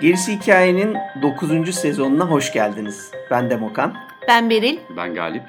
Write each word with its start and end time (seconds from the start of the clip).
Gerisi 0.00 0.32
Hikayenin 0.32 0.96
9. 1.22 1.74
sezonuna 1.74 2.24
hoş 2.24 2.52
geldiniz. 2.52 3.19
Ben 3.30 3.50
Demokan. 3.50 3.94
Ben 4.28 4.50
Beril. 4.50 4.78
Ben 4.96 5.14
Galip. 5.14 5.42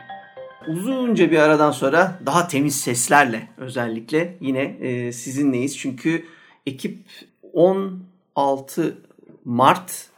Uzunca 0.67 1.31
bir 1.31 1.37
aradan 1.37 1.71
sonra 1.71 2.19
daha 2.25 2.47
temiz 2.47 2.81
seslerle 2.81 3.47
özellikle 3.57 4.37
yine 4.41 4.61
e, 4.61 5.11
sizinleyiz. 5.11 5.77
Çünkü 5.77 6.25
ekip 6.65 6.97
16 7.53 8.97
Mart 9.45 10.09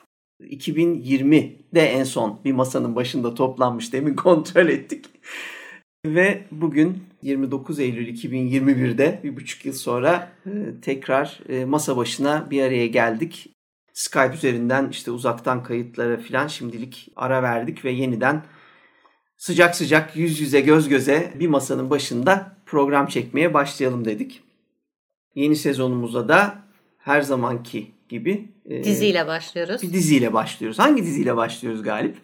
2020'de 0.41 1.81
en 1.81 2.03
son 2.03 2.39
bir 2.45 2.51
masanın 2.51 2.95
başında 2.95 3.35
toplanmış. 3.35 3.93
Demin 3.93 4.15
kontrol 4.15 4.67
ettik. 4.67 5.05
Ve 6.05 6.43
bugün 6.51 7.03
29 7.21 7.79
Eylül 7.79 8.07
2021'de 8.07 9.19
bir 9.23 9.35
buçuk 9.35 9.65
yıl 9.65 9.73
sonra 9.73 10.31
e, 10.45 10.51
tekrar 10.81 11.39
e, 11.49 11.65
masa 11.65 11.97
başına 11.97 12.47
bir 12.51 12.63
araya 12.63 12.87
geldik. 12.87 13.49
Skype 13.93 14.33
üzerinden 14.33 14.89
işte 14.89 15.11
uzaktan 15.11 15.63
kayıtlara 15.63 16.17
filan 16.17 16.47
şimdilik 16.47 17.11
ara 17.15 17.43
verdik 17.43 17.85
ve 17.85 17.91
yeniden 17.91 18.43
sıcak 19.37 19.75
sıcak 19.75 20.15
yüz 20.15 20.39
yüze 20.39 20.61
göz 20.61 20.89
göze 20.89 21.33
bir 21.39 21.47
masanın 21.47 21.89
başında 21.89 22.57
program 22.65 23.07
çekmeye 23.07 23.53
başlayalım 23.53 24.05
dedik. 24.05 24.43
Yeni 25.35 25.55
sezonumuza 25.55 26.27
da 26.27 26.63
her 26.97 27.21
zamanki 27.21 27.91
gibi 28.09 28.51
e, 28.65 28.83
diziyle 28.83 29.27
başlıyoruz. 29.27 29.81
Bir 29.81 29.93
diziyle 29.93 30.33
başlıyoruz. 30.33 30.79
Hangi 30.79 31.03
diziyle 31.03 31.35
başlıyoruz 31.35 31.83
Galip? 31.83 32.17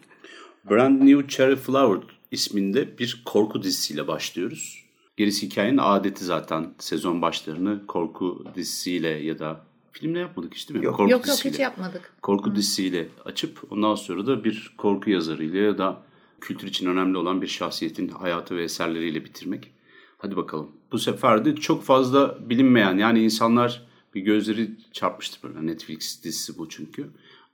Brand 0.70 1.00
New 1.00 1.28
Cherry 1.28 1.56
Flower 1.56 2.16
isminde 2.30 2.98
bir 2.98 3.22
korku 3.24 3.62
dizisiyle 3.62 4.08
başlıyoruz. 4.08 4.84
Gerisi 5.16 5.46
hikayenin 5.46 5.78
adeti 5.78 6.24
zaten 6.24 6.74
sezon 6.78 7.22
başlarını 7.22 7.86
korku 7.86 8.44
dizisiyle 8.54 9.08
ya 9.08 9.38
da 9.38 9.69
filmle 9.92 10.18
yapmadık 10.18 10.54
işte 10.54 10.74
değil 10.74 10.80
mi? 10.80 10.86
Yok 10.86 10.96
korku 10.96 11.12
yok, 11.12 11.28
yok 11.28 11.44
hiç 11.44 11.58
yapmadık. 11.58 12.12
Korku 12.22 12.50
Hı. 12.50 12.56
dizisiyle 12.56 13.08
açıp 13.24 13.72
ondan 13.72 13.94
sonra 13.94 14.26
da 14.26 14.44
bir 14.44 14.74
korku 14.78 15.10
yazarıyla 15.10 15.60
ya 15.60 15.78
da 15.78 16.02
kültür 16.40 16.68
için 16.68 16.86
önemli 16.86 17.18
olan 17.18 17.42
bir 17.42 17.46
şahsiyetin 17.46 18.08
hayatı 18.08 18.56
ve 18.56 18.62
eserleriyle 18.62 19.24
bitirmek. 19.24 19.70
Hadi 20.18 20.36
bakalım. 20.36 20.70
Bu 20.92 20.98
sefer 20.98 21.44
de 21.44 21.56
çok 21.56 21.84
fazla 21.84 22.50
bilinmeyen 22.50 22.98
yani 22.98 23.24
insanlar 23.24 23.86
bir 24.14 24.20
gözleri 24.20 24.70
çarpmıştır 24.92 25.42
böyle 25.42 25.66
Netflix 25.66 26.24
dizisi 26.24 26.58
bu 26.58 26.68
çünkü. 26.68 27.10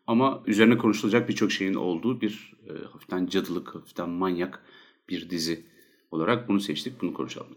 Ama 0.06 0.42
üzerine 0.46 0.78
konuşulacak 0.78 1.28
birçok 1.28 1.52
şeyin 1.52 1.74
olduğu 1.74 2.20
bir 2.20 2.52
e, 2.68 2.84
hafiften 2.92 3.26
cadılık, 3.26 3.74
hafiften 3.74 4.08
manyak 4.08 4.62
bir 5.08 5.30
dizi 5.30 5.64
olarak 6.10 6.48
bunu 6.48 6.60
seçtik. 6.60 7.02
Bunu 7.02 7.14
konuşalım. 7.14 7.56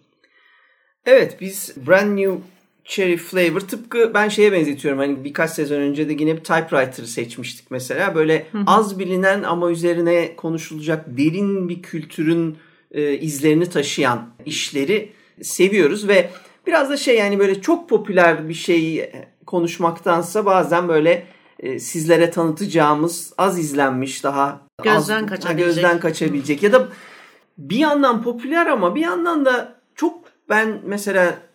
Evet 1.05 1.37
biz 1.41 1.75
Brand 1.87 2.17
New 2.17 2.41
Cherry 2.89 3.17
Flavor 3.17 3.59
tıpkı 3.59 4.11
ben 4.13 4.29
şeye 4.29 4.51
benzetiyorum. 4.51 4.99
Hani 4.99 5.23
birkaç 5.23 5.51
sezon 5.51 5.75
önce 5.75 6.09
de 6.09 6.13
yine 6.13 6.37
bir 6.37 6.43
typewriter 6.43 7.03
seçmiştik 7.03 7.71
mesela. 7.71 8.15
Böyle 8.15 8.47
az 8.67 8.99
bilinen 8.99 9.43
ama 9.43 9.71
üzerine 9.71 10.35
konuşulacak 10.35 11.05
derin 11.17 11.69
bir 11.69 11.81
kültürün 11.81 12.57
e, 12.91 13.13
izlerini 13.13 13.69
taşıyan 13.69 14.29
işleri 14.45 15.11
seviyoruz 15.41 16.07
ve 16.07 16.29
biraz 16.67 16.89
da 16.89 16.97
şey 16.97 17.17
yani 17.17 17.39
böyle 17.39 17.61
çok 17.61 17.89
popüler 17.89 18.49
bir 18.49 18.53
şey 18.53 19.11
konuşmaktansa 19.45 20.45
bazen 20.45 20.87
böyle 20.87 21.27
e, 21.59 21.79
sizlere 21.79 22.31
tanıtacağımız 22.31 23.33
az 23.37 23.59
izlenmiş 23.59 24.23
daha 24.23 24.61
gözden 24.83 25.23
az, 25.23 25.29
kaçabilecek. 25.29 25.65
gözden 25.75 25.99
kaçabilecek 25.99 26.63
ya 26.63 26.73
da 26.73 26.87
bir 27.57 27.77
yandan 27.77 28.23
popüler 28.23 28.67
ama 28.67 28.95
bir 28.95 29.01
yandan 29.01 29.45
da 29.45 29.75
çok 29.95 30.23
ben 30.49 30.81
mesela 30.85 31.48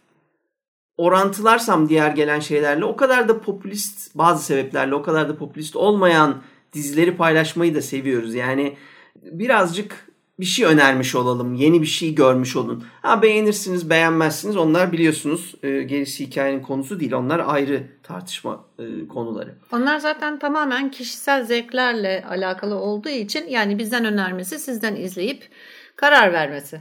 orantılarsam 0.97 1.89
diğer 1.89 2.11
gelen 2.11 2.41
şeylerle 2.41 2.85
o 2.85 2.97
kadar 2.97 3.29
da 3.29 3.41
popülist 3.41 4.15
bazı 4.15 4.45
sebeplerle 4.45 4.95
o 4.95 5.03
kadar 5.03 5.29
da 5.29 5.37
popülist 5.37 5.77
olmayan 5.77 6.43
dizileri 6.73 7.17
paylaşmayı 7.17 7.75
da 7.75 7.83
seviyoruz. 7.83 8.35
Yani 8.35 8.77
birazcık 9.23 10.15
bir 10.41 10.45
şey 10.45 10.65
önermiş 10.65 11.15
olalım. 11.15 11.55
Yeni 11.55 11.83
bir 11.83 11.87
şey 11.87 12.15
görmüş 12.15 12.57
olun. 12.57 12.85
Ha 13.03 13.23
beğenirsiniz, 13.23 13.91
beğenmezsiniz. 13.91 14.57
Onlar 14.57 14.93
biliyorsunuz 14.93 15.55
e, 15.63 15.83
gerisi 15.83 16.27
hikayenin 16.27 16.63
konusu 16.63 17.01
değil. 17.01 17.13
Onlar 17.13 17.43
ayrı 17.47 17.87
tartışma 18.03 18.65
e, 18.79 19.09
konuları. 19.09 19.55
Onlar 19.73 19.99
zaten 19.99 20.39
tamamen 20.39 20.91
kişisel 20.91 21.45
zevklerle 21.45 22.25
alakalı 22.31 22.75
olduğu 22.75 23.09
için 23.09 23.47
yani 23.49 23.79
bizden 23.79 24.05
önermesi, 24.05 24.59
sizden 24.59 24.97
izleyip 24.97 25.49
karar 25.97 26.33
vermesi. 26.33 26.81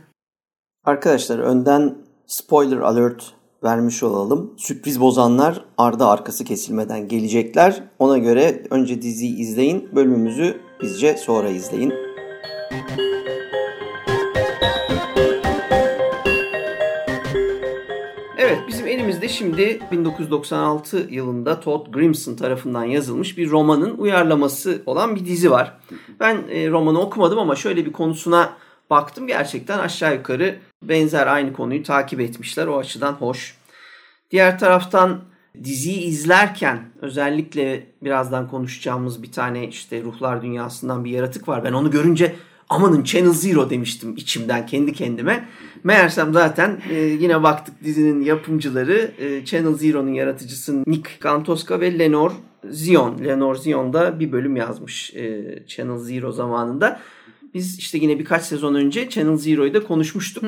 Arkadaşlar 0.83 1.39
önden 1.39 1.97
spoiler 2.27 2.77
alert 2.77 3.33
vermiş 3.63 4.03
olalım. 4.03 4.53
Sürpriz 4.57 5.01
bozanlar 5.01 5.65
ardı 5.77 6.05
arkası 6.05 6.45
kesilmeden 6.45 7.07
gelecekler. 7.07 7.83
Ona 7.99 8.17
göre 8.17 8.63
önce 8.69 9.01
diziyi 9.01 9.37
izleyin, 9.37 9.89
bölümümüzü 9.95 10.61
bizce 10.81 11.17
sonra 11.17 11.49
izleyin. 11.49 11.93
Evet 18.37 18.59
bizim 18.67 18.87
elimizde 18.87 19.29
şimdi 19.29 19.79
1996 19.91 21.07
yılında 21.09 21.59
Todd 21.59 21.87
Grimson 21.93 22.35
tarafından 22.35 22.83
yazılmış 22.83 23.37
bir 23.37 23.49
romanın 23.49 23.97
uyarlaması 23.97 24.81
olan 24.85 25.15
bir 25.15 25.25
dizi 25.25 25.51
var. 25.51 25.77
Ben 26.19 26.37
e, 26.49 26.69
romanı 26.69 27.01
okumadım 27.01 27.39
ama 27.39 27.55
şöyle 27.55 27.85
bir 27.85 27.91
konusuna 27.91 28.53
baktım. 28.89 29.27
Gerçekten 29.27 29.79
aşağı 29.79 30.15
yukarı 30.15 30.55
benzer 30.83 31.27
aynı 31.27 31.53
konuyu 31.53 31.83
takip 31.83 32.19
etmişler. 32.19 32.67
O 32.67 32.77
açıdan 32.77 33.13
hoş. 33.13 33.57
Diğer 34.31 34.59
taraftan 34.59 35.21
diziyi 35.63 35.99
izlerken 36.01 36.83
özellikle 37.01 37.87
birazdan 38.01 38.49
konuşacağımız 38.49 39.23
bir 39.23 39.31
tane 39.31 39.67
işte 39.67 40.01
ruhlar 40.01 40.41
dünyasından 40.41 41.05
bir 41.05 41.11
yaratık 41.11 41.47
var. 41.47 41.63
Ben 41.63 41.73
onu 41.73 41.91
görünce 41.91 42.35
amanın 42.69 43.03
Channel 43.03 43.33
Zero 43.33 43.69
demiştim 43.69 44.15
içimden 44.17 44.65
kendi 44.65 44.93
kendime. 44.93 45.47
Meğersem 45.83 46.33
zaten 46.33 46.81
e, 46.89 46.95
yine 46.95 47.43
baktık 47.43 47.83
dizinin 47.83 48.21
yapımcıları 48.21 49.11
e, 49.19 49.45
Channel 49.45 49.73
Zero'nun 49.73 50.13
yaratıcısı 50.13 50.83
Nick 50.87 51.09
Kantoska 51.19 51.79
ve 51.79 51.99
Lenor 51.99 52.31
Zion. 52.69 53.19
Lenor 53.25 53.55
Zion 53.55 53.93
da 53.93 54.19
bir 54.19 54.31
bölüm 54.31 54.55
yazmış 54.55 55.13
e, 55.15 55.43
Channel 55.67 55.97
Zero 55.97 56.31
zamanında. 56.31 56.99
Biz 57.53 57.79
işte 57.79 57.97
yine 57.97 58.19
birkaç 58.19 58.43
sezon 58.43 58.75
önce 58.75 59.09
Channel 59.09 59.37
Zero'yu 59.37 59.73
da 59.73 59.83
konuşmuştuk. 59.83 60.43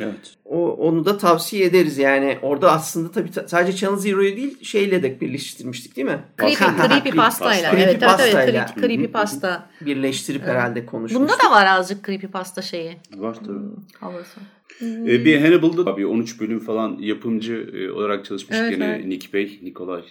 Evet. 0.00 0.34
O, 0.44 0.72
onu 0.72 1.04
da 1.04 1.18
tavsiye 1.18 1.64
ederiz 1.64 1.98
yani. 1.98 2.38
Orada 2.42 2.72
aslında 2.72 3.10
tabii 3.10 3.28
sadece 3.46 3.78
Channel 3.78 3.98
Zero'yu 3.98 4.36
değil 4.36 4.64
şeyle 4.64 5.02
de 5.02 5.20
birleştirmiştik 5.20 5.96
değil 5.96 6.06
mi? 6.06 6.18
Creepy, 6.40 6.64
creepy 6.86 7.10
pastayla. 7.10 7.70
Creepy 7.70 7.90
evet, 7.90 8.00
pastayla. 8.00 8.42
evet, 8.42 8.54
evet, 8.54 8.86
creepy 8.86 9.06
pasta. 9.06 9.70
Birleştirip 9.80 10.42
evet. 10.44 10.54
herhalde 10.54 10.86
konuşmuştuk. 10.86 11.20
Bunda 11.20 11.48
da 11.48 11.50
var 11.50 11.66
azıcık 11.66 12.06
creepy 12.06 12.26
pasta 12.26 12.62
şeyi. 12.62 12.96
Var 13.16 13.34
tabii. 13.34 13.48
Hmm, 13.48 13.70
havası. 14.00 14.40
Ee, 14.82 15.24
bir 15.24 15.40
Hannibal'da 15.40 15.96
bir 15.96 16.04
13 16.04 16.40
bölüm 16.40 16.60
falan 16.60 16.96
yapımcı 17.00 17.70
e, 17.74 17.90
olarak 17.90 18.24
çalışmış 18.24 18.58
evet, 18.60 18.70
gene 18.70 18.84
evet. 18.84 19.06
Nick 19.06 19.32
Bey, 19.32 19.60
Nikolay 19.62 20.02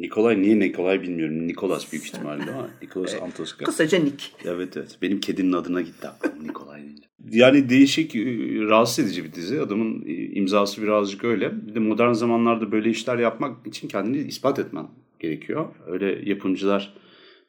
Nikolay 0.00 0.42
niye 0.42 0.58
Nikolay 0.58 1.02
bilmiyorum. 1.02 1.48
Nikolas 1.48 1.92
büyük 1.92 2.04
ihtimalle 2.04 2.50
ama 2.52 2.70
Nikolas 2.82 3.22
Antoska. 3.22 3.64
Kısaca 3.64 3.98
Nick. 3.98 4.24
Evet 4.44 4.76
evet. 4.76 4.98
Benim 5.02 5.20
kedinin 5.20 5.52
adına 5.52 5.80
gitti 5.80 6.08
aklım 6.08 6.48
Nikolay 6.48 6.82
deyince. 6.82 7.02
Yani 7.30 7.68
değişik, 7.68 8.16
e, 8.16 8.20
rahatsız 8.60 9.04
edici 9.04 9.24
bir 9.24 9.32
dizi. 9.32 9.60
Adamın 9.60 10.02
e, 10.06 10.12
imzası 10.12 10.82
birazcık 10.82 11.24
öyle. 11.24 11.66
Bir 11.66 11.74
de 11.74 11.78
modern 11.78 12.12
zamanlarda 12.12 12.72
böyle 12.72 12.90
işler 12.90 13.18
yapmak 13.18 13.66
için 13.66 13.88
kendini 13.88 14.18
ispat 14.18 14.58
etmen 14.58 14.86
gerekiyor. 15.18 15.66
Öyle 15.86 16.30
yapımcılar 16.30 16.94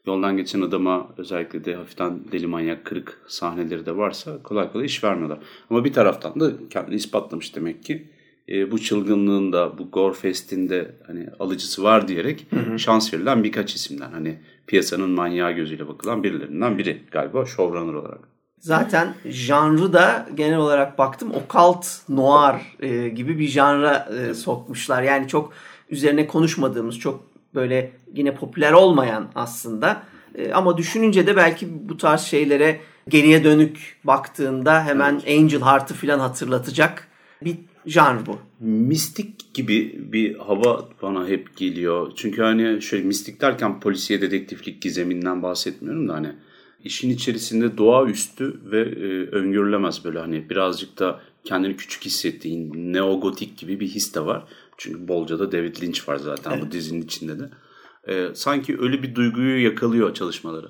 yoldan 0.05 0.37
geçen 0.37 0.61
adama 0.61 1.09
özellikle 1.17 1.65
de 1.65 1.75
hafiften 1.75 2.19
deli 2.31 2.47
manyak 2.47 2.85
kırık 2.85 3.21
sahneleri 3.27 3.85
de 3.85 3.97
varsa 3.97 4.43
kolay 4.43 4.71
kolay 4.71 4.85
iş 4.85 5.03
vermiyorlar. 5.03 5.39
Ama 5.69 5.85
bir 5.85 5.93
taraftan 5.93 6.39
da 6.39 6.51
kendini 6.69 6.95
ispatlamış 6.95 7.55
demek 7.55 7.83
ki 7.83 8.09
e, 8.51 8.71
bu 8.71 8.79
çılgınlığın 8.79 9.53
da 9.53 9.77
bu 9.77 9.91
Gore 9.91 10.13
Fest'in 10.13 10.69
de 10.69 10.95
hani 11.07 11.27
alıcısı 11.39 11.83
var 11.83 12.07
diyerek 12.07 12.47
hı 12.49 12.59
hı. 12.59 12.79
şans 12.79 13.13
verilen 13.13 13.43
birkaç 13.43 13.75
isimden 13.75 14.11
hani 14.11 14.39
piyasanın 14.67 15.09
manyağı 15.09 15.51
gözüyle 15.51 15.87
bakılan 15.87 16.23
birilerinden 16.23 16.77
biri 16.77 17.01
galiba 17.11 17.45
showrunner 17.45 17.93
olarak. 17.93 18.19
Zaten 18.59 19.13
janrı 19.25 19.93
da 19.93 20.27
genel 20.35 20.57
olarak 20.57 20.97
baktım 20.97 21.31
okalt 21.31 21.87
noir 22.09 22.55
e, 22.79 23.09
gibi 23.09 23.39
bir 23.39 23.47
janra 23.47 24.09
e, 24.17 24.33
sokmuşlar. 24.33 25.03
Yani 25.03 25.27
çok 25.27 25.53
üzerine 25.89 26.27
konuşmadığımız 26.27 26.99
çok 26.99 27.23
böyle 27.55 27.91
yine 28.13 28.35
popüler 28.35 28.71
olmayan 28.71 29.27
aslında 29.35 30.03
E, 30.35 30.53
ama 30.53 30.77
düşününce 30.77 31.27
de 31.27 31.35
belki 31.35 31.89
bu 31.89 31.97
tarz 31.97 32.21
şeylere 32.21 32.79
geriye 33.09 33.43
dönük 33.43 33.97
baktığında 34.03 34.85
hemen 34.85 35.13
Angel 35.13 35.61
Heart'ı 35.61 35.93
falan 35.93 36.19
hatırlatacak 36.19 37.07
bir 37.41 37.57
janr 37.85 38.25
bu. 38.25 38.39
Mistik 38.59 39.53
gibi 39.53 39.99
bir 40.13 40.35
hava 40.35 40.89
bana 41.01 41.27
hep 41.27 41.57
geliyor. 41.57 42.11
Çünkü 42.15 42.41
hani 42.41 42.81
şöyle 42.81 43.03
mistik 43.03 43.41
derken 43.41 43.79
polisiye 43.79 44.21
dedektiflik 44.21 44.81
gizeminden 44.81 45.43
bahsetmiyorum 45.43 46.07
da 46.07 46.13
hani 46.13 46.35
işin 46.83 47.09
içerisinde 47.09 47.77
doğaüstü 47.77 48.61
ve 48.71 48.79
e, 48.79 49.29
öngörülemez 49.35 50.05
böyle 50.05 50.19
hani 50.19 50.49
birazcık 50.49 50.99
da 50.99 51.19
kendini 51.43 51.77
küçük 51.77 52.05
hissettiğin 52.05 52.93
neogotik 52.93 53.57
gibi 53.57 53.79
bir 53.79 53.87
his 53.87 54.15
de 54.15 54.25
var. 54.25 54.43
Çünkü 54.77 55.07
bolca 55.07 55.39
da 55.39 55.51
David 55.51 55.81
Lynch 55.81 56.09
var 56.09 56.17
zaten 56.17 56.51
evet. 56.51 56.63
bu 56.63 56.71
dizinin 56.71 57.01
içinde 57.01 57.39
de. 57.39 57.49
E, 58.07 58.35
sanki 58.35 58.77
öyle 58.79 59.03
bir 59.03 59.15
duyguyu 59.15 59.63
yakalıyor 59.63 60.13
çalışmaları. 60.13 60.67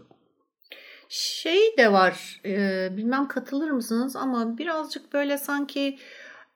Şey 1.09 1.77
de 1.77 1.91
var, 1.91 2.41
e, 2.45 2.89
bilmem 2.97 3.27
katılır 3.27 3.71
mısınız 3.71 4.15
ama 4.15 4.57
birazcık 4.57 5.13
böyle 5.13 5.37
sanki 5.37 5.97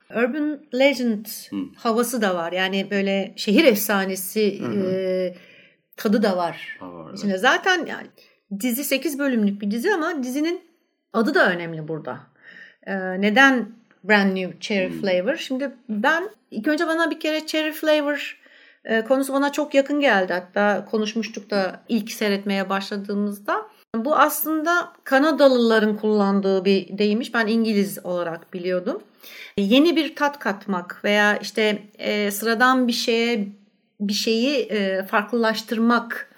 urban 0.09 0.59
legend 0.73 1.25
hmm. 1.49 1.73
havası 1.73 2.21
da 2.21 2.35
var. 2.35 2.51
Yani 2.51 2.87
böyle 2.91 3.33
şehir 3.35 3.63
efsanesi 3.63 4.41
e, 4.41 5.35
tadı 5.97 6.23
da 6.23 6.37
var. 6.37 6.77
Ha, 6.79 6.93
var 6.93 7.15
evet. 7.25 7.39
zaten 7.39 7.85
yani 7.85 8.07
dizi 8.59 8.83
8 8.83 9.19
bölümlük 9.19 9.61
bir 9.61 9.71
dizi 9.71 9.93
ama 9.93 10.23
dizinin 10.23 10.61
adı 11.13 11.33
da 11.33 11.51
önemli 11.51 11.87
burada. 11.87 12.19
E, 12.87 13.21
neden 13.21 13.69
Brand 14.03 14.35
New 14.35 14.59
Cherry 14.59 14.89
hmm. 14.89 15.01
Flavor? 15.01 15.35
Şimdi 15.35 15.71
ben 15.89 16.29
ilk 16.51 16.67
önce 16.67 16.87
bana 16.87 17.11
bir 17.11 17.19
kere 17.19 17.45
Cherry 17.45 17.71
Flavor 17.71 18.39
e, 18.85 19.03
konusu 19.03 19.33
bana 19.33 19.51
çok 19.51 19.73
yakın 19.73 19.99
geldi. 19.99 20.33
Hatta 20.33 20.85
konuşmuştuk 20.85 21.49
da 21.49 21.79
ilk 21.89 22.11
seyretmeye 22.11 22.69
başladığımızda. 22.69 23.65
Bu 23.95 24.15
aslında 24.15 24.93
Kanadalıların 25.03 25.97
kullandığı 25.97 26.65
bir 26.65 26.97
deymiş. 26.97 27.33
Ben 27.33 27.47
İngiliz 27.47 28.05
olarak 28.05 28.53
biliyordum. 28.53 29.01
Yeni 29.57 29.95
bir 29.95 30.15
tat 30.15 30.39
katmak 30.39 31.01
veya 31.03 31.37
işte 31.37 31.81
e, 31.97 32.31
sıradan 32.31 32.87
bir 32.87 32.93
şeye 32.93 33.47
bir 33.99 34.13
şeyi 34.13 34.57
e, 34.57 35.03
farklılaştırmak 35.03 36.29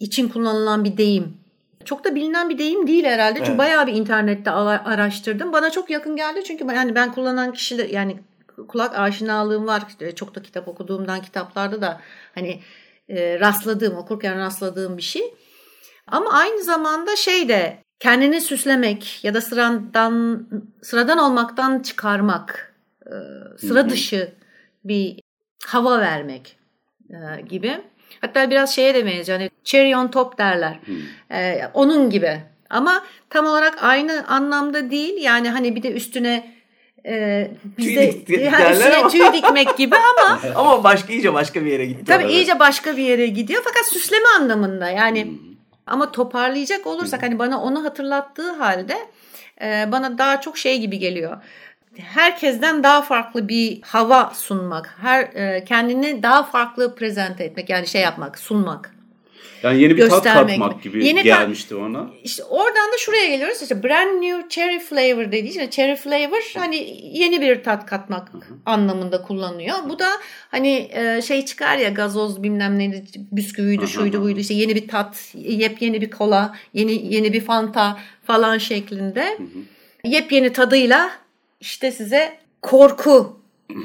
için 0.00 0.28
kullanılan 0.28 0.84
bir 0.84 0.96
deyim. 0.96 1.36
Çok 1.84 2.04
da 2.04 2.14
bilinen 2.14 2.48
bir 2.48 2.58
deyim 2.58 2.86
değil 2.86 3.04
herhalde. 3.04 3.38
Çünkü 3.38 3.50
evet. 3.50 3.58
bayağı 3.58 3.86
bir 3.86 3.92
internette 3.92 4.50
araştırdım. 4.50 5.52
Bana 5.52 5.70
çok 5.70 5.90
yakın 5.90 6.16
geldi 6.16 6.44
çünkü 6.44 6.66
yani 6.74 6.94
ben 6.94 7.12
kullanan 7.12 7.52
kişiler 7.52 7.88
yani 7.88 8.20
kulak 8.68 8.98
aşinalığım 8.98 9.66
var. 9.66 9.82
Çok 10.16 10.34
da 10.34 10.42
kitap 10.42 10.68
okuduğumdan 10.68 11.22
kitaplarda 11.22 11.82
da 11.82 12.00
hani 12.34 12.60
e, 13.08 13.40
rastladığım, 13.40 13.96
okurken 13.96 14.38
rastladığım 14.38 14.96
bir 14.96 15.02
şey. 15.02 15.34
Ama 16.06 16.32
aynı 16.32 16.62
zamanda 16.62 17.16
şey 17.16 17.48
de 17.48 17.78
kendini 18.00 18.40
süslemek 18.40 19.24
ya 19.24 19.34
da 19.34 19.40
sıradan 19.40 20.46
sıradan 20.82 21.18
olmaktan 21.18 21.78
çıkarmak, 21.78 22.74
e, 23.06 23.14
sıra 23.58 23.90
dışı 23.90 24.32
bir 24.84 25.20
hava 25.66 26.00
vermek 26.00 26.56
e, 27.10 27.40
gibi. 27.40 27.80
Hatta 28.20 28.50
biraz 28.50 28.74
şeye 28.74 28.94
de 28.94 29.06
benziyor. 29.06 29.38
Hani 29.38 29.50
cherry 29.64 29.96
on 29.96 30.08
top 30.08 30.38
derler. 30.38 30.78
Ee, 31.32 31.62
onun 31.74 32.10
gibi. 32.10 32.40
Ama 32.70 33.04
tam 33.30 33.46
olarak 33.46 33.84
aynı 33.84 34.26
anlamda 34.28 34.90
değil. 34.90 35.22
Yani 35.22 35.50
hani 35.50 35.76
bir 35.76 35.82
de 35.82 35.92
üstüne 35.92 36.54
e, 37.06 37.50
bizde 37.78 38.24
tüy, 38.24 38.40
yani 38.40 38.72
üstüne 38.72 39.08
tüy 39.08 39.42
dikmek 39.42 39.76
gibi 39.76 39.96
ama 39.96 40.40
ama 40.54 40.84
başka 40.84 41.12
iyice 41.12 41.34
başka 41.34 41.64
bir 41.64 41.70
yere 41.70 41.86
gidiyor. 41.86 42.06
Tabii 42.06 42.24
orada. 42.24 42.32
iyice 42.32 42.58
başka 42.58 42.96
bir 42.96 43.02
yere 43.02 43.26
gidiyor. 43.26 43.62
Fakat 43.64 43.86
süsleme 43.86 44.28
anlamında. 44.40 44.90
Yani 44.90 45.24
hmm. 45.24 45.49
Ama 45.90 46.12
toparlayacak 46.12 46.86
olursak 46.86 47.22
hani 47.22 47.38
bana 47.38 47.62
onu 47.62 47.84
hatırlattığı 47.84 48.52
halde 48.52 48.96
e, 49.62 49.92
bana 49.92 50.18
daha 50.18 50.40
çok 50.40 50.58
şey 50.58 50.80
gibi 50.80 50.98
geliyor 50.98 51.42
herkesten 51.98 52.82
daha 52.82 53.02
farklı 53.02 53.48
bir 53.48 53.82
hava 53.82 54.32
sunmak, 54.34 54.96
her 55.00 55.22
e, 55.22 55.64
kendini 55.64 56.22
daha 56.22 56.42
farklı 56.42 56.94
prezente 56.94 57.44
etmek 57.44 57.70
yani 57.70 57.86
şey 57.86 58.02
yapmak, 58.02 58.38
sunmak. 58.38 58.94
Yani 59.62 59.82
yeni 59.82 59.96
bir 59.96 60.08
tat 60.08 60.24
katmak 60.24 60.82
gibi 60.82 61.06
yeni 61.06 61.22
gelmişti 61.22 61.74
ona. 61.74 62.10
İşte 62.24 62.44
oradan 62.44 62.92
da 62.92 62.98
şuraya 62.98 63.26
geliyoruz. 63.26 63.62
İşte 63.62 63.82
brand 63.82 64.22
new 64.22 64.48
cherry 64.48 64.80
flavor 64.80 65.32
dediği 65.32 65.48
için 65.48 65.70
cherry 65.70 65.96
flavor 65.96 66.52
hani 66.54 67.00
yeni 67.12 67.40
bir 67.40 67.62
tat 67.62 67.86
katmak 67.86 68.32
Hı-hı. 68.32 68.42
anlamında 68.66 69.22
kullanıyor. 69.22 69.76
Bu 69.88 69.98
da 69.98 70.08
hani 70.50 70.90
e, 70.92 71.22
şey 71.22 71.44
çıkar 71.44 71.76
ya 71.76 71.88
gazoz 71.88 72.42
bilmem 72.42 72.78
neydi 72.78 73.04
bisküviydi 73.32 73.88
şuydu 73.88 74.22
buydu 74.22 74.40
işte 74.40 74.54
yeni 74.54 74.74
bir 74.74 74.88
tat, 74.88 75.34
yepyeni 75.34 76.00
bir 76.00 76.10
kola, 76.10 76.56
yeni 76.74 77.14
yeni 77.14 77.32
bir 77.32 77.40
fanta 77.40 77.98
falan 78.24 78.58
şeklinde. 78.58 79.24
Hı-hı. 79.38 80.10
Yepyeni 80.10 80.52
tadıyla 80.52 81.10
işte 81.60 81.92
size 81.92 82.38
korku 82.62 83.40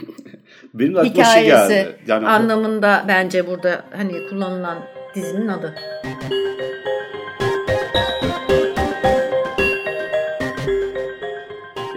Benim 0.74 0.96
şey 0.96 1.04
hikayesi 1.04 1.70
geldi. 1.70 2.00
Yani 2.08 2.28
anlamında 2.28 3.02
o... 3.06 3.08
bence 3.08 3.48
burada 3.48 3.84
hani 3.98 4.28
kullanılan 4.30 4.78
dizinin 5.16 5.48
adı. 5.48 5.76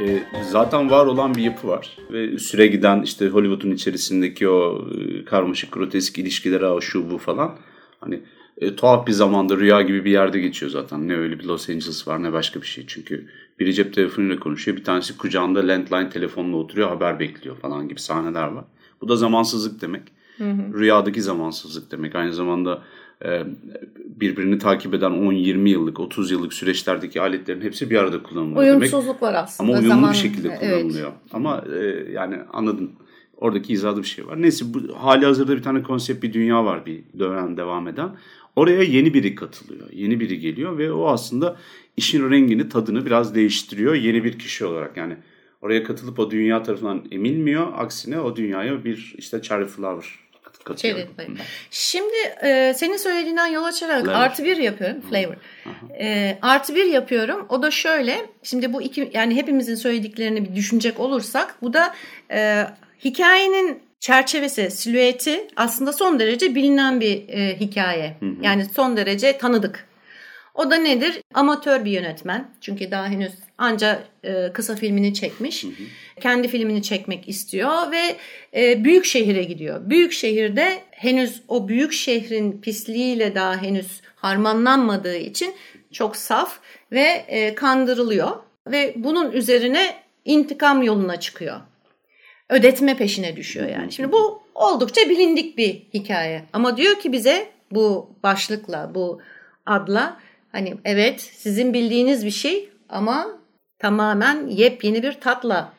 Ee, 0.01 0.23
zaten 0.43 0.91
var 0.91 1.07
olan 1.07 1.35
bir 1.35 1.43
yapı 1.43 1.69
var 1.69 1.97
ve 2.11 2.39
süre 2.39 2.67
giden 2.67 3.03
işte 3.03 3.29
Hollywood'un 3.29 3.71
içerisindeki 3.71 4.49
o 4.49 4.89
e, 4.99 5.25
karmaşık 5.25 5.73
grotesk 5.73 6.19
ilişkileri 6.19 6.67
o 6.67 6.81
şu 6.81 7.11
bu 7.11 7.19
falan 7.19 7.59
hani 8.01 8.23
e, 8.59 8.77
tuhaf 8.77 9.07
bir 9.07 9.13
zamanda 9.13 9.57
rüya 9.57 9.83
gibi 9.83 10.05
bir 10.05 10.11
yerde 10.11 10.41
geçiyor 10.41 10.71
zaten. 10.71 11.09
Ne 11.09 11.17
öyle 11.17 11.39
bir 11.39 11.45
Los 11.45 11.69
Angeles 11.71 12.09
var 12.09 12.23
ne 12.23 12.33
başka 12.33 12.61
bir 12.61 12.67
şey. 12.67 12.85
Çünkü 12.87 13.29
biri 13.59 13.75
cep 13.75 13.95
telefonuyla 13.95 14.39
konuşuyor. 14.39 14.77
Bir 14.77 14.85
tanesi 14.85 15.19
kucağında 15.19 15.67
landline 15.67 16.11
telefonla 16.11 16.57
oturuyor 16.57 16.89
haber 16.89 17.21
bekliyor 17.21 17.57
falan 17.57 17.89
gibi 17.89 18.01
sahneler 18.01 18.49
var. 18.49 18.65
Bu 19.01 19.09
da 19.09 19.17
zamansızlık 19.17 19.81
demek. 19.81 20.03
Hı 20.39 20.51
hı. 20.51 20.79
Rüyadaki 20.79 21.23
zamansızlık 21.23 21.91
demek. 21.91 22.15
Aynı 22.15 22.35
zamanda 22.35 22.83
birbirini 24.21 24.59
takip 24.59 24.95
eden 24.95 25.11
10-20 25.11 25.69
yıllık, 25.69 26.01
30 26.01 26.31
yıllık 26.31 26.53
süreçlerdeki 26.53 27.21
aletlerin 27.21 27.61
hepsi 27.61 27.91
bir 27.91 27.97
arada 27.97 28.23
kullanılıyor 28.23 28.77
Uyumsuzluk 28.77 29.07
demek. 29.07 29.23
var 29.23 29.35
aslında. 29.35 29.69
Ama 29.69 29.79
uyumlu 29.79 29.95
zaman, 29.95 30.13
bir 30.13 30.17
şekilde 30.17 30.55
kullanılıyor. 30.55 31.09
Evet. 31.09 31.33
Ama 31.33 31.65
e, 31.81 32.13
yani 32.13 32.37
anladın. 32.53 32.91
Oradaki 33.37 33.73
izahlı 33.73 34.03
bir 34.03 34.07
şey 34.07 34.27
var. 34.27 34.43
Neyse 34.43 34.65
bu 34.75 34.81
hali 34.97 35.25
hazırda 35.25 35.57
bir 35.57 35.63
tane 35.63 35.83
konsept 35.83 36.23
bir 36.23 36.33
dünya 36.33 36.65
var 36.65 36.87
bir 36.87 37.03
dönem 37.19 37.57
devam 37.57 37.89
eden. 37.89 38.11
Oraya 38.57 38.83
yeni 38.83 39.15
biri 39.15 39.35
katılıyor. 39.35 39.93
Yeni 39.93 40.21
biri 40.21 40.39
geliyor 40.39 40.79
ve 40.79 40.93
o 40.93 41.07
aslında 41.09 41.57
işin 41.97 42.31
rengini, 42.31 42.69
tadını 42.69 43.07
biraz 43.07 43.35
değiştiriyor 43.35 43.95
yeni 43.95 44.25
bir 44.25 44.39
kişi 44.39 44.65
olarak. 44.65 44.97
Yani 44.97 45.17
oraya 45.63 45.85
katılıp 45.85 46.19
o 46.19 46.31
dünya 46.31 46.63
tarafından 46.63 47.05
emilmiyor. 47.11 47.67
Aksine 47.77 48.21
o 48.21 48.37
dünyaya 48.37 48.85
bir 48.85 49.15
işte 49.19 49.43
cherry 49.43 49.67
flower 49.67 50.28
katıyor. 50.69 50.99
Şimdi 51.71 52.17
e, 52.43 52.75
senin 52.77 52.97
söylediğinden 52.97 53.47
yola 53.47 53.73
çıkarak 53.73 54.05
flavor. 54.05 54.17
artı 54.17 54.45
bir 54.45 54.57
yapıyorum. 54.57 55.01
Flavor. 55.11 55.35
E, 56.01 56.39
artı 56.43 56.75
bir 56.75 56.85
yapıyorum. 56.85 57.47
O 57.49 57.63
da 57.63 57.71
şöyle. 57.71 58.27
Şimdi 58.43 58.73
bu 58.73 58.83
iki 58.83 59.11
yani 59.15 59.37
hepimizin 59.37 59.75
söylediklerini 59.75 60.45
bir 60.45 60.57
düşünecek 60.57 61.01
olursak 61.01 61.55
bu 61.63 61.73
da 61.73 61.95
e, 62.31 62.67
hikayenin 63.05 63.83
çerçevesi, 64.01 64.71
silüeti 64.71 65.49
aslında 65.57 65.93
son 65.93 66.19
derece 66.19 66.55
bilinen 66.55 67.01
bir 67.01 67.29
e, 67.29 67.61
hikaye. 67.61 68.17
Hı 68.21 68.27
hı. 68.27 68.35
Yani 68.43 68.65
son 68.65 68.97
derece 68.97 69.39
tanıdık. 69.39 69.89
O 70.55 70.71
da 70.71 70.77
nedir? 70.77 71.21
Amatör 71.35 71.85
bir 71.85 71.91
yönetmen. 71.91 72.49
Çünkü 72.61 72.91
daha 72.91 73.07
henüz 73.07 73.33
anca 73.59 74.03
e, 74.25 74.53
kısa 74.53 74.75
filmini 74.75 75.15
çekmiş. 75.15 75.65
Hı 75.65 75.69
hı. 75.69 75.73
Kendi 76.19 76.49
filmini 76.49 76.83
çekmek 76.83 77.29
istiyor 77.29 77.93
ve 77.93 78.17
e, 78.57 78.85
büyük 78.85 79.05
şehire 79.05 79.43
gidiyor. 79.43 79.91
Büyük 79.91 80.13
şehirde 80.13 80.79
henüz 80.91 81.43
o 81.49 81.69
büyük 81.69 81.93
şehrin 81.93 82.61
pisliğiyle 82.61 83.35
daha 83.35 83.63
henüz 83.63 84.01
harmanlanmadığı 84.17 85.17
için 85.17 85.55
çok 85.93 86.17
saf 86.17 86.59
ve 86.93 87.25
e, 87.29 87.55
kandırılıyor. 87.55 88.31
Ve 88.67 88.93
bunun 88.97 89.33
üzerine 89.33 89.95
intikam 90.25 90.83
yoluna 90.83 91.21
çıkıyor 91.21 91.61
ödetme 92.49 92.97
peşine 92.97 93.37
düşüyor 93.37 93.69
yani. 93.69 93.93
Şimdi 93.93 94.13
bu 94.13 94.43
oldukça 94.55 95.09
bilindik 95.09 95.59
bir 95.59 95.75
hikaye. 95.95 96.45
Ama 96.53 96.77
diyor 96.77 96.99
ki 96.99 97.13
bize 97.13 97.49
bu 97.71 98.11
başlıkla, 98.23 98.91
bu 98.95 99.21
adla 99.67 100.21
hani 100.53 100.75
evet 100.85 101.21
sizin 101.21 101.75
bildiğiniz 101.75 102.27
bir 102.27 102.31
şey 102.31 102.69
ama 102.89 103.27
tamamen 103.79 104.47
yepyeni 104.47 105.03
bir 105.03 105.13
tatla 105.13 105.73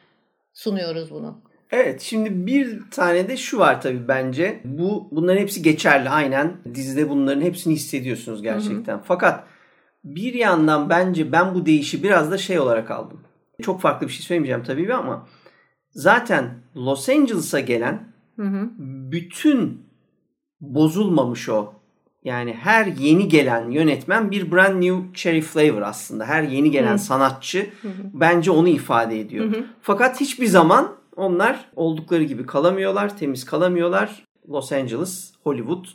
sunuyoruz 0.60 1.12
bunu. 1.12 1.42
Evet 1.72 2.02
şimdi 2.02 2.48
bir 2.48 2.90
tane 2.92 3.28
de 3.28 3.38
şu 3.38 3.60
var 3.60 3.82
tabii 3.82 4.08
bence. 4.08 4.62
Bu 4.66 5.08
bunların 5.12 5.42
hepsi 5.42 5.62
geçerli 5.62 6.10
aynen. 6.10 6.58
Dizide 6.76 7.10
bunların 7.10 7.42
hepsini 7.42 7.74
hissediyorsunuz 7.74 8.42
gerçekten. 8.42 8.94
Hı 8.94 8.98
hı. 8.98 9.04
Fakat 9.06 9.44
bir 10.04 10.34
yandan 10.34 10.90
bence 10.90 11.32
ben 11.32 11.56
bu 11.56 11.66
değişi 11.66 12.04
biraz 12.04 12.32
da 12.32 12.38
şey 12.38 12.60
olarak 12.60 12.92
aldım. 12.92 13.22
Çok 13.62 13.82
farklı 13.82 14.08
bir 14.08 14.12
şey 14.12 14.26
söylemeyeceğim 14.26 14.64
tabii 14.64 14.94
ama 14.94 15.28
zaten 15.92 16.64
Los 16.76 17.10
Angeles'a 17.10 17.60
gelen 17.60 18.14
hı 18.36 18.44
hı. 18.44 18.70
bütün 19.12 19.86
bozulmamış 20.62 21.50
o 21.50 21.74
Yani 22.24 22.54
her 22.54 22.86
yeni 22.86 23.28
gelen 23.28 23.70
yönetmen 23.70 24.32
bir 24.32 24.52
brand 24.52 24.82
new 24.82 25.14
cherry 25.14 25.42
flavor 25.42 25.82
aslında. 25.82 26.26
Her 26.26 26.44
yeni 26.44 26.72
gelen 26.72 26.94
Hı. 26.94 27.00
sanatçı 27.00 27.70
bence 28.14 28.52
onu 28.52 28.68
ifade 28.68 29.20
ediyor. 29.20 29.46
Hı 29.46 29.50
hı. 29.50 29.64
Fakat 29.82 30.22
hiçbir 30.22 30.46
zaman 30.46 30.96
onlar 31.16 31.66
oldukları 31.76 32.24
gibi 32.24 32.46
kalamıyorlar, 32.46 33.18
temiz 33.18 33.46
kalamıyorlar. 33.46 34.26
Los 34.50 34.72
Angeles, 34.72 35.34
Hollywood, 35.44 35.86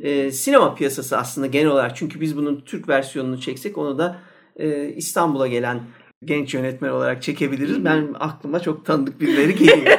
e, 0.00 0.32
sinema 0.32 0.74
piyasası 0.74 1.18
aslında 1.18 1.46
genel 1.46 1.70
olarak. 1.70 1.96
Çünkü 1.96 2.20
biz 2.20 2.36
bunun 2.36 2.60
Türk 2.60 2.88
versiyonunu 2.88 3.40
çeksek 3.40 3.78
onu 3.78 3.98
da 3.98 4.16
e, 4.56 4.88
İstanbul'a 4.88 5.46
gelen 5.46 5.80
genç 6.24 6.54
yönetmen 6.54 6.88
olarak 6.90 7.22
çekebiliriz. 7.22 7.84
Ben 7.84 8.08
aklıma 8.20 8.60
çok 8.60 8.86
tanıdık 8.86 9.20
birileri 9.20 9.54
geliyor. 9.54 9.98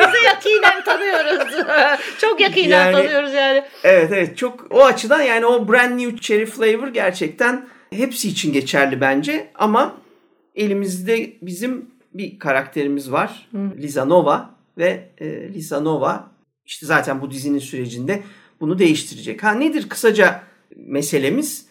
Bizi 0.00 0.24
yakinen 0.24 0.84
tanıyoruz. 0.84 1.64
Çok 2.20 2.40
yakinen 2.40 2.84
Yani- 2.84 2.92
tanıyoruz 2.92 3.32
yani. 3.32 3.62
Evet 3.84 4.12
evet 4.12 4.36
çok 4.36 4.66
o 4.70 4.84
açıdan 4.84 5.22
yani 5.22 5.46
o 5.46 5.68
brand 5.68 5.98
new 5.98 6.16
cherry 6.16 6.46
flavor 6.46 6.88
gerçekten 6.88 7.68
hepsi 7.90 8.28
için 8.28 8.52
geçerli 8.52 9.00
bence 9.00 9.50
ama 9.54 9.96
elimizde 10.54 11.32
bizim 11.42 11.90
bir 12.14 12.38
karakterimiz 12.38 13.12
var. 13.12 13.48
Lisa 13.54 14.04
Nova 14.04 14.50
ve 14.78 15.10
e, 15.18 15.54
Lisa 15.54 15.80
Nova 15.80 16.30
işte 16.66 16.86
zaten 16.86 17.20
bu 17.20 17.30
dizinin 17.30 17.58
sürecinde 17.58 18.22
bunu 18.60 18.78
değiştirecek. 18.78 19.42
Ha 19.42 19.50
nedir 19.52 19.88
kısaca 19.88 20.42
meselemiz? 20.76 21.66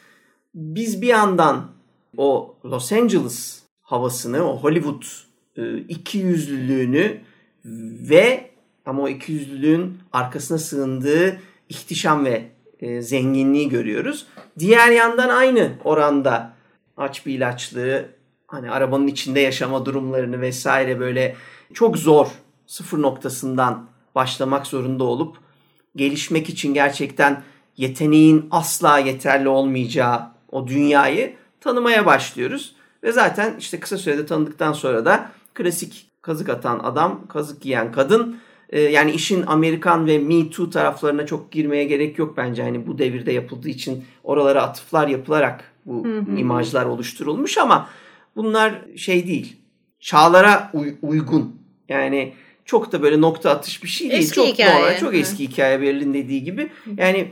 Biz 0.55 1.01
bir 1.01 1.07
yandan 1.07 1.76
o 2.17 2.55
Los 2.65 2.91
Angeles 2.91 3.63
havasını, 3.81 4.51
o 4.51 4.57
Hollywood 4.57 5.03
e, 5.55 5.77
ikiyüzlülüğünü 5.77 7.21
ve 8.09 8.51
ama 8.85 9.03
o 9.03 9.07
ikiyüzlülüğün 9.07 9.97
arkasına 10.13 10.57
sığındığı 10.57 11.39
ihtişam 11.69 12.25
ve 12.25 12.43
e, 12.79 13.01
zenginliği 13.01 13.69
görüyoruz. 13.69 14.27
Diğer 14.59 14.91
yandan 14.91 15.29
aynı 15.29 15.71
oranda 15.83 16.53
aç 16.97 17.25
bir 17.25 17.33
ilaçlığı, 17.33 18.05
hani 18.47 18.71
arabanın 18.71 19.07
içinde 19.07 19.39
yaşama 19.39 19.85
durumlarını 19.85 20.41
vesaire 20.41 20.99
böyle 20.99 21.35
çok 21.73 21.97
zor 21.97 22.27
sıfır 22.67 23.01
noktasından 23.01 23.89
başlamak 24.15 24.67
zorunda 24.67 25.03
olup 25.03 25.37
gelişmek 25.95 26.49
için 26.49 26.73
gerçekten 26.73 27.43
yeteneğin 27.77 28.47
asla 28.51 28.99
yeterli 28.99 29.49
olmayacağı 29.49 30.21
o 30.51 30.67
dünyayı 30.67 31.35
tanımaya 31.61 32.05
başlıyoruz. 32.05 32.75
Ve 33.03 33.11
zaten 33.11 33.55
işte 33.59 33.79
kısa 33.79 33.97
sürede 33.97 34.25
tanıdıktan 34.25 34.73
sonra 34.73 35.05
da 35.05 35.31
klasik 35.53 36.07
kazık 36.21 36.49
atan 36.49 36.79
adam, 36.79 37.27
kazık 37.27 37.65
yiyen 37.65 37.91
kadın. 37.91 38.37
Ee, 38.69 38.81
yani 38.81 39.11
işin 39.11 39.43
Amerikan 39.47 40.07
ve 40.07 40.17
Me 40.19 40.49
Too 40.49 40.69
taraflarına 40.69 41.25
çok 41.25 41.51
girmeye 41.51 41.83
gerek 41.83 42.17
yok 42.19 42.37
bence. 42.37 42.63
Hani 42.63 42.87
bu 42.87 42.97
devirde 42.97 43.31
yapıldığı 43.31 43.69
için 43.69 44.05
oralara 44.23 44.63
atıflar 44.63 45.07
yapılarak 45.07 45.63
bu 45.85 46.07
imajlar 46.37 46.85
oluşturulmuş 46.85 47.57
ama 47.57 47.89
bunlar 48.35 48.81
şey 48.95 49.27
değil. 49.27 49.55
Çağlara 49.99 50.69
uy- 50.73 50.95
uygun. 51.01 51.61
Yani 51.89 52.33
çok 52.65 52.91
da 52.91 53.01
böyle 53.01 53.21
nokta 53.21 53.51
atış 53.51 53.83
bir 53.83 53.87
şey 53.87 54.09
değil. 54.11 54.21
Eski 54.23 54.35
çok 54.35 54.47
hikaye. 54.47 54.75
normal, 54.75 54.97
çok 54.99 55.15
eski 55.15 55.43
hikaye 55.47 55.81
Berlin 55.81 56.13
dediği 56.13 56.43
gibi. 56.43 56.69
Yani 56.97 57.31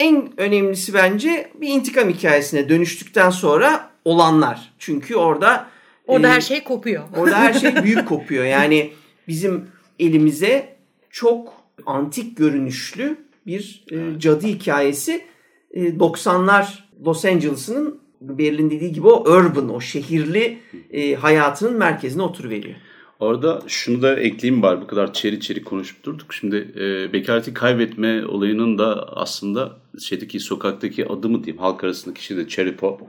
en 0.00 0.40
önemlisi 0.40 0.94
bence 0.94 1.50
bir 1.60 1.68
intikam 1.68 2.08
hikayesine 2.08 2.68
dönüştükten 2.68 3.30
sonra 3.30 3.90
olanlar. 4.04 4.72
Çünkü 4.78 5.16
orada 5.16 5.66
Orada 6.06 6.28
e, 6.28 6.30
her 6.30 6.40
şey 6.40 6.64
kopuyor. 6.64 7.02
Orada 7.16 7.38
her 7.38 7.52
şey 7.52 7.74
büyük 7.84 8.08
kopuyor. 8.08 8.44
Yani 8.44 8.92
bizim 9.28 9.66
elimize 9.98 10.76
çok 11.10 11.52
antik 11.86 12.36
görünüşlü 12.36 13.16
bir 13.46 13.84
e, 13.92 14.20
cadı 14.20 14.46
hikayesi 14.46 15.24
e, 15.70 15.88
90'lar 15.88 16.66
Los 17.04 17.24
Angeles'ın 17.24 18.00
Berlin 18.20 18.70
dediği 18.70 18.92
gibi 18.92 19.06
o 19.06 19.30
urban, 19.30 19.74
o 19.74 19.80
şehirli 19.80 20.58
e, 20.90 21.14
hayatının 21.14 21.78
merkezine 21.78 22.22
oturuveriyor. 22.22 22.76
Orada 23.20 23.62
şunu 23.66 24.02
da 24.02 24.20
ekleyeyim 24.20 24.62
bari 24.62 24.80
bu 24.80 24.86
kadar 24.86 25.12
çeri 25.12 25.40
çeri 25.40 25.64
konuşup 25.64 26.04
durduk. 26.04 26.34
Şimdi 26.34 26.68
e, 26.76 27.12
bekareti 27.12 27.54
kaybetme 27.54 28.26
olayının 28.26 28.78
da 28.78 29.16
aslında 29.16 29.76
şeydeki 30.00 30.40
sokaktaki 30.40 31.08
adı 31.08 31.28
mı 31.28 31.44
diyeyim 31.44 31.62
halk 31.62 31.84
arasındaki 31.84 32.24
şey 32.24 32.36
de 32.36 32.48
cherry 32.48 32.76
pop. 32.76 33.00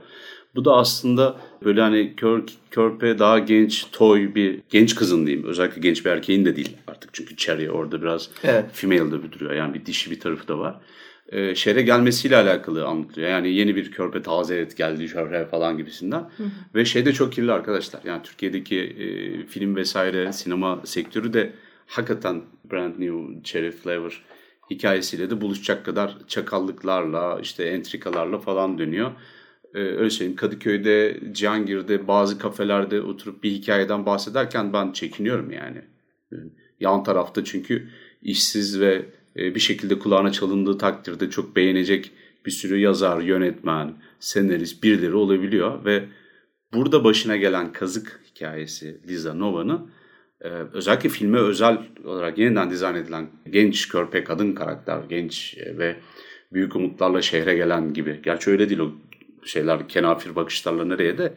Bu 0.54 0.64
da 0.64 0.76
aslında 0.76 1.36
böyle 1.64 1.80
hani 1.80 2.16
kör, 2.16 2.42
körpe 2.70 3.18
daha 3.18 3.38
genç 3.38 3.86
toy 3.92 4.34
bir 4.34 4.60
genç 4.70 4.94
kızın 4.94 5.26
diyeyim. 5.26 5.46
Özellikle 5.46 5.80
genç 5.80 6.04
bir 6.04 6.10
erkeğin 6.10 6.44
de 6.44 6.56
değil 6.56 6.76
artık 6.86 7.14
çünkü 7.14 7.36
cherry 7.36 7.70
orada 7.70 8.02
biraz 8.02 8.30
Evet. 8.44 8.64
female 8.72 9.12
de 9.12 9.32
duruyor. 9.32 9.52
Yani 9.52 9.74
bir 9.74 9.86
dişi 9.86 10.10
bir 10.10 10.20
tarafı 10.20 10.48
da 10.48 10.58
var. 10.58 10.74
E, 11.32 11.54
şehre 11.54 11.82
gelmesiyle 11.82 12.36
alakalı 12.36 12.86
anlatılıyor. 12.86 13.30
Yani 13.30 13.54
yeni 13.54 13.76
bir 13.76 13.90
körpe 13.90 14.22
taze 14.22 14.56
et 14.56 14.76
geldi 14.76 15.08
şehre 15.08 15.46
falan 15.46 15.76
gibisinden. 15.76 16.30
Ve 16.74 16.84
şey 16.84 17.04
de 17.04 17.12
çok 17.12 17.32
kirli 17.32 17.52
arkadaşlar. 17.52 18.00
Yani 18.04 18.22
Türkiye'deki 18.22 18.78
e, 18.78 19.46
film 19.46 19.76
vesaire 19.76 20.32
sinema 20.32 20.80
sektörü 20.84 21.32
de 21.32 21.52
hakikaten 21.86 22.42
brand 22.70 23.00
new 23.00 23.42
cherry 23.44 23.70
flavor 23.70 24.24
hikayesiyle 24.70 25.30
de 25.30 25.40
buluşacak 25.40 25.84
kadar 25.84 26.18
çakallıklarla 26.28 27.40
işte 27.42 27.64
entrikalarla 27.64 28.38
falan 28.38 28.78
dönüyor. 28.78 29.12
Ee, 29.74 29.78
öyle 29.78 30.10
söyleyeyim 30.10 30.36
Kadıköy'de, 30.36 31.20
Cihangir'de 31.32 32.08
bazı 32.08 32.38
kafelerde 32.38 33.02
oturup 33.02 33.42
bir 33.42 33.50
hikayeden 33.50 34.06
bahsederken 34.06 34.72
ben 34.72 34.92
çekiniyorum 34.92 35.50
yani. 35.50 35.82
Yan 36.80 37.04
tarafta 37.04 37.44
çünkü 37.44 37.88
işsiz 38.22 38.80
ve 38.80 39.06
bir 39.36 39.60
şekilde 39.60 39.98
kulağına 39.98 40.32
çalındığı 40.32 40.78
takdirde 40.78 41.30
çok 41.30 41.56
beğenecek 41.56 42.10
bir 42.46 42.50
sürü 42.50 42.78
yazar, 42.78 43.20
yönetmen, 43.20 43.94
senarist 44.20 44.82
birileri 44.82 45.14
olabiliyor 45.14 45.84
ve 45.84 46.04
burada 46.74 47.04
başına 47.04 47.36
gelen 47.36 47.72
kazık 47.72 48.20
hikayesi 48.34 49.00
Liza 49.08 49.34
Nova'nın 49.34 49.90
e, 50.40 50.48
özellikle 50.48 51.08
filme 51.08 51.38
özel 51.38 51.78
olarak 52.04 52.38
yeniden 52.38 52.70
dizayn 52.70 52.94
edilen 52.94 53.26
genç 53.50 53.88
körpe 53.88 54.24
kadın 54.24 54.52
karakter, 54.52 55.00
genç 55.08 55.58
e, 55.58 55.78
ve 55.78 55.96
büyük 56.52 56.76
umutlarla 56.76 57.22
şehre 57.22 57.54
gelen 57.54 57.94
gibi. 57.94 58.20
Gerçi 58.22 58.50
öyle 58.50 58.68
değil 58.68 58.80
o 58.80 58.92
şeyler 59.44 59.88
kenafir 59.88 60.36
bakışlarla 60.36 60.84
nereye 60.84 61.18
de. 61.18 61.32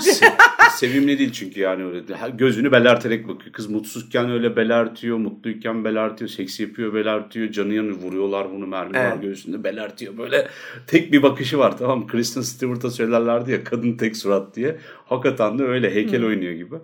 Se- 0.00 0.32
sevimli 0.70 1.18
değil 1.18 1.32
çünkü 1.32 1.60
yani 1.60 1.84
öyle. 1.84 2.00
Gözünü 2.38 2.72
belerterek 2.72 3.28
bakıyor. 3.28 3.52
Kız 3.52 3.70
mutsuzken 3.70 4.30
öyle 4.30 4.56
belertiyor, 4.56 5.16
mutluyken 5.16 5.84
belertiyor, 5.84 6.28
seksi 6.28 6.62
yapıyor 6.62 6.94
belertiyor. 6.94 7.48
Canı 7.50 7.74
yanıyor 7.74 7.96
vuruyorlar 7.96 8.52
bunu 8.52 8.66
mermi 8.66 8.94
var 8.94 9.12
Evet. 9.12 9.22
göğsünde 9.22 9.64
belertiyor. 9.64 10.18
Böyle 10.18 10.48
tek 10.86 11.12
bir 11.12 11.22
bakışı 11.22 11.58
var 11.58 11.78
tamam? 11.78 12.06
Kristen 12.06 12.40
Stewart'a 12.42 12.90
söylerlerdi 12.90 13.52
ya 13.52 13.64
kadın 13.64 13.92
tek 13.92 14.16
surat 14.16 14.56
diye. 14.56 14.76
Hakikaten 15.06 15.58
de 15.58 15.62
öyle 15.64 15.94
heykel 15.94 16.24
oynuyor 16.24 16.52
gibi. 16.52 16.74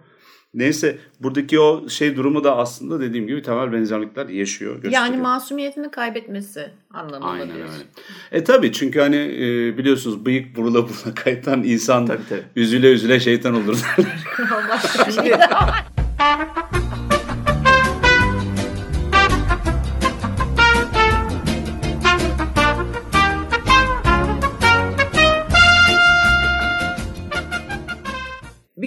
Neyse 0.54 0.98
buradaki 1.20 1.60
o 1.60 1.88
şey 1.88 2.16
durumu 2.16 2.44
da 2.44 2.56
aslında 2.56 3.00
dediğim 3.00 3.26
gibi 3.26 3.42
temel 3.42 3.72
benzerlikler 3.72 4.28
yaşıyor. 4.28 4.72
Yani 4.72 4.82
gösteriyor. 4.82 5.22
masumiyetini 5.22 5.90
kaybetmesi 5.90 6.70
anlamında 6.90 7.30
Aynen 7.30 7.54
diyorsun. 7.54 7.74
öyle. 7.74 7.84
E 8.40 8.44
tabi 8.44 8.72
çünkü 8.72 9.00
hani 9.00 9.16
e, 9.16 9.78
biliyorsunuz 9.78 10.26
bıyık 10.26 10.56
burula 10.56 10.82
burula 10.82 11.14
kaytan 11.24 11.62
insan 11.62 12.06
Tabii, 12.06 12.22
tabii. 12.28 12.42
üzüle 12.56 12.92
üzüle 12.92 13.20
şeytan 13.20 13.54
olur 13.54 13.78
derler. 13.98 14.24
Allah 14.52 15.84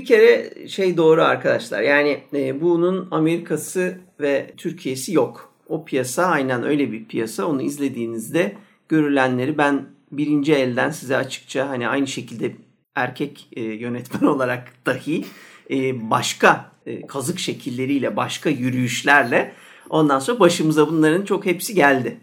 kere 0.07 0.53
şey 0.67 0.97
doğru 0.97 1.23
arkadaşlar. 1.23 1.81
Yani 1.81 2.19
e, 2.33 2.61
bunun 2.61 3.07
Amerika'sı 3.11 3.97
ve 4.19 4.51
Türkiye'si 4.57 5.13
yok. 5.13 5.53
O 5.67 5.85
piyasa 5.85 6.25
aynen 6.25 6.63
öyle 6.63 6.91
bir 6.91 7.05
piyasa. 7.05 7.45
Onu 7.45 7.61
izlediğinizde 7.61 8.55
görülenleri 8.89 9.57
ben 9.57 9.85
birinci 10.11 10.53
elden 10.53 10.89
size 10.89 11.17
açıkça 11.17 11.69
hani 11.69 11.87
aynı 11.87 12.07
şekilde 12.07 12.55
erkek 12.95 13.47
e, 13.55 13.61
yönetmen 13.61 14.27
olarak 14.29 14.73
dahi 14.85 15.25
e, 15.71 16.09
başka 16.11 16.71
e, 16.85 17.07
kazık 17.07 17.39
şekilleriyle, 17.39 18.15
başka 18.15 18.49
yürüyüşlerle 18.49 19.53
ondan 19.89 20.19
sonra 20.19 20.39
başımıza 20.39 20.87
bunların 20.87 21.25
çok 21.25 21.45
hepsi 21.45 21.73
geldi. 21.73 22.17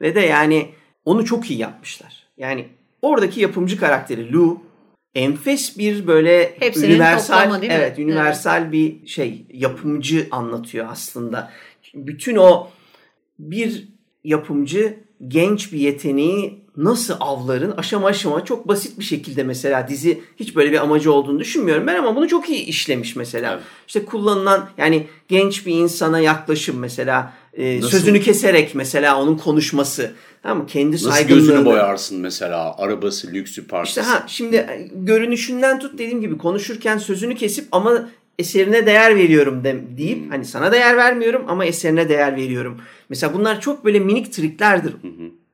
Ve 0.00 0.14
de 0.14 0.20
yani 0.20 0.68
onu 1.04 1.24
çok 1.24 1.50
iyi 1.50 1.58
yapmışlar. 1.58 2.26
Yani 2.38 2.66
oradaki 3.02 3.40
yapımcı 3.40 3.78
karakteri 3.78 4.32
Lou 4.32 4.62
enfes 5.14 5.78
bir 5.78 6.06
böyle 6.06 6.56
Hepsinin 6.58 6.90
universal 6.90 7.42
toplamı 7.42 7.62
değil 7.62 7.72
mi? 7.72 7.78
evet 7.78 7.98
universal 7.98 8.72
bir 8.72 9.06
şey 9.06 9.46
yapımcı 9.52 10.28
anlatıyor 10.30 10.86
aslında. 10.90 11.50
Bütün 11.94 12.36
o 12.36 12.68
bir 13.38 13.88
yapımcı 14.24 14.96
genç 15.28 15.72
bir 15.72 15.78
yeteneği 15.78 16.60
nasıl 16.76 17.14
avların 17.20 17.70
aşama 17.70 18.08
aşama 18.08 18.44
çok 18.44 18.68
basit 18.68 18.98
bir 18.98 19.04
şekilde 19.04 19.42
mesela 19.42 19.88
dizi 19.88 20.22
hiç 20.36 20.56
böyle 20.56 20.72
bir 20.72 20.82
amacı 20.82 21.12
olduğunu 21.12 21.40
düşünmüyorum 21.40 21.86
ben 21.86 21.94
ama 21.94 22.16
bunu 22.16 22.28
çok 22.28 22.50
iyi 22.50 22.64
işlemiş 22.64 23.16
mesela. 23.16 23.52
Evet. 23.52 23.62
İşte 23.86 24.04
kullanılan 24.04 24.68
yani 24.78 25.06
genç 25.28 25.66
bir 25.66 25.74
insana 25.74 26.20
yaklaşım 26.20 26.78
mesela 26.78 27.32
e, 27.54 27.76
Nasıl? 27.78 27.88
sözünü 27.90 28.20
keserek 28.20 28.74
mesela 28.74 29.22
onun 29.22 29.36
konuşması. 29.36 30.12
Tamam 30.42 30.58
mı? 30.58 30.66
Kendi 30.66 30.92
Nasıl 30.96 31.10
saygınlığını. 31.10 31.40
gözünü 31.46 31.64
boyarsın 31.64 32.20
mesela? 32.20 32.76
Arabası, 32.78 33.32
lüksü, 33.32 33.66
partisi. 33.66 34.00
İşte 34.00 34.12
ha 34.12 34.24
şimdi 34.26 34.56
e, 34.56 34.88
görünüşünden 34.94 35.78
tut 35.78 35.92
dediğim 35.94 36.20
gibi 36.20 36.38
konuşurken 36.38 36.98
sözünü 36.98 37.34
kesip 37.34 37.64
ama 37.72 38.08
eserine 38.38 38.86
değer 38.86 39.16
veriyorum 39.16 39.64
de, 39.64 39.80
deyip 39.98 40.22
Hmm. 40.24 40.30
hani 40.30 40.44
sana 40.44 40.72
değer 40.72 40.96
vermiyorum 40.96 41.44
ama 41.48 41.64
eserine 41.64 42.08
değer 42.08 42.36
veriyorum. 42.36 42.80
Mesela 43.08 43.34
bunlar 43.34 43.60
çok 43.60 43.84
böyle 43.84 43.98
minik 44.00 44.32
triklerdir. 44.32 44.92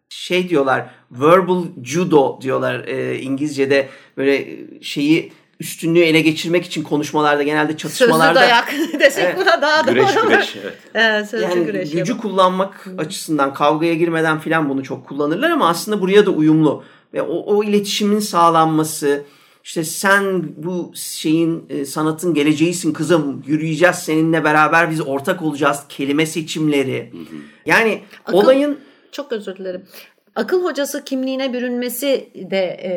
Şey 0.08 0.48
diyorlar 0.48 0.90
verbal 1.10 1.64
judo 1.84 2.38
diyorlar 2.42 2.84
e, 2.88 3.18
İngilizce'de 3.18 3.88
böyle 4.16 4.56
şeyi 4.82 5.32
üstünlüğü 5.60 6.00
ele 6.00 6.20
geçirmek 6.20 6.64
için 6.64 6.82
konuşmalarda 6.82 7.42
genelde 7.42 7.72
Sözlü 7.72 7.78
çatışmalarda 7.78 8.40
dayak 8.40 8.72
desek 9.00 9.24
Evet. 9.24 9.36
buna 9.38 9.62
daha 9.62 9.86
doğru 9.86 9.94
Güreş. 9.94 10.56
Evet. 10.62 10.74
Evet, 10.94 11.30
sözlü 11.30 11.44
yani 11.44 11.64
güreş. 11.64 11.90
gücü 11.90 11.98
yapalım. 11.98 12.18
kullanmak 12.20 12.86
açısından 12.98 13.54
kavgaya 13.54 13.94
girmeden 13.94 14.38
filan 14.38 14.68
bunu 14.68 14.82
çok 14.82 15.06
kullanırlar 15.08 15.50
ama 15.50 15.68
aslında 15.68 16.00
buraya 16.00 16.26
da 16.26 16.30
uyumlu. 16.30 16.84
Ve 17.14 17.22
o, 17.22 17.56
o 17.56 17.64
iletişimin 17.64 18.18
sağlanması 18.18 19.22
işte 19.64 19.84
sen 19.84 20.44
bu 20.56 20.92
şeyin 20.94 21.64
e, 21.68 21.84
sanatın 21.84 22.34
geleceğisin 22.34 22.92
kızım 22.92 23.42
yürüyeceğiz 23.46 23.96
seninle 23.96 24.44
beraber 24.44 24.90
biz 24.90 25.00
ortak 25.08 25.42
olacağız 25.42 25.80
kelime 25.88 26.26
seçimleri. 26.26 27.12
Yani 27.66 28.00
Akıl- 28.26 28.34
olayın 28.36 28.78
Çok 29.12 29.32
özür 29.32 29.56
dilerim. 29.56 29.84
Akıl 30.34 30.64
hocası 30.64 31.04
kimliğine 31.04 31.52
bürünmesi 31.52 32.30
de 32.50 32.58
e, 32.58 32.90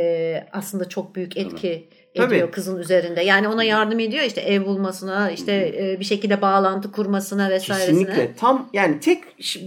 aslında 0.54 0.90
çok 0.90 1.16
büyük 1.16 1.38
etki 1.38 1.88
ediyor 2.16 2.30
Tabii. 2.30 2.52
kızın 2.52 2.80
üzerinde. 2.80 3.22
Yani 3.22 3.48
ona 3.48 3.64
yardım 3.64 4.00
ediyor 4.00 4.24
işte 4.24 4.42
ev 4.42 4.66
bulmasına, 4.66 5.32
işte 5.32 5.76
e, 5.80 6.00
bir 6.00 6.06
şekilde 6.06 6.42
bağlantı 6.42 6.92
kurmasına 6.92 7.50
vesairesine. 7.50 8.06
Kesinlikle. 8.06 8.36
Tam 8.36 8.70
yani 8.74 9.00
tek 9.00 9.24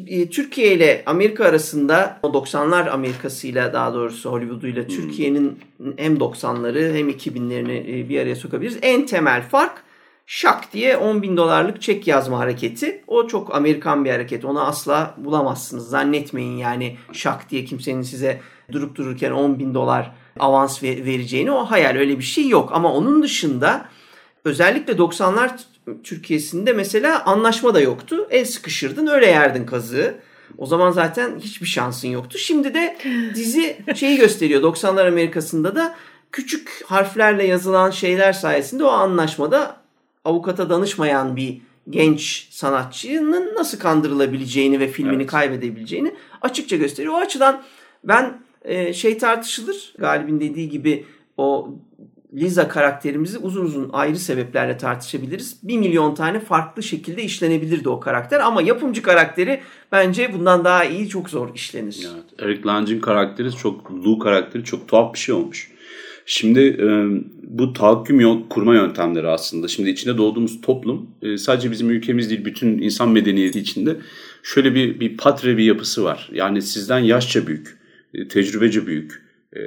e, 0.06 0.30
Türkiye 0.30 0.72
ile 0.72 1.02
Amerika 1.06 1.44
arasında 1.44 2.18
o 2.22 2.28
90'lar 2.28 2.90
Amerika'sıyla 2.90 3.72
daha 3.72 3.94
doğrusu 3.94 4.30
Hollywood'uyla 4.30 4.86
Türkiye'nin 4.86 5.58
hem 5.96 6.16
90'ları 6.16 6.96
hem 6.96 7.10
2000'lerini 7.10 8.00
e, 8.00 8.08
bir 8.08 8.20
araya 8.20 8.36
sokabiliriz. 8.36 8.78
En 8.82 9.06
temel 9.06 9.42
fark 9.42 9.82
şak 10.26 10.72
diye 10.72 10.96
10 10.96 11.22
bin 11.22 11.36
dolarlık 11.36 11.82
çek 11.82 12.06
yazma 12.06 12.38
hareketi. 12.38 13.02
O 13.06 13.26
çok 13.26 13.54
Amerikan 13.54 14.04
bir 14.04 14.10
hareket. 14.10 14.44
Onu 14.44 14.66
asla 14.66 15.14
bulamazsınız. 15.18 15.88
Zannetmeyin 15.88 16.56
yani 16.56 16.96
şak 17.12 17.50
diye 17.50 17.64
kimsenin 17.64 18.02
size 18.02 18.40
durup 18.72 18.96
dururken 18.96 19.30
10 19.30 19.58
bin 19.58 19.74
dolar 19.74 20.12
avans 20.38 20.82
ve- 20.82 21.04
vereceğini. 21.04 21.50
O 21.50 21.64
hayal 21.64 21.96
öyle 21.96 22.18
bir 22.18 22.24
şey 22.24 22.48
yok. 22.48 22.70
Ama 22.72 22.92
onun 22.94 23.22
dışında 23.22 23.84
özellikle 24.44 24.92
90'lar 24.92 25.50
Türkiye'sinde 26.04 26.72
mesela 26.72 27.24
anlaşma 27.24 27.74
da 27.74 27.80
yoktu. 27.80 28.26
El 28.30 28.44
sıkışırdın 28.44 29.06
öyle 29.06 29.26
yerdin 29.26 29.66
kazığı. 29.66 30.14
O 30.58 30.66
zaman 30.66 30.90
zaten 30.90 31.38
hiçbir 31.38 31.66
şansın 31.66 32.08
yoktu. 32.08 32.38
Şimdi 32.38 32.74
de 32.74 32.96
dizi 33.34 33.76
şeyi 33.94 34.16
gösteriyor. 34.16 34.62
90'lar 34.62 35.08
Amerika'sında 35.08 35.76
da 35.76 35.94
küçük 36.32 36.84
harflerle 36.86 37.46
yazılan 37.46 37.90
şeyler 37.90 38.32
sayesinde 38.32 38.84
o 38.84 38.88
anlaşmada 38.88 39.76
avukata 40.24 40.70
danışmayan 40.70 41.36
bir 41.36 41.62
genç 41.90 42.48
sanatçının 42.50 43.54
nasıl 43.56 43.78
kandırılabileceğini 43.78 44.80
ve 44.80 44.88
filmini 44.88 45.16
Evet. 45.16 45.30
kaybedebileceğini 45.30 46.14
açıkça 46.42 46.76
gösteriyor. 46.76 47.14
O 47.14 47.16
açıdan 47.16 47.62
ben 48.04 48.38
e, 48.64 48.92
şey 48.92 49.18
tartışılır. 49.18 49.94
Galib'in 49.98 50.40
dediği 50.40 50.68
gibi 50.68 51.04
o 51.36 51.74
Liza 52.34 52.68
karakterimizi 52.68 53.38
uzun 53.38 53.64
uzun 53.64 53.90
ayrı 53.92 54.16
sebeplerle 54.18 54.76
tartışabiliriz. 54.76 55.56
Bir 55.62 55.78
milyon 55.78 56.14
tane 56.14 56.40
farklı 56.40 56.82
şekilde 56.82 57.22
işlenebilirdi 57.22 57.88
o 57.88 58.00
karakter 58.00 58.40
ama 58.40 58.62
yapımcı 58.62 59.02
karakteri 59.02 59.60
bence 59.92 60.32
bundan 60.34 60.64
daha 60.64 60.84
iyi 60.84 61.08
çok 61.08 61.30
zor 61.30 61.54
işlenir. 61.54 62.06
Evet. 62.14 62.24
Eric 62.38 62.68
Lange'in 62.68 63.00
karakteri 63.00 63.52
çok, 63.52 63.92
Lou 63.92 64.18
karakteri 64.18 64.64
çok 64.64 64.88
tuhaf 64.88 65.14
bir 65.14 65.18
şey 65.18 65.34
olmuş. 65.34 65.70
Şimdi 66.26 66.60
e, 66.60 66.86
bu 67.42 67.72
tahakküm 67.72 68.20
yol- 68.20 68.48
kurma 68.48 68.74
yöntemleri 68.74 69.28
aslında. 69.28 69.68
Şimdi 69.68 69.90
içinde 69.90 70.18
doğduğumuz 70.18 70.60
toplum 70.60 71.10
e, 71.22 71.38
sadece 71.38 71.70
bizim 71.70 71.90
ülkemiz 71.90 72.30
değil 72.30 72.44
bütün 72.44 72.78
insan 72.78 73.08
medeniyeti 73.08 73.58
içinde 73.60 73.96
şöyle 74.42 74.74
bir, 74.74 75.00
bir 75.00 75.16
patre 75.16 75.56
bir 75.56 75.64
yapısı 75.64 76.04
var. 76.04 76.30
Yani 76.32 76.62
sizden 76.62 76.98
yaşça 76.98 77.46
büyük, 77.46 77.78
e, 78.14 78.28
tecrübece 78.28 78.86
büyük, 78.86 79.22
e, 79.56 79.60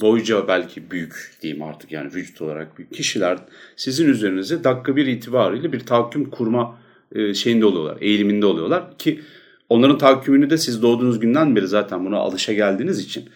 boyca 0.00 0.48
belki 0.48 0.90
büyük 0.90 1.32
diyeyim 1.42 1.62
artık 1.62 1.92
yani 1.92 2.14
vücut 2.14 2.42
olarak 2.42 2.78
büyük 2.78 2.92
kişiler 2.92 3.38
sizin 3.76 4.08
üzerinize 4.08 4.64
dakika 4.64 4.96
bir 4.96 5.06
itibariyle 5.06 5.72
bir 5.72 5.80
tahakküm 5.80 6.30
kurma 6.30 6.78
e, 7.12 7.34
şeyinde 7.34 7.66
oluyorlar, 7.66 7.96
eğiliminde 8.00 8.46
oluyorlar 8.46 8.98
ki 8.98 9.20
onların 9.68 9.98
tahakkümünü 9.98 10.50
de 10.50 10.58
siz 10.58 10.82
doğduğunuz 10.82 11.20
günden 11.20 11.56
beri 11.56 11.66
zaten 11.66 12.04
buna 12.04 12.16
alışa 12.16 12.52
geldiğiniz 12.52 12.98
için 12.98 13.28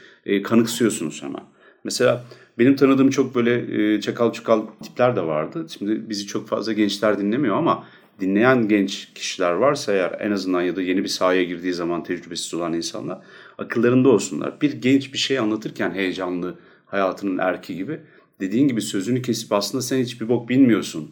kanıksıyorsunuz 0.45 1.23
hemen. 1.23 1.43
Mesela 1.85 2.25
benim 2.59 2.77
tanıdığım 2.77 3.11
çok 3.11 3.35
böyle 3.35 4.01
çakal 4.01 4.33
çukal 4.33 4.67
tipler 4.83 5.17
de 5.17 5.21
vardı. 5.21 5.67
Şimdi 5.79 6.11
bizi 6.11 6.27
çok 6.27 6.49
fazla 6.49 6.73
gençler 6.73 7.19
dinlemiyor 7.19 7.57
ama 7.57 7.85
dinleyen 8.21 8.69
genç 8.69 9.09
kişiler 9.15 9.53
varsa 9.53 9.93
eğer 9.93 10.17
en 10.21 10.31
azından 10.31 10.63
ya 10.63 10.77
da 10.77 10.83
yeni 10.83 11.05
bir 11.05 11.09
sahaya 11.09 11.45
girdiği 11.45 11.73
zaman 11.73 12.05
tecrübesiz 12.05 12.55
olan 12.55 12.73
insanlar 12.73 13.19
akıllarında 13.59 14.09
olsunlar. 14.09 14.61
Bir 14.61 14.73
genç 14.73 15.13
bir 15.13 15.19
şey 15.19 15.39
anlatırken 15.39 15.91
heyecanlı 15.91 16.55
hayatının 16.87 17.39
erki 17.39 17.77
gibi 17.77 18.01
dediğin 18.41 18.69
gibi 18.69 18.83
sözünü 18.83 19.23
kesip 19.23 19.53
aslında 19.53 19.83
sen 19.83 19.99
hiçbir 19.99 20.29
bok 20.29 20.49
bilmiyorsun 20.49 21.11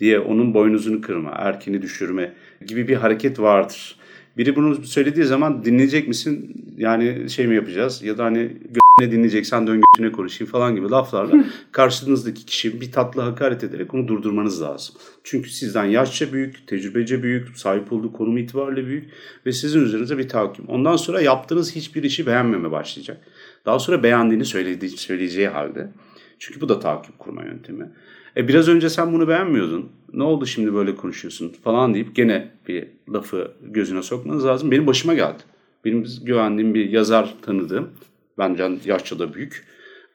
diye 0.00 0.18
onun 0.18 0.54
boynuzunu 0.54 1.00
kırma, 1.00 1.30
erkini 1.30 1.82
düşürme 1.82 2.32
gibi 2.66 2.88
bir 2.88 2.96
hareket 2.96 3.40
vardır. 3.40 3.96
Biri 4.36 4.56
bunu 4.56 4.84
söylediği 4.84 5.26
zaman 5.26 5.64
dinleyecek 5.64 6.08
misin? 6.08 6.64
Yani 6.78 7.30
şey 7.30 7.46
mi 7.46 7.54
yapacağız? 7.54 8.02
Ya 8.02 8.18
da 8.18 8.24
hani 8.24 8.52
ne 9.00 9.12
dinleyeceksen 9.12 9.66
dön 9.66 9.80
götüne 9.80 10.12
konuşayım 10.12 10.52
falan 10.52 10.76
gibi 10.76 10.90
laflarla 10.90 11.44
karşınızdaki 11.72 12.46
kişi 12.46 12.80
bir 12.80 12.92
tatlı 12.92 13.22
hakaret 13.22 13.64
ederek 13.64 13.94
onu 13.94 14.08
durdurmanız 14.08 14.62
lazım. 14.62 14.94
Çünkü 15.24 15.50
sizden 15.50 15.84
yaşça 15.84 16.32
büyük, 16.32 16.66
tecrübece 16.66 17.22
büyük, 17.22 17.58
sahip 17.58 17.92
olduğu 17.92 18.12
konum 18.12 18.38
itibariyle 18.38 18.86
büyük 18.86 19.10
ve 19.46 19.52
sizin 19.52 19.80
üzerinize 19.80 20.18
bir 20.18 20.28
tahakküm. 20.28 20.66
Ondan 20.66 20.96
sonra 20.96 21.20
yaptığınız 21.20 21.76
hiçbir 21.76 22.02
işi 22.02 22.26
beğenmeme 22.26 22.70
başlayacak. 22.70 23.20
Daha 23.66 23.78
sonra 23.78 24.02
beğendiğini 24.02 24.44
söylediği, 24.44 24.90
söyleyeceği 24.90 25.48
halde. 25.48 25.92
Çünkü 26.38 26.60
bu 26.60 26.68
da 26.68 26.80
tahakküm 26.80 27.14
kurma 27.18 27.44
yöntemi. 27.44 27.90
E 28.36 28.48
biraz 28.48 28.68
önce 28.68 28.90
sen 28.90 29.12
bunu 29.12 29.28
beğenmiyordun. 29.28 29.88
Ne 30.12 30.22
oldu 30.22 30.46
şimdi 30.46 30.74
böyle 30.74 30.94
konuşuyorsun 30.94 31.52
falan 31.64 31.94
deyip 31.94 32.16
gene 32.16 32.50
bir 32.68 32.88
lafı 33.12 33.52
gözüne 33.62 34.02
sokmanız 34.02 34.44
lazım. 34.44 34.70
Benim 34.70 34.86
başıma 34.86 35.14
geldi. 35.14 35.42
Benim 35.84 36.06
güvendiğim 36.24 36.74
bir 36.74 36.90
yazar 36.90 37.34
tanıdığım. 37.42 37.90
Benden 38.38 38.78
yaşça 38.84 39.18
da 39.18 39.34
büyük. 39.34 39.64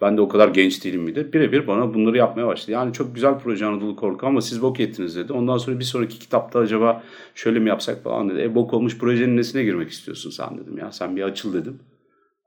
Ben 0.01 0.17
de 0.17 0.21
o 0.21 0.27
kadar 0.27 0.47
genç 0.47 0.85
değilim 0.85 1.07
bir 1.07 1.15
de. 1.15 1.33
Birebir 1.33 1.67
bana 1.67 1.93
bunları 1.93 2.17
yapmaya 2.17 2.47
başladı. 2.47 2.71
Yani 2.71 2.93
çok 2.93 3.15
güzel 3.15 3.39
proje 3.39 3.65
Anadolu 3.65 3.95
Korku 3.95 4.27
ama 4.27 4.41
siz 4.41 4.61
bok 4.61 4.79
ettiniz 4.79 5.15
dedi. 5.15 5.33
Ondan 5.33 5.57
sonra 5.57 5.79
bir 5.79 5.83
sonraki 5.83 6.19
kitapta 6.19 6.59
acaba 6.59 7.03
şöyle 7.35 7.59
mi 7.59 7.69
yapsak 7.69 8.03
falan 8.03 8.29
dedi. 8.29 8.41
E 8.41 8.55
bok 8.55 8.73
olmuş 8.73 8.97
projenin 8.97 9.37
nesine 9.37 9.63
girmek 9.63 9.89
istiyorsun 9.89 10.29
sen 10.29 10.57
dedim 10.57 10.77
ya. 10.77 10.91
Sen 10.91 11.15
bir 11.15 11.23
açıl 11.23 11.53
dedim. 11.53 11.79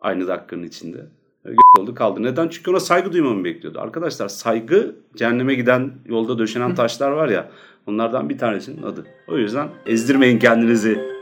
Aynı 0.00 0.26
dakikanın 0.26 0.62
içinde. 0.62 0.98
E, 1.46 1.50
oldu 1.78 1.94
kaldı. 1.94 2.22
Neden? 2.22 2.48
Çünkü 2.48 2.70
ona 2.70 2.80
saygı 2.80 3.12
duymamı 3.12 3.44
bekliyordu. 3.44 3.80
Arkadaşlar 3.80 4.28
saygı 4.28 4.96
cehenneme 5.16 5.54
giden 5.54 5.92
yolda 6.06 6.38
döşenen 6.38 6.74
taşlar 6.74 7.10
var 7.10 7.28
ya 7.28 7.50
onlardan 7.86 8.28
bir 8.28 8.38
tanesinin 8.38 8.82
adı. 8.82 9.06
O 9.28 9.38
yüzden 9.38 9.68
ezdirmeyin 9.86 10.38
kendinizi. 10.38 11.16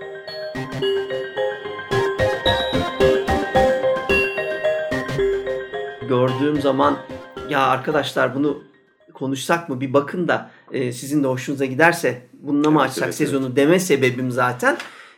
Gördüğüm 6.09 6.61
zaman 6.61 6.97
ya 7.51 7.61
arkadaşlar 7.67 8.35
bunu 8.35 8.63
konuşsak 9.15 9.69
mı? 9.69 9.81
Bir 9.81 9.93
bakın 9.93 10.29
da 10.29 10.51
e, 10.73 10.93
sizin 10.93 11.23
de 11.23 11.27
hoşunuza 11.27 11.65
giderse 11.65 12.23
bununla 12.33 12.71
mı 12.71 12.79
Evet, 12.81 12.91
açsak 12.91 13.05
evet, 13.05 13.15
sezonu? 13.15 13.57
deme 13.57 13.79
sebebim 13.79 14.31
zaten 14.31 14.77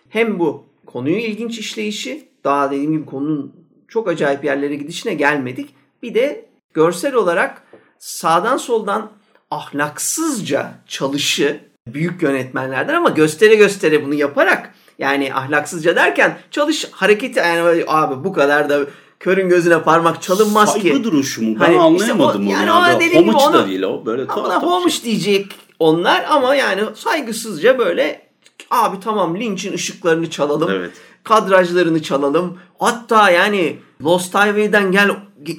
hem 0.08 0.38
bu 0.38 0.64
konuyu 0.86 1.16
ilginç 1.16 1.58
işleyişi 1.58 2.28
daha 2.44 2.70
dediğim 2.70 2.92
gibi 2.92 3.06
konunun 3.06 3.52
çok 3.88 4.08
acayip 4.08 4.44
yerlere 4.44 4.76
gidişine 4.76 5.14
gelmedik. 5.14 5.74
Bir 6.02 6.14
de 6.14 6.48
görsel 6.74 7.14
olarak 7.14 7.62
sağdan 7.98 8.56
soldan 8.56 9.12
ahlaksızca 9.50 10.72
çalışı 10.86 11.60
büyük 11.86 12.22
yönetmenlerden 12.22 12.94
ama 12.94 13.08
göstere 13.08 13.54
göstere 13.54 14.04
bunu 14.04 14.14
yaparak 14.14 14.74
yani 14.98 15.34
ahlaksızca 15.34 15.96
derken 15.96 16.38
çalış 16.50 16.88
hareketi 16.92 17.38
yani 17.38 17.84
abi 17.86 18.24
bu 18.24 18.32
kadar 18.32 18.68
da 18.68 18.80
körün 19.20 19.48
gözüne 19.48 19.82
parmak 19.82 20.22
çalınmaz 20.22 20.74
ki. 20.74 20.80
Saygı 20.80 21.04
duruşu 21.04 21.42
mu? 21.42 21.54
Ben 21.60 21.64
Hani 21.64 21.72
işte 21.74 21.80
anlayamadım 22.12 22.42
o- 22.42 22.44
onu. 22.44 22.52
yani 22.52 22.66
ya. 22.66 23.20
o 23.20 23.26
Homuç 23.26 23.52
da 23.52 23.66
değil 23.68 23.82
o. 23.82 24.06
Böyle 24.06 24.26
tuhaf 24.26 24.44
tuhaf 24.44 24.60
şey. 24.62 24.70
homuş 24.70 25.04
diyecek 25.04 25.46
onlar 25.78 26.24
ama 26.30 26.54
yani 26.54 26.82
saygısızca 26.94 27.78
böyle 27.78 28.26
abi 28.70 29.00
tamam 29.00 29.36
linçin 29.40 29.72
ışıklarını 29.72 30.30
çalalım. 30.30 30.70
Evet. 30.70 30.90
Kadrajlarını 31.26 32.02
çalalım. 32.02 32.58
Hatta 32.78 33.30
yani 33.30 33.76
Lost 34.02 34.34
Highway'den 34.34 34.92
gel 34.92 35.10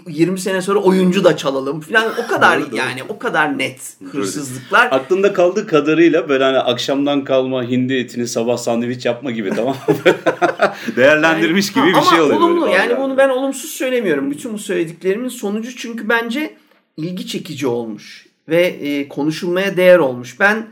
20 0.08 0.40
sene 0.40 0.62
sonra 0.62 0.80
oyuncu 0.80 1.24
da 1.24 1.38
çalalım 1.38 1.80
falan 1.80 2.14
o 2.24 2.28
kadar 2.28 2.60
yani 2.74 3.04
o 3.10 3.20
kadar 3.20 3.58
net 3.58 3.98
hırsızlıklar. 4.12 4.88
Aklında 4.92 5.34
kaldığı 5.34 5.68
kadarıyla 5.68 6.30
böyle 6.30 6.44
hani 6.44 6.58
akşamdan 6.58 7.24
kalma 7.24 7.64
hindi 7.64 7.94
etini 7.94 8.28
sabah 8.28 8.58
sandviç 8.58 9.06
yapma 9.06 9.32
gibi 9.32 9.50
tamam 9.50 9.76
Değerlendirmiş 10.96 11.74
gibi 11.74 11.88
bir 11.88 12.02
şey 12.02 12.22
oluyor. 12.22 12.36
Ama 12.36 12.46
olumlu 12.46 12.68
yani 12.68 12.98
bunu 12.98 13.18
ben 13.18 13.30
olumsuz 13.30 13.72
söylemiyorum. 13.72 14.32
Bütün 14.32 14.54
bu 14.54 14.60
söylediklerimin 14.60 15.30
sonucu 15.30 15.76
çünkü 15.76 16.10
bence 16.10 16.54
ilgi 16.98 17.28
çekici 17.28 17.68
olmuş 17.68 18.26
ve 18.50 18.66
e, 18.66 19.08
konuşulmaya 19.08 19.78
değer 19.78 20.00
olmuş. 20.00 20.40
Ben 20.40 20.68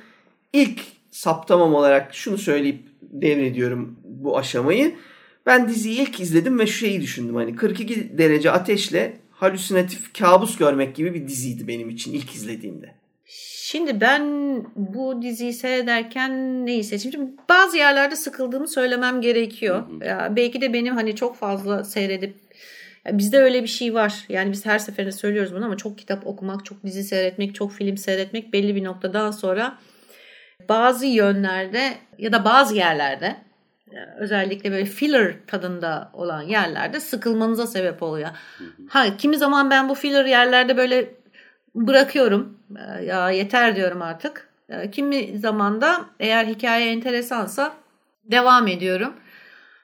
ilk 0.54 0.80
saptamam 1.12 1.76
olarak 1.76 2.16
şunu 2.16 2.38
söyleyip 2.38 2.95
devrediyorum 3.12 4.00
bu 4.04 4.38
aşamayı. 4.38 4.96
Ben 5.46 5.70
diziyi 5.70 6.02
ilk 6.02 6.20
izledim 6.20 6.60
ve 6.60 6.68
şu 6.68 6.78
şeyi 6.78 7.02
düşündüm. 7.02 7.36
Hani 7.36 7.56
42 7.56 8.18
derece 8.18 8.52
ateşle 8.52 9.18
halüsinatif 9.32 10.14
kabus 10.14 10.58
görmek 10.58 10.96
gibi 10.96 11.14
bir 11.14 11.28
diziydi 11.28 11.68
benim 11.68 11.90
için 11.90 12.14
ilk 12.14 12.36
izlediğimde. 12.36 12.96
Şimdi 13.68 14.02
ben 14.02 14.24
bu 14.76 15.22
diziyi 15.22 15.54
seyrederken 15.54 16.66
neyi 16.66 16.84
seçtim? 16.84 17.12
Şimdi 17.12 17.32
bazı 17.50 17.78
yerlerde 17.78 18.16
sıkıldığımı 18.16 18.68
söylemem 18.68 19.22
gerekiyor. 19.22 20.02
Ya 20.02 20.34
belki 20.36 20.62
de 20.62 20.74
benim 20.74 20.96
hani 20.96 21.16
çok 21.16 21.36
fazla 21.36 21.84
seyredip 21.84 22.36
bizde 23.12 23.40
öyle 23.40 23.64
bir 23.64 23.68
şey 23.68 23.94
var. 23.94 24.26
Yani 24.30 24.52
biz 24.52 24.66
her 24.66 24.80
seferinde 24.80 25.12
söylüyoruz 25.12 25.54
bunu 25.56 25.66
ama 25.66 25.78
çok 25.78 25.98
kitap 25.98 26.28
okumak, 26.28 26.66
çok 26.66 26.84
dizi 26.84 27.04
seyretmek, 27.04 27.56
çok 27.56 27.72
film 27.72 27.98
seyretmek 27.98 28.54
belli 28.54 28.76
bir 28.76 28.84
noktadan 28.84 29.32
sonra 29.32 29.78
bazı 30.70 31.06
yönlerde 31.06 31.94
ya 32.18 32.32
da 32.32 32.46
bazı 32.46 32.76
yerlerde 32.76 33.36
özellikle 34.18 34.72
böyle 34.72 34.86
filler 34.86 35.34
tadında 35.48 36.10
olan 36.14 36.42
yerlerde 36.42 37.00
sıkılmanıza 37.00 37.68
sebep 37.68 38.04
oluyor. 38.04 38.30
Ha 38.90 39.18
kimi 39.18 39.38
zaman 39.38 39.70
ben 39.70 39.90
bu 39.90 39.96
filler 39.96 40.26
yerlerde 40.26 40.78
böyle 40.78 41.16
bırakıyorum. 41.76 42.60
Ee, 42.78 43.04
Ya 43.06 43.30
yeter 43.32 43.76
diyorum 43.76 44.02
artık. 44.02 44.50
Ee, 44.70 44.92
Kimi 44.92 45.38
zaman 45.40 45.82
da 45.82 46.06
eğer 46.20 46.46
hikaye 46.46 46.92
enteresansa 46.92 47.74
devam 48.24 48.68
ediyorum. 48.68 49.14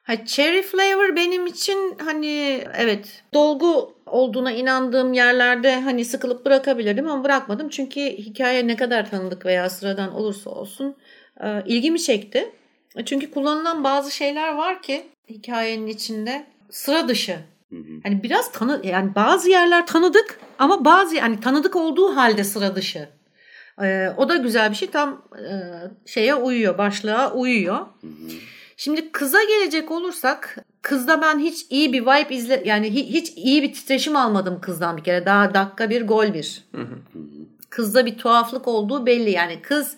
Ha, 0.03 0.25
cherry 0.25 0.61
flavor 0.61 1.15
benim 1.15 1.45
için 1.47 1.97
hani 2.05 2.63
evet 2.77 3.23
dolgu 3.33 3.95
olduğuna 4.11 4.51
inandığım 4.51 5.13
yerlerde 5.13 5.81
hani 5.81 6.05
sıkılıp 6.05 6.45
bırakabilirdim 6.45 7.07
ama 7.07 7.23
bırakmadım. 7.23 7.69
Çünkü 7.69 8.01
hikaye 8.01 8.67
ne 8.67 8.75
kadar 8.75 9.09
tanıdık 9.09 9.45
veya 9.45 9.69
sıradan 9.69 10.15
olursa 10.15 10.49
olsun 10.49 10.95
e, 11.43 11.63
ilgimi 11.65 11.99
çekti. 11.99 12.51
Çünkü 13.05 13.31
kullanılan 13.31 13.83
bazı 13.83 14.11
şeyler 14.11 14.55
var 14.55 14.81
ki 14.81 15.07
hikayenin 15.29 15.87
içinde 15.87 16.45
sıra 16.69 17.07
dışı. 17.07 17.37
Hani 18.03 18.23
biraz 18.23 18.51
tanı 18.51 18.81
yani 18.83 19.15
bazı 19.15 19.49
yerler 19.49 19.87
tanıdık 19.87 20.39
ama 20.59 20.85
bazı 20.85 21.15
yani 21.15 21.39
tanıdık 21.39 21.75
olduğu 21.75 22.15
halde 22.15 22.43
sıra 22.43 22.75
dışı. 22.75 23.09
Ee, 23.81 24.09
o 24.17 24.29
da 24.29 24.35
güzel 24.35 24.71
bir 24.71 24.75
şey 24.75 24.89
tam 24.89 25.25
e, 25.37 25.53
şeye 26.05 26.35
uyuyor 26.35 26.77
başlığa 26.77 27.33
uyuyor. 27.33 27.85
Şimdi 28.77 29.11
kıza 29.11 29.43
gelecek 29.43 29.91
olursak 29.91 30.57
kızda 30.81 31.21
ben 31.21 31.39
hiç 31.39 31.65
iyi 31.69 31.93
bir 31.93 32.01
vibe 32.01 32.35
izle 32.35 32.63
yani 32.65 32.87
hi- 32.87 33.09
hiç 33.13 33.33
iyi 33.35 33.63
bir 33.63 33.73
titreşim 33.73 34.15
almadım 34.15 34.61
kızdan 34.61 34.97
bir 34.97 35.03
kere. 35.03 35.25
Daha 35.25 35.53
dakika 35.53 35.89
bir 35.89 36.07
gol 36.07 36.33
bir. 36.33 36.63
Kızda 37.69 38.05
bir 38.05 38.17
tuhaflık 38.17 38.67
olduğu 38.67 39.05
belli. 39.05 39.31
Yani 39.31 39.61
kız 39.61 39.95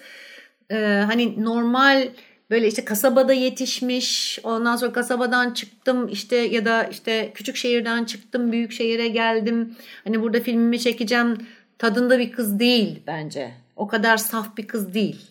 e, 0.71 1.03
hani 1.07 1.43
normal 1.43 2.09
böyle 2.49 2.67
işte 2.67 2.85
kasabada 2.85 3.33
yetişmiş 3.33 4.39
ondan 4.43 4.75
sonra 4.75 4.93
kasabadan 4.93 5.53
çıktım 5.53 6.07
işte 6.07 6.35
ya 6.35 6.65
da 6.65 6.83
işte 6.83 7.31
küçük 7.33 7.55
şehirden 7.55 8.03
çıktım 8.03 8.51
büyük 8.51 8.71
şehire 8.71 9.07
geldim. 9.07 9.75
Hani 10.03 10.21
burada 10.21 10.39
filmimi 10.39 10.79
çekeceğim 10.79 11.37
tadında 11.77 12.19
bir 12.19 12.31
kız 12.31 12.59
değil 12.59 12.99
bence. 13.07 13.53
O 13.75 13.87
kadar 13.87 14.17
saf 14.17 14.57
bir 14.57 14.67
kız 14.67 14.93
değil. 14.93 15.21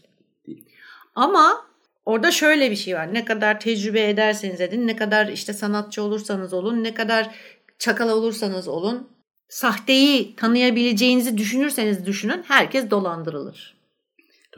Ama 1.15 1.67
orada 2.05 2.31
şöyle 2.31 2.71
bir 2.71 2.77
şey 2.77 2.95
var 2.95 3.15
ne 3.15 3.25
kadar 3.25 3.61
tecrübe 3.61 4.09
ederseniz 4.09 4.61
edin 4.61 4.87
ne 4.87 4.97
kadar 4.97 5.27
işte 5.27 5.53
sanatçı 5.53 6.03
olursanız 6.03 6.53
olun 6.53 6.85
ne 6.85 6.95
kadar 6.95 7.31
çakal 7.79 8.09
olursanız 8.09 8.69
olun 8.69 9.09
sahteyi 9.49 10.37
tanıyabileceğinizi 10.37 11.39
düşünürseniz 11.39 12.07
düşünün 12.07 12.45
herkes 12.49 12.91
dolandırılır. 12.91 13.77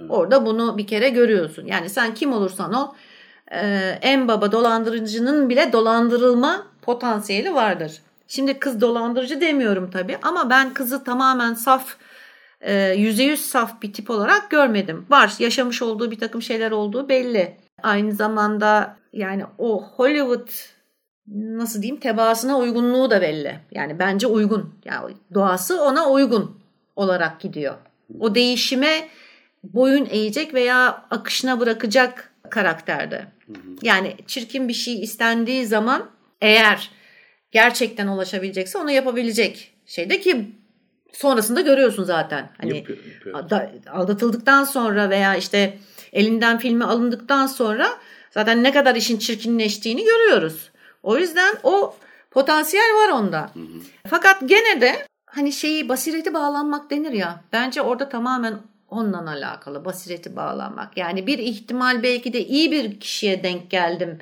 Orada 0.09 0.47
bunu 0.47 0.79
bir 0.79 0.87
kere 0.87 1.09
görüyorsun. 1.09 1.67
Yani 1.67 1.91
sen 1.91 2.15
kim 2.15 2.33
olursan 2.33 2.73
ol 2.73 2.95
e, 3.53 3.99
en 4.03 4.29
baba 4.29 4.53
dolandırıcının 4.53 5.51
bile 5.51 5.73
dolandırılma 5.73 6.67
potansiyeli 6.83 7.55
vardır. 7.55 8.03
Şimdi 8.29 8.59
kız 8.59 8.81
dolandırıcı 8.81 9.41
demiyorum 9.41 9.91
tabii 9.91 10.19
ama 10.23 10.51
ben 10.51 10.75
kızı 10.75 11.05
tamamen 11.05 11.55
saf 11.55 11.97
e, 12.65 12.95
yüzde 12.97 13.23
yüz 13.23 13.41
saf 13.41 13.83
bir 13.83 13.93
tip 13.93 14.11
olarak 14.11 14.51
görmedim. 14.51 15.07
Var 15.11 15.35
yaşamış 15.39 15.83
olduğu 15.83 16.11
bir 16.11 16.19
takım 16.19 16.43
şeyler 16.43 16.71
olduğu 16.71 17.09
belli. 17.09 17.57
Aynı 17.83 18.13
zamanda 18.13 18.97
yani 19.13 19.45
o 19.59 19.85
Hollywood 19.85 20.49
nasıl 21.27 21.83
diyeyim 21.83 22.01
tebaasına 22.01 22.59
uygunluğu 22.59 23.11
da 23.11 23.21
belli. 23.21 23.61
Yani 23.73 23.99
bence 23.99 24.27
uygun. 24.27 24.75
Yani 24.85 25.15
doğası 25.35 25.83
ona 25.83 26.11
uygun 26.11 26.61
olarak 26.97 27.41
gidiyor. 27.41 27.75
O 28.21 28.35
değişime 28.35 29.09
boyun 29.63 30.07
eğecek 30.11 30.55
veya 30.55 31.05
akışına 31.11 31.61
bırakacak 31.61 32.33
karakterde. 32.51 33.27
Yani 33.83 34.17
çirkin 34.27 34.69
bir 34.69 34.75
şey 34.75 35.03
istendiği 35.03 35.67
zaman 35.67 36.11
eğer 36.41 36.91
gerçekten 37.53 38.07
ulaşabilecekse 38.07 38.79
onu 38.79 38.91
yapabilecek 38.91 39.75
şeyde 39.87 40.21
ki 40.21 40.47
sonrasında 41.17 41.61
görüyorsun 41.61 42.05
zaten. 42.05 42.51
Hani 42.61 42.77
Yapıyor, 42.77 42.99
yapıyor. 43.15 43.51
da- 43.51 43.73
aldatıldıktan 43.91 44.65
sonra 44.65 45.11
veya 45.11 45.37
işte 45.37 45.79
elinden 46.13 46.59
filmi 46.59 46.85
alındıktan 46.85 47.47
sonra 47.47 47.89
zaten 48.31 48.63
ne 48.63 48.73
kadar 48.73 48.95
işin 48.95 49.19
çirkinleştiğini 49.19 50.05
görüyoruz. 50.05 50.71
O 51.03 51.17
yüzden 51.19 51.55
o 51.63 51.97
potansiyel 52.31 52.95
var 53.05 53.09
onda. 53.09 53.51
Fakat 54.07 54.41
gene 54.49 54.81
de 54.81 55.07
hani 55.27 55.53
şeyi 55.53 55.89
basireti 55.89 56.35
bağlanmak 56.35 56.91
denir 56.91 57.13
ya. 57.13 57.41
Bence 57.53 57.83
orada 57.83 58.09
tamamen 58.09 58.59
onunla 58.89 59.31
alakalı 59.31 59.85
basireti 59.85 60.37
bağlanmak. 60.37 60.97
Yani 60.97 61.27
bir 61.27 61.39
ihtimal 61.39 62.03
belki 62.03 62.33
de 62.33 62.45
iyi 62.47 62.71
bir 62.71 63.01
kişiye 63.01 63.43
denk 63.43 63.71
geldim 63.71 64.19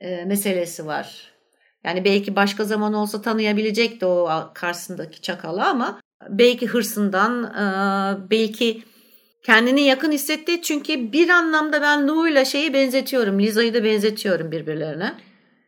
e, 0.00 0.24
meselesi 0.24 0.86
var. 0.86 1.31
Yani 1.84 2.04
belki 2.04 2.36
başka 2.36 2.64
zaman 2.64 2.94
olsa 2.94 3.22
tanıyabilecekti 3.22 4.06
o 4.06 4.50
karşısındaki 4.54 5.20
çakalı 5.20 5.64
ama 5.64 6.00
belki 6.28 6.66
hırsından, 6.66 7.44
e, 7.44 8.30
belki 8.30 8.82
kendini 9.42 9.80
yakın 9.80 10.12
hissetti. 10.12 10.62
Çünkü 10.62 11.12
bir 11.12 11.28
anlamda 11.28 11.82
ben 11.82 12.08
Lou'yla 12.08 12.44
şeyi 12.44 12.74
benzetiyorum. 12.74 13.40
Liza'yı 13.40 13.74
da 13.74 13.84
benzetiyorum 13.84 14.52
birbirlerine. 14.52 15.14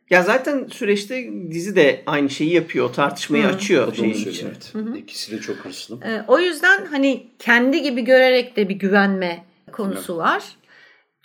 Ya 0.09 0.23
zaten 0.23 0.67
süreçte 0.71 1.29
dizi 1.51 1.75
de 1.75 2.03
aynı 2.05 2.29
şeyi 2.29 2.53
yapıyor. 2.53 2.93
Tartışmayı 2.93 3.47
açıyor 3.47 3.87
Doğru 3.87 3.95
şeyin 3.95 4.29
için. 4.29 4.47
evet. 4.47 4.97
İkisi 4.97 5.31
de 5.31 5.41
çok 5.41 5.55
hırslı. 5.55 5.99
E, 6.03 6.23
o 6.27 6.39
yüzden 6.39 6.85
hani 6.85 7.27
kendi 7.39 7.81
gibi 7.81 8.01
görerek 8.01 8.55
de 8.55 8.69
bir 8.69 8.75
güvenme 8.75 9.45
konusu 9.71 10.17
var. 10.17 10.43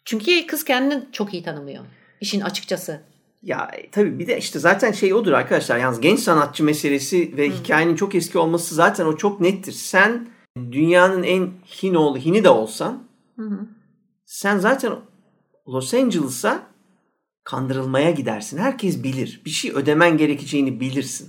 Çünkü 0.04 0.46
kız 0.46 0.64
kendini 0.64 1.02
çok 1.12 1.34
iyi 1.34 1.42
tanımıyor. 1.42 1.84
İşin 2.20 2.40
açıkçası. 2.40 3.00
Ya 3.42 3.70
e, 3.76 3.90
tabii 3.90 4.18
bir 4.18 4.26
de 4.26 4.38
işte 4.38 4.58
zaten 4.58 4.92
şey 4.92 5.14
odur 5.14 5.32
arkadaşlar. 5.32 5.78
Yalnız 5.78 6.00
genç 6.00 6.20
sanatçı 6.20 6.64
meselesi 6.64 7.36
ve 7.36 7.50
hikayenin 7.50 7.96
çok 7.96 8.14
eski 8.14 8.38
olması 8.38 8.74
zaten 8.74 9.06
o 9.06 9.16
çok 9.16 9.40
nettir. 9.40 9.72
Sen 9.72 10.28
dünyanın 10.56 11.22
en 11.22 11.50
hin 11.82 11.94
oğlu 11.94 12.18
hini 12.18 12.44
de 12.44 12.50
olsan 12.50 13.02
sen 14.24 14.58
zaten 14.58 14.92
Los 15.68 15.94
Angeles'a 15.94 16.62
kandırılmaya 17.44 18.10
gidersin. 18.10 18.58
Herkes 18.58 19.02
bilir. 19.02 19.42
Bir 19.44 19.50
şey 19.50 19.72
ödemen 19.72 20.16
gerekeceğini 20.16 20.80
bilirsin. 20.80 21.28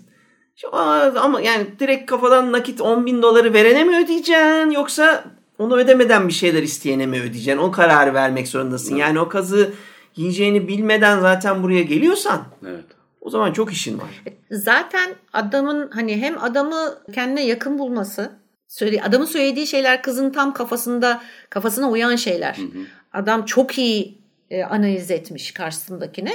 Ama 1.21 1.41
yani 1.41 1.67
direkt 1.80 2.06
kafadan 2.06 2.52
nakit 2.52 2.82
10 2.82 3.06
bin 3.06 3.21
doları 3.21 3.54
verene 3.54 3.84
mi 3.84 4.04
ödeyeceksin 4.04 4.71
yoksa 4.71 5.24
onu 5.58 5.76
ödemeden 5.76 6.28
bir 6.28 6.34
şeyler 6.34 6.63
isteyene 6.63 7.06
mi 7.06 7.19
ödeyeceksin? 7.19 7.58
O 7.62 7.71
kararı 7.71 8.13
vermek 8.13 8.47
zorundasın. 8.47 8.95
Yani 8.95 9.19
o 9.19 9.30
kazı 9.30 9.74
yiyeceğini 10.15 10.67
bilmeden 10.67 11.19
zaten 11.19 11.63
buraya 11.63 11.84
geliyorsan 11.84 12.45
Evet. 12.67 12.86
o 13.21 13.30
zaman 13.30 13.54
çok 13.54 13.71
işin 13.74 14.00
var. 14.00 14.24
Zaten 14.52 15.15
adamın 15.34 15.89
hani 15.93 16.17
hem 16.17 16.43
adamı 16.43 16.97
kendine 17.13 17.45
yakın 17.45 17.80
bulması, 17.80 18.32
söyle 18.67 19.02
adamın 19.04 19.26
söylediği 19.26 19.67
şeyler 19.67 20.02
kızın 20.02 20.30
tam 20.30 20.54
kafasında 20.54 21.21
kafasına 21.50 21.89
uyan 21.89 22.15
şeyler. 22.15 22.58
Adam 23.13 23.45
çok 23.45 23.78
iyi 23.78 24.21
e, 24.50 24.63
analiz 24.63 25.12
etmiş 25.12 25.52
karşısındakini. 25.52 26.32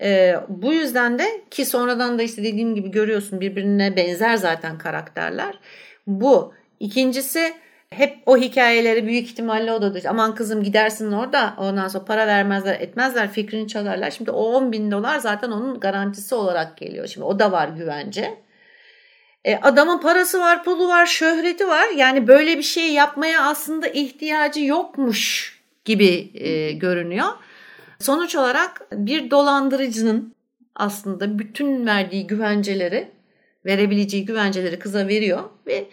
E, 0.00 0.34
bu 0.48 0.72
yüzden 0.72 1.18
de 1.18 1.44
ki 1.50 1.64
sonradan 1.64 2.18
da 2.18 2.22
işte 2.22 2.44
dediğim 2.44 2.74
gibi 2.74 2.90
görüyorsun 2.90 3.40
birbirine 3.40 3.96
benzer 3.96 4.36
zaten 4.36 4.78
karakterler. 4.78 5.58
Bu. 6.06 6.54
İkincisi 6.80 7.54
hep 7.90 8.18
o 8.26 8.36
hikayeleri 8.36 9.06
büyük 9.06 9.26
ihtimalle 9.26 9.72
o 9.72 9.82
da 9.82 9.94
diyor. 9.94 10.04
Aman 10.08 10.34
kızım 10.34 10.62
gidersin 10.62 11.12
orada 11.12 11.54
ondan 11.58 11.88
sonra 11.88 12.04
para 12.04 12.26
vermezler 12.26 12.80
etmezler 12.80 13.30
fikrini 13.32 13.68
çalarlar. 13.68 14.10
Şimdi 14.10 14.30
o 14.30 14.42
10 14.42 14.72
bin 14.72 14.90
dolar 14.90 15.18
zaten 15.18 15.50
onun 15.50 15.80
garantisi 15.80 16.34
olarak 16.34 16.76
geliyor. 16.76 17.06
Şimdi 17.06 17.24
o 17.24 17.38
da 17.38 17.52
var 17.52 17.68
güvence. 17.68 18.34
E, 19.44 19.56
adamın 19.56 20.00
parası 20.00 20.40
var, 20.40 20.64
pulu 20.64 20.88
var, 20.88 21.06
şöhreti 21.06 21.68
var. 21.68 21.88
Yani 21.96 22.28
böyle 22.28 22.58
bir 22.58 22.62
şey 22.62 22.92
yapmaya 22.92 23.42
aslında 23.42 23.88
ihtiyacı 23.88 24.64
yokmuş 24.64 25.56
gibi 25.84 26.30
e, 26.34 26.72
görünüyor. 26.72 27.28
Sonuç 28.00 28.36
olarak 28.36 28.86
bir 28.92 29.30
dolandırıcının 29.30 30.34
aslında 30.74 31.38
bütün 31.38 31.86
verdiği 31.86 32.26
güvenceleri, 32.26 33.08
verebileceği 33.66 34.24
güvenceleri 34.24 34.78
kıza 34.78 35.08
veriyor 35.08 35.42
ve 35.66 35.86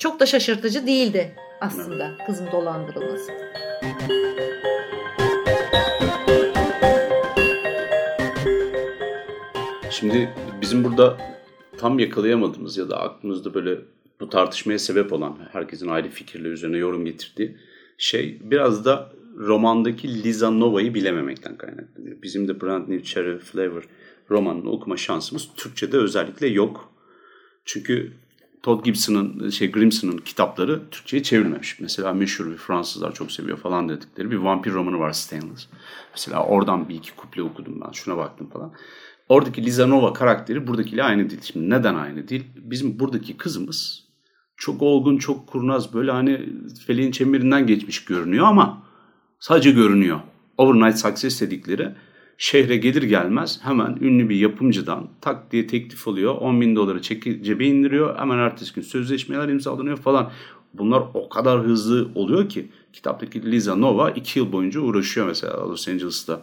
çok 0.00 0.20
da 0.20 0.26
şaşırtıcı 0.26 0.86
değildi 0.86 1.34
aslında 1.60 2.16
kızın 2.26 2.52
dolandırılması. 2.52 3.32
Şimdi 9.90 10.34
bizim 10.60 10.84
burada 10.84 11.18
tam 11.78 11.98
yakalayamadığımız 11.98 12.78
ya 12.78 12.90
da 12.90 13.00
aklımızda 13.00 13.54
böyle 13.54 13.78
bu 14.20 14.28
tartışmaya 14.28 14.78
sebep 14.78 15.12
olan 15.12 15.38
herkesin 15.52 15.88
ayrı 15.88 16.08
fikirleri 16.08 16.52
üzerine 16.52 16.76
yorum 16.76 17.04
getirdiği 17.04 17.56
şey 17.98 18.38
biraz 18.42 18.84
da 18.84 19.12
romandaki 19.36 20.22
Liza 20.22 20.50
Nova'yı 20.50 20.94
bilememekten 20.94 21.56
kaynaklanıyor. 21.56 22.22
Bizim 22.22 22.48
de 22.48 22.60
Brand 22.60 22.88
New 22.88 23.04
Cherry 23.04 23.38
Flavor 23.38 23.88
romanını 24.30 24.70
okuma 24.70 24.96
şansımız 24.96 25.48
Türkçe'de 25.56 25.96
özellikle 25.96 26.46
yok. 26.46 26.92
Çünkü 27.64 28.12
Todd 28.62 28.84
Gibson'ın, 28.84 29.50
şey 29.50 29.70
Grimson'ın 29.70 30.18
kitapları 30.18 30.90
Türkçe'ye 30.90 31.22
çevrilmemiş. 31.22 31.80
Mesela 31.80 32.12
meşhur 32.12 32.50
bir 32.50 32.56
Fransızlar 32.56 33.14
çok 33.14 33.32
seviyor 33.32 33.58
falan 33.58 33.88
dedikleri 33.88 34.30
bir 34.30 34.36
vampir 34.36 34.72
romanı 34.72 34.98
var 34.98 35.12
Stainless. 35.12 35.66
Mesela 36.12 36.44
oradan 36.44 36.88
bir 36.88 36.94
iki 36.94 37.16
kuple 37.16 37.42
okudum 37.42 37.80
ben, 37.80 37.92
şuna 37.92 38.16
baktım 38.16 38.50
falan. 38.50 38.72
Oradaki 39.28 39.64
Liza 39.64 39.86
Nova 39.86 40.12
karakteri 40.12 40.66
buradakiyle 40.66 41.02
aynı 41.02 41.30
değil. 41.30 41.42
Şimdi 41.42 41.70
neden 41.70 41.94
aynı 41.94 42.28
değil? 42.28 42.44
Bizim 42.56 43.00
buradaki 43.00 43.36
kızımız 43.36 44.04
çok 44.56 44.82
olgun, 44.82 45.18
çok 45.18 45.46
kurnaz, 45.46 45.94
böyle 45.94 46.10
hani 46.10 46.48
feleğin 46.86 47.10
çemberinden 47.10 47.66
geçmiş 47.66 48.04
görünüyor 48.04 48.46
ama 48.46 48.82
sadece 49.38 49.70
görünüyor. 49.70 50.20
Overnight 50.58 50.98
success 50.98 51.40
dedikleri 51.40 51.94
şehre 52.40 52.76
gelir 52.76 53.02
gelmez 53.02 53.60
hemen 53.62 53.98
ünlü 54.00 54.28
bir 54.28 54.36
yapımcıdan 54.36 55.08
tak 55.20 55.52
diye 55.52 55.66
teklif 55.66 56.08
oluyor. 56.08 56.34
10 56.34 56.60
bin 56.60 56.76
doları 56.76 57.02
çeki, 57.02 57.42
cebe 57.42 57.66
indiriyor. 57.66 58.18
Hemen 58.18 58.38
ertesi 58.38 58.74
gün 58.74 58.82
sözleşmeler 58.82 59.48
imzalanıyor 59.48 59.96
falan. 59.96 60.30
Bunlar 60.74 61.02
o 61.14 61.28
kadar 61.28 61.60
hızlı 61.60 62.08
oluyor 62.14 62.48
ki 62.48 62.68
kitaptaki 62.92 63.42
Liza 63.42 63.76
Nova 63.76 64.10
2 64.10 64.38
yıl 64.38 64.52
boyunca 64.52 64.80
uğraşıyor 64.80 65.26
mesela 65.26 65.68
Los 65.68 65.88
Angeles'ta. 65.88 66.42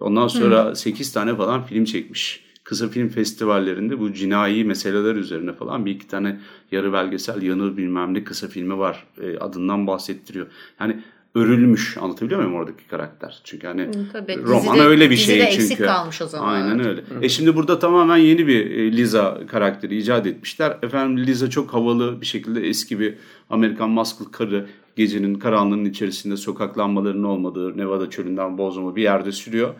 Ondan 0.00 0.28
sonra 0.28 0.68
hmm. 0.68 0.76
8 0.76 1.12
tane 1.12 1.36
falan 1.36 1.64
film 1.64 1.84
çekmiş. 1.84 2.44
Kısa 2.64 2.88
film 2.88 3.08
festivallerinde 3.08 4.00
bu 4.00 4.12
cinayi 4.12 4.64
meseleler 4.64 5.14
üzerine 5.14 5.52
falan 5.52 5.86
bir 5.86 5.90
iki 5.90 6.08
tane 6.08 6.40
yarı 6.72 6.92
belgesel 6.92 7.42
yanır 7.42 7.76
bilmem 7.76 8.14
ne 8.14 8.24
kısa 8.24 8.48
filmi 8.48 8.78
var. 8.78 9.06
E, 9.20 9.38
adından 9.38 9.86
bahsettiriyor. 9.86 10.46
Yani 10.80 11.02
örülmüş 11.34 11.96
anlatabiliyor 12.00 12.40
muyum 12.40 12.54
oradaki 12.54 12.88
karakter? 12.88 13.40
Çünkü 13.44 13.66
hani 13.66 13.90
Tabii, 14.12 14.42
roman 14.42 14.74
dizide, 14.74 14.88
öyle 14.88 15.10
bir 15.10 15.16
şey 15.16 15.38
çünkü. 15.40 15.62
eksik 15.62 15.78
kalmış 15.78 16.22
o 16.22 16.26
zaman. 16.26 16.48
Aynen 16.48 16.86
öyle. 16.86 17.00
Hı. 17.00 17.18
E 17.22 17.28
şimdi 17.28 17.56
burada 17.56 17.78
tamamen 17.78 18.16
yeni 18.16 18.46
bir 18.46 18.70
e, 18.70 18.92
Liza 18.92 19.46
karakteri 19.46 19.98
icat 19.98 20.26
etmişler. 20.26 20.78
Efendim 20.82 21.26
Liza 21.26 21.50
çok 21.50 21.74
havalı 21.74 22.20
bir 22.20 22.26
şekilde 22.26 22.68
eski 22.68 23.00
bir 23.00 23.14
Amerikan 23.50 23.90
maskul 23.90 24.24
karı 24.24 24.66
gecenin 24.96 25.34
karanlığının 25.34 25.84
içerisinde 25.84 26.36
sokak 26.36 26.78
lambalarının 26.78 27.24
olmadığı 27.24 27.78
Nevada 27.78 28.10
çölünden 28.10 28.58
Bozum'a 28.58 28.96
bir 28.96 29.02
yerde 29.02 29.32
sürüyor. 29.32 29.74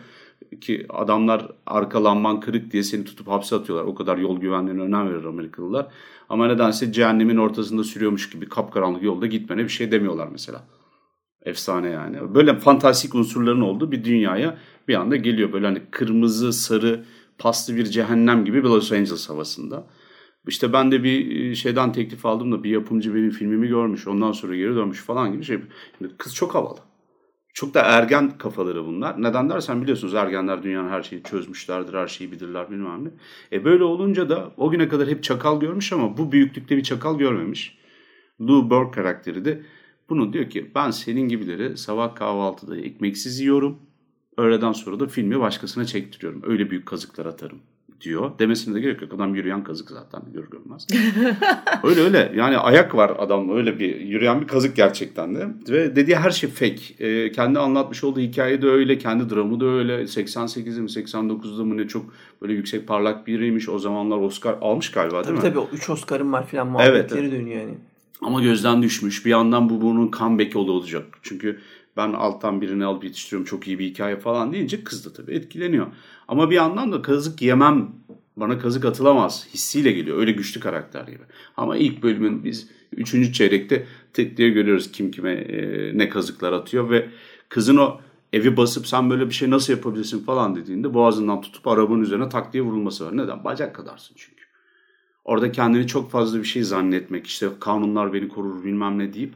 Ki 0.61 0.85
adamlar 0.89 1.51
arka 1.65 2.39
kırık 2.39 2.71
diye 2.71 2.83
seni 2.83 3.03
tutup 3.03 3.27
hapse 3.27 3.55
atıyorlar. 3.55 3.85
O 3.85 3.95
kadar 3.95 4.17
yol 4.17 4.39
güvenliğine 4.39 4.81
önem 4.81 5.09
verir 5.09 5.25
Amerikalılar. 5.25 5.87
Ama 6.29 6.47
nedense 6.47 6.91
cehennemin 6.91 7.37
ortasında 7.37 7.83
sürüyormuş 7.83 8.29
gibi 8.29 8.49
kapkaranlık 8.49 9.03
yolda 9.03 9.27
gitmene 9.27 9.63
bir 9.63 9.69
şey 9.69 9.91
demiyorlar 9.91 10.27
mesela. 10.31 10.63
Efsane 11.45 11.89
yani. 11.89 12.35
Böyle 12.35 12.59
fantastik 12.59 13.15
unsurların 13.15 13.61
olduğu 13.61 13.91
bir 13.91 14.03
dünyaya 14.03 14.57
bir 14.87 14.95
anda 14.95 15.15
geliyor. 15.15 15.53
Böyle 15.53 15.65
hani 15.65 15.81
kırmızı, 15.91 16.53
sarı, 16.53 17.05
paslı 17.37 17.75
bir 17.75 17.85
cehennem 17.85 18.45
gibi 18.45 18.63
bir 18.63 18.69
Los 18.69 18.91
Angeles 18.91 19.29
havasında. 19.29 19.87
İşte 20.47 20.73
ben 20.73 20.91
de 20.91 21.03
bir 21.03 21.41
e, 21.41 21.55
şeyden 21.55 21.93
teklif 21.93 22.25
aldım 22.25 22.51
da 22.51 22.63
bir 22.63 22.69
yapımcı 22.69 23.15
benim 23.15 23.29
filmimi 23.29 23.67
görmüş. 23.67 24.07
Ondan 24.07 24.31
sonra 24.31 24.55
geri 24.55 24.75
dönmüş 24.75 25.01
falan 25.01 25.33
gibi 25.33 25.43
şey. 25.43 25.59
Kız 26.17 26.35
çok 26.35 26.55
havalı. 26.55 26.79
Çok 27.53 27.73
da 27.73 27.81
ergen 27.81 28.37
kafaları 28.37 28.85
bunlar. 28.85 29.21
Neden 29.21 29.49
dersen 29.49 29.81
biliyorsunuz 29.81 30.15
ergenler 30.15 30.63
dünyanın 30.63 30.89
her 30.89 31.03
şeyi 31.03 31.23
çözmüşlerdir, 31.23 31.93
her 31.93 32.07
şeyi 32.07 32.31
bilirler 32.31 32.71
bilmem 32.71 33.05
ne. 33.05 33.09
E 33.51 33.65
böyle 33.65 33.83
olunca 33.83 34.29
da 34.29 34.51
o 34.57 34.71
güne 34.71 34.87
kadar 34.87 35.07
hep 35.07 35.23
çakal 35.23 35.59
görmüş 35.59 35.93
ama 35.93 36.17
bu 36.17 36.31
büyüklükte 36.31 36.77
bir 36.77 36.83
çakal 36.83 37.17
görmemiş. 37.17 37.77
Lou 38.41 38.69
Burke 38.69 38.91
karakteri 38.91 39.45
de 39.45 39.61
bunu 40.09 40.33
diyor 40.33 40.49
ki 40.49 40.71
ben 40.75 40.91
senin 40.91 41.27
gibileri 41.27 41.77
sabah 41.77 42.15
kahvaltıda 42.15 42.77
ekmeksiz 42.77 43.39
yiyorum. 43.39 43.77
Öğleden 44.37 44.71
sonra 44.71 44.99
da 44.99 45.07
filmi 45.07 45.39
başkasına 45.39 45.85
çektiriyorum. 45.85 46.41
Öyle 46.45 46.69
büyük 46.69 46.85
kazıklar 46.85 47.25
atarım 47.25 47.59
diyor. 48.01 48.31
Demesine 48.39 48.75
de 48.75 48.79
gerek 48.79 49.01
yok. 49.01 49.13
Adam 49.13 49.35
yürüyen 49.35 49.63
kazık 49.63 49.89
zaten 49.89 50.21
görür 50.33 50.49
görmez. 50.49 50.87
öyle 51.83 52.01
öyle. 52.01 52.31
Yani 52.35 52.57
ayak 52.57 52.95
var 52.95 53.13
adam 53.19 53.49
öyle 53.49 53.79
bir 53.79 53.99
yürüyen 53.99 54.41
bir 54.41 54.47
kazık 54.47 54.75
gerçekten 54.75 55.35
de. 55.35 55.47
Ve 55.69 55.95
dediği 55.95 56.15
her 56.15 56.31
şey 56.31 56.49
fake. 56.49 56.81
Ee, 56.99 57.31
kendi 57.31 57.59
anlatmış 57.59 58.03
olduğu 58.03 58.19
hikaye 58.19 58.61
de 58.61 58.67
öyle. 58.67 58.97
Kendi 58.97 59.29
dramı 59.29 59.59
da 59.59 59.65
öyle. 59.65 60.01
88'de 60.01 60.81
mi 60.81 60.89
89'da 60.89 61.63
mı 61.63 61.77
ne 61.77 61.87
çok 61.87 62.05
böyle 62.41 62.53
yüksek 62.53 62.87
parlak 62.87 63.27
biriymiş. 63.27 63.69
O 63.69 63.79
zamanlar 63.79 64.17
Oscar 64.17 64.57
almış 64.61 64.91
galiba 64.91 65.23
değil 65.23 65.41
tabii 65.41 65.57
mi? 65.57 65.65
Tabii 65.65 65.75
3 65.75 65.89
Oscar'ım 65.89 66.33
var 66.33 66.47
filan 66.47 66.67
muhabbetleri 66.67 67.21
evet, 67.21 67.31
dönüyor 67.31 67.61
yani. 67.61 67.73
Ama 68.21 68.41
gözden 68.41 68.83
düşmüş. 68.83 69.25
Bir 69.25 69.29
yandan 69.29 69.69
bu 69.69 69.81
bunun 69.81 70.11
comeback 70.11 70.55
olacak. 70.55 71.05
Çünkü 71.21 71.59
ben 71.97 72.13
alttan 72.13 72.61
birini 72.61 72.85
alıp 72.85 73.03
yetiştiriyorum 73.03 73.45
çok 73.45 73.67
iyi 73.67 73.79
bir 73.79 73.85
hikaye 73.85 74.17
falan 74.17 74.53
deyince 74.53 74.83
kız 74.83 75.05
da 75.05 75.13
tabii 75.13 75.33
etkileniyor. 75.33 75.87
Ama 76.27 76.49
bir 76.49 76.55
yandan 76.55 76.91
da 76.91 77.01
kazık 77.01 77.41
yemem 77.41 77.91
bana 78.37 78.59
kazık 78.59 78.85
atılamaz 78.85 79.47
hissiyle 79.53 79.91
geliyor. 79.91 80.17
Öyle 80.17 80.31
güçlü 80.31 80.59
karakter 80.59 81.07
gibi. 81.07 81.23
Ama 81.57 81.77
ilk 81.77 82.03
bölümün 82.03 82.43
biz 82.43 82.69
üçüncü 82.91 83.33
çeyrekte 83.33 83.87
tek 84.13 84.37
diye 84.37 84.49
görüyoruz 84.49 84.91
kim 84.91 85.11
kime 85.11 85.31
e, 85.31 85.91
ne 85.97 86.09
kazıklar 86.09 86.53
atıyor 86.53 86.89
ve 86.89 87.09
kızın 87.49 87.77
o 87.77 87.99
evi 88.33 88.57
basıp 88.57 88.87
sen 88.87 89.09
böyle 89.09 89.29
bir 89.29 89.33
şey 89.33 89.49
nasıl 89.49 89.73
yapabilirsin 89.73 90.23
falan 90.23 90.55
dediğinde 90.55 90.93
boğazından 90.93 91.41
tutup 91.41 91.67
arabanın 91.67 92.01
üzerine 92.01 92.29
tak 92.29 92.53
diye 92.53 92.63
vurulması 92.63 93.05
var. 93.05 93.17
Neden? 93.17 93.43
Bacak 93.43 93.75
kadarsın 93.75 94.15
çünkü. 94.17 94.34
Orada 95.25 95.51
kendini 95.51 95.87
çok 95.87 96.11
fazla 96.11 96.39
bir 96.39 96.43
şey 96.43 96.63
zannetmek 96.63 97.27
işte 97.27 97.47
kanunlar 97.59 98.13
beni 98.13 98.27
korur 98.27 98.63
bilmem 98.63 98.99
ne 98.99 99.13
deyip 99.13 99.33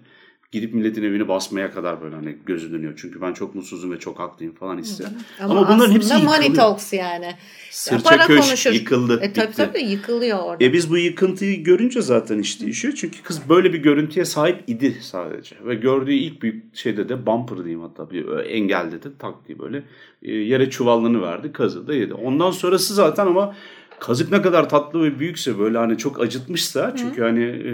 gidip 0.51 0.73
milletin 0.73 1.03
evini 1.03 1.27
basmaya 1.27 1.71
kadar 1.71 2.01
böyle 2.01 2.15
hani 2.15 2.37
gözü 2.45 2.71
dönüyor. 2.71 2.93
Çünkü 2.97 3.21
ben 3.21 3.33
çok 3.33 3.55
mutsuzum 3.55 3.91
ve 3.91 3.99
çok 3.99 4.19
haklıyım 4.19 4.55
falan 4.55 4.77
hissediyor. 4.77 5.09
Ama, 5.39 5.53
Ama 5.53 5.69
bunların 5.69 5.91
hepsi 5.93 6.13
yıkılıyor. 6.13 6.37
money 6.37 6.53
talks 6.53 6.93
yani. 6.93 7.35
Sırça 7.71 8.15
ya 8.15 8.27
köşk 8.27 8.43
konuşur. 8.43 8.71
yıkıldı. 8.71 9.19
E, 9.21 9.33
tabii 9.33 9.47
bitti. 9.47 9.57
tabii 9.57 9.81
yıkılıyor 9.83 10.39
orada. 10.39 10.63
E 10.63 10.73
biz 10.73 10.89
bu 10.91 10.97
yıkıntıyı 10.97 11.63
görünce 11.63 12.01
zaten 12.01 12.39
iş 12.39 12.61
değişiyor. 12.61 12.93
Çünkü 12.97 13.23
kız 13.23 13.49
böyle 13.49 13.73
bir 13.73 13.79
görüntüye 13.79 14.25
sahip 14.25 14.63
idi 14.67 14.97
sadece. 15.01 15.55
Ve 15.65 15.75
gördüğü 15.75 16.13
ilk 16.13 16.41
büyük 16.41 16.75
şeyde 16.75 17.09
de 17.09 17.25
bumper 17.25 17.57
diyeyim 17.57 17.81
hatta 17.81 18.09
bir 18.11 18.27
engelde 18.37 19.03
de 19.03 19.09
tak 19.19 19.47
diye 19.47 19.59
böyle 19.59 19.83
e, 20.23 20.31
yere 20.31 20.69
çuvallını 20.69 21.21
verdi. 21.21 21.51
Kazı 21.51 21.87
da 21.87 21.93
yedi. 21.93 22.13
Ondan 22.13 22.51
sonrası 22.51 22.93
zaten 22.93 23.27
ama 23.27 23.55
kazık 23.99 24.31
ne 24.31 24.41
kadar 24.41 24.69
tatlı 24.69 25.03
ve 25.03 25.19
büyükse 25.19 25.59
böyle 25.59 25.77
hani 25.77 25.97
çok 25.97 26.21
acıtmışsa 26.21 26.95
çünkü 26.97 27.21
Hı. 27.21 27.25
hani 27.25 27.43
e, 27.43 27.73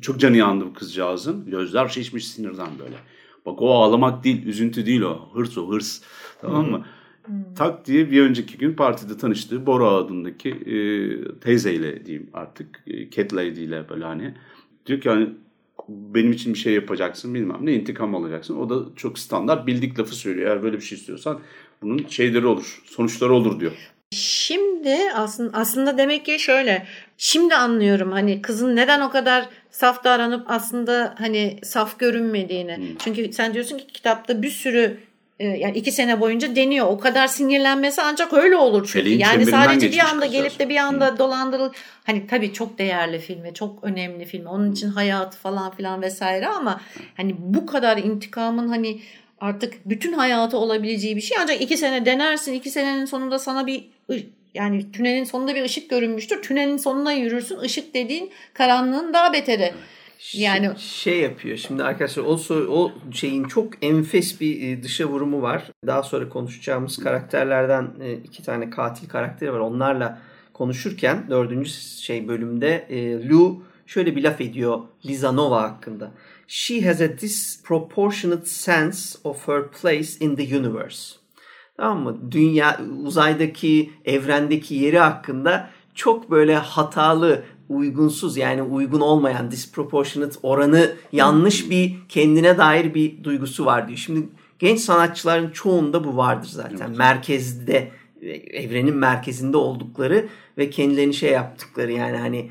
çok 0.00 0.20
canı 0.20 0.36
yandı 0.36 0.66
bu 0.66 0.74
kızcağızın. 0.74 1.50
Gözler 1.50 1.88
şişmiş 1.88 2.26
sinirden 2.28 2.70
böyle. 2.78 2.96
Bak 3.46 3.62
o 3.62 3.74
ağlamak 3.74 4.24
değil, 4.24 4.46
üzüntü 4.46 4.86
değil 4.86 5.00
o. 5.00 5.28
Hırs 5.34 5.58
o, 5.58 5.70
hırs. 5.70 6.00
Tamam 6.40 6.70
mı? 6.70 6.84
Hı. 7.22 7.32
Tak 7.56 7.86
diye 7.86 8.10
bir 8.10 8.22
önceki 8.22 8.58
gün 8.58 8.74
partide 8.74 9.16
tanıştığı 9.16 9.66
Bora 9.66 9.88
adındaki 9.88 10.50
e, 10.50 10.76
teyzeyle 11.40 12.06
diyeyim 12.06 12.30
artık. 12.32 12.82
E, 12.86 13.10
Cat 13.10 13.34
Lady 13.34 13.64
ile 13.64 13.88
böyle 13.88 14.04
hani. 14.04 14.34
Diyor 14.86 15.00
ki 15.00 15.10
hani 15.10 15.28
benim 15.88 16.32
için 16.32 16.54
bir 16.54 16.58
şey 16.58 16.74
yapacaksın 16.74 17.34
bilmem 17.34 17.58
ne 17.60 17.74
intikam 17.74 18.14
alacaksın. 18.14 18.56
O 18.56 18.70
da 18.70 18.96
çok 18.96 19.18
standart 19.18 19.66
bildik 19.66 19.98
lafı 19.98 20.14
söylüyor. 20.14 20.50
Eğer 20.50 20.62
böyle 20.62 20.76
bir 20.76 20.82
şey 20.82 20.98
istiyorsan 20.98 21.40
bunun 21.82 22.06
şeyleri 22.08 22.46
olur, 22.46 22.82
sonuçları 22.84 23.32
olur 23.32 23.60
diyor. 23.60 23.93
Şimdi 24.14 24.98
aslında 25.14 25.58
aslında 25.58 25.98
demek 25.98 26.24
ki 26.26 26.38
şöyle. 26.38 26.86
Şimdi 27.18 27.54
anlıyorum 27.54 28.12
hani 28.12 28.42
kızın 28.42 28.76
neden 28.76 29.00
o 29.00 29.10
kadar 29.10 29.48
saf 29.70 30.04
davranıp 30.04 30.50
aslında 30.50 31.14
hani 31.18 31.58
saf 31.62 31.98
görünmediğini. 31.98 32.76
Hmm. 32.76 32.96
Çünkü 32.98 33.32
sen 33.32 33.54
diyorsun 33.54 33.78
ki 33.78 33.86
kitapta 33.86 34.42
bir 34.42 34.50
sürü 34.50 35.00
e, 35.38 35.46
yani 35.46 35.78
iki 35.78 35.92
sene 35.92 36.20
boyunca 36.20 36.56
deniyor. 36.56 36.86
O 36.86 36.98
kadar 36.98 37.26
sinirlenmesi 37.26 38.02
ancak 38.02 38.32
öyle 38.32 38.56
olur 38.56 38.80
çünkü. 38.82 38.92
Feleğin 38.92 39.18
yani 39.18 39.46
sadece 39.46 39.92
bir 39.92 39.98
anda 39.98 40.26
kızlar. 40.26 40.40
gelip 40.40 40.58
de 40.58 40.68
bir 40.68 40.76
anda 40.76 41.18
dolandırıl. 41.18 41.72
Hani 42.04 42.26
tabii 42.26 42.52
çok 42.52 42.78
değerli 42.78 43.18
film 43.18 43.42
ve 43.42 43.54
çok 43.54 43.84
önemli 43.84 44.24
film. 44.24 44.46
Onun 44.46 44.72
için 44.72 44.88
hayatı 44.88 45.38
falan 45.38 45.70
filan 45.70 46.02
vesaire 46.02 46.46
ama 46.46 46.80
hani 47.16 47.34
bu 47.38 47.66
kadar 47.66 47.96
intikamın 47.96 48.68
hani 48.68 49.00
artık 49.40 49.74
bütün 49.84 50.12
hayatı 50.12 50.58
olabileceği 50.58 51.16
bir 51.16 51.20
şey. 51.20 51.38
Ancak 51.40 51.60
iki 51.60 51.76
sene 51.76 52.06
denersin. 52.06 52.52
iki 52.52 52.70
senenin 52.70 53.04
sonunda 53.04 53.38
sana 53.38 53.66
bir 53.66 53.84
yani 54.54 54.92
tünelin 54.92 55.24
sonunda 55.24 55.54
bir 55.54 55.62
ışık 55.62 55.90
görünmüştür. 55.90 56.42
Tünelin 56.42 56.76
sonuna 56.76 57.12
yürürsün. 57.12 57.60
Işık 57.60 57.94
dediğin 57.94 58.30
karanlığın 58.54 59.12
daha 59.12 59.32
beteri. 59.32 59.72
Yani 60.32 60.70
şey 60.78 61.20
yapıyor. 61.20 61.56
Şimdi 61.56 61.84
arkadaşlar 61.84 62.22
o, 62.22 62.38
o 62.68 62.92
şeyin 63.12 63.44
çok 63.44 63.84
enfes 63.84 64.40
bir 64.40 64.62
e, 64.68 64.82
dışa 64.82 65.04
vurumu 65.04 65.42
var. 65.42 65.70
Daha 65.86 66.02
sonra 66.02 66.28
konuşacağımız 66.28 66.96
karakterlerden 66.96 67.90
e, 68.02 68.12
iki 68.12 68.42
tane 68.42 68.70
katil 68.70 69.08
karakteri 69.08 69.52
var. 69.52 69.58
Onlarla 69.58 70.18
konuşurken 70.52 71.30
dördüncü 71.30 71.70
şey 72.00 72.28
bölümde 72.28 72.86
e, 72.88 73.28
Lou 73.28 73.62
şöyle 73.86 74.16
bir 74.16 74.22
laf 74.22 74.40
ediyor 74.40 74.80
Liza 75.06 75.32
Nova 75.32 75.62
hakkında. 75.62 76.10
She 76.48 76.86
has 76.86 77.00
a 77.00 77.18
disproportionate 77.18 78.46
sense 78.46 79.18
of 79.24 79.48
her 79.48 79.70
place 79.70 80.08
in 80.20 80.36
the 80.36 80.58
universe. 80.58 81.23
Tamam 81.76 82.02
mı? 82.02 82.32
Dünya, 82.32 82.80
uzaydaki, 83.04 83.90
evrendeki 84.04 84.74
yeri 84.74 84.98
hakkında 84.98 85.70
çok 85.94 86.30
böyle 86.30 86.56
hatalı, 86.56 87.42
uygunsuz 87.68 88.36
yani 88.36 88.62
uygun 88.62 89.00
olmayan 89.00 89.50
disproportionate 89.50 90.38
oranı 90.42 90.92
yanlış 91.12 91.70
bir 91.70 91.94
kendine 92.08 92.58
dair 92.58 92.94
bir 92.94 93.24
duygusu 93.24 93.64
var 93.66 93.88
diyor. 93.88 93.98
Şimdi 93.98 94.28
genç 94.58 94.80
sanatçıların 94.80 95.50
çoğunda 95.50 96.04
bu 96.04 96.16
vardır 96.16 96.48
zaten. 96.48 96.90
Merkezde, 96.90 97.90
evrenin 98.50 98.96
merkezinde 98.96 99.56
oldukları 99.56 100.28
ve 100.58 100.70
kendilerini 100.70 101.14
şey 101.14 101.30
yaptıkları 101.30 101.92
yani 101.92 102.16
hani 102.16 102.50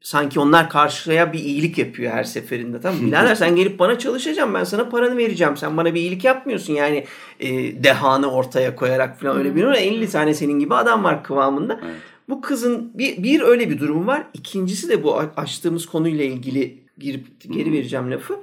sanki 0.00 0.40
onlar 0.40 0.70
karşıya 0.70 1.32
bir 1.32 1.38
iyilik 1.38 1.78
yapıyor 1.78 2.12
her 2.12 2.24
seferinde. 2.24 2.80
Tamam? 2.80 3.06
Birader 3.06 3.34
sen 3.34 3.56
gelip 3.56 3.78
bana 3.78 3.98
çalışacaksın 3.98 4.54
ben 4.54 4.64
sana 4.64 4.88
paranı 4.88 5.16
vereceğim. 5.16 5.56
Sen 5.56 5.76
bana 5.76 5.94
bir 5.94 6.00
iyilik 6.00 6.24
yapmıyorsun 6.24 6.72
yani 6.72 7.04
e, 7.40 7.48
dehanı 7.84 8.30
ortaya 8.30 8.76
koyarak 8.76 9.20
falan 9.20 9.36
öyle 9.36 9.56
bir 9.56 9.64
50 9.64 10.08
tane 10.08 10.34
senin 10.34 10.58
gibi 10.58 10.74
adam 10.74 11.04
var 11.04 11.24
kıvamında. 11.24 11.80
Bu 12.28 12.40
kızın 12.40 12.90
bir, 12.94 13.22
bir 13.22 13.40
öyle 13.40 13.70
bir 13.70 13.78
durumu 13.78 14.06
var. 14.06 14.26
İkincisi 14.34 14.88
de 14.88 15.02
bu 15.02 15.18
açtığımız 15.18 15.86
konuyla 15.86 16.24
ilgili 16.24 16.78
girip 16.98 17.26
geri 17.50 17.72
vereceğim 17.72 18.10
lafı. 18.10 18.40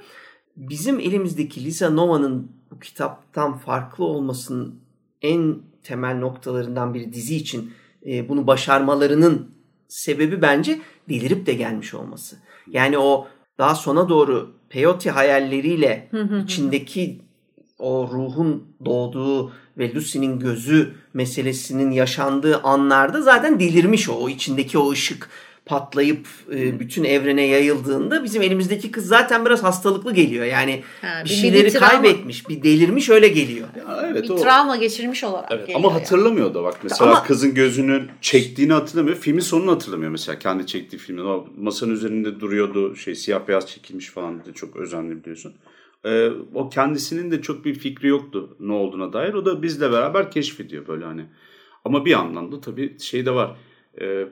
Bizim 0.56 1.00
elimizdeki 1.00 1.64
Lisa 1.64 1.90
Nova'nın 1.90 2.52
bu 2.70 2.78
kitaptan 2.78 3.58
farklı 3.58 4.04
olmasının 4.04 4.74
en 5.22 5.56
temel 5.82 6.18
noktalarından 6.18 6.94
bir 6.94 7.12
dizi 7.12 7.36
için 7.36 7.72
e, 8.06 8.28
bunu 8.28 8.46
başarmalarının 8.46 9.57
sebebi 9.88 10.42
bence 10.42 10.80
delirip 11.08 11.46
de 11.46 11.52
gelmiş 11.52 11.94
olması. 11.94 12.36
Yani 12.70 12.98
o 12.98 13.28
daha 13.58 13.74
sona 13.74 14.08
doğru 14.08 14.54
peyote 14.68 15.10
hayalleriyle 15.10 16.10
içindeki 16.44 17.20
o 17.78 18.10
ruhun 18.12 18.64
doğduğu 18.84 19.52
ve 19.78 19.94
Lucy'nin 19.94 20.38
gözü 20.38 20.94
meselesinin 21.14 21.90
yaşandığı 21.90 22.60
anlarda 22.62 23.22
zaten 23.22 23.60
delirmiş 23.60 24.08
o. 24.08 24.12
O 24.12 24.28
içindeki 24.28 24.78
o 24.78 24.90
ışık 24.90 25.28
patlayıp 25.68 26.26
e, 26.52 26.80
bütün 26.80 27.04
evrene 27.04 27.46
yayıldığında 27.46 28.24
bizim 28.24 28.42
elimizdeki 28.42 28.90
kız 28.90 29.06
zaten 29.06 29.44
biraz 29.46 29.62
hastalıklı 29.62 30.14
geliyor. 30.14 30.44
Yani 30.44 30.82
Ha, 31.00 31.20
bir 31.24 31.30
bir 31.30 31.34
şeyleri 31.34 31.70
travma. 31.70 31.88
kaybetmiş, 31.88 32.48
bir 32.48 32.62
delirmiş 32.62 33.08
öyle 33.10 33.28
geliyor. 33.28 33.68
Ya 33.88 34.02
evet 34.12 34.24
bir 34.24 34.30
o. 34.30 34.36
travma 34.36 34.76
geçirmiş 34.76 35.24
olarak 35.24 35.48
Evet, 35.52 35.60
geliyor 35.66 35.78
ama 35.78 35.88
yani. 35.88 35.98
hatırlamıyor 36.00 36.54
da 36.54 36.62
bak 36.62 36.78
mesela 36.82 37.10
Ama- 37.10 37.22
kızın 37.22 37.54
gözünün 37.54 38.02
çektiğini 38.20 38.72
hatırlamıyor. 38.72 39.16
Filmin 39.16 39.40
sonunu 39.40 39.70
hatırlamıyor 39.72 40.10
mesela 40.10 40.38
kendi 40.38 40.66
çektiği 40.66 40.98
filmin. 40.98 41.24
O 41.24 41.46
masanın 41.58 41.92
üzerinde 41.92 42.40
duruyordu 42.40 42.96
şey 42.96 43.14
siyah 43.14 43.48
beyaz 43.48 43.66
çekilmiş 43.66 44.06
falan 44.10 44.40
dedi 44.40 44.54
çok 44.54 44.76
özenli 44.76 45.20
biliyorsun. 45.20 45.54
Ee, 46.04 46.28
o 46.54 46.68
kendisinin 46.68 47.30
de 47.30 47.42
çok 47.42 47.64
bir 47.64 47.74
fikri 47.74 48.08
yoktu 48.08 48.56
ne 48.60 48.72
olduğuna 48.72 49.12
dair. 49.12 49.34
O 49.34 49.44
da 49.44 49.62
bizle 49.62 49.92
beraber 49.92 50.30
keşfediyor 50.30 50.86
böyle 50.88 51.04
hani. 51.04 51.24
Ama 51.84 52.04
bir 52.04 52.10
yandan 52.10 52.52
da 52.52 52.60
tabii 52.60 52.98
şey 53.00 53.26
de 53.26 53.30
var. 53.30 53.56
Ee, 54.00 54.24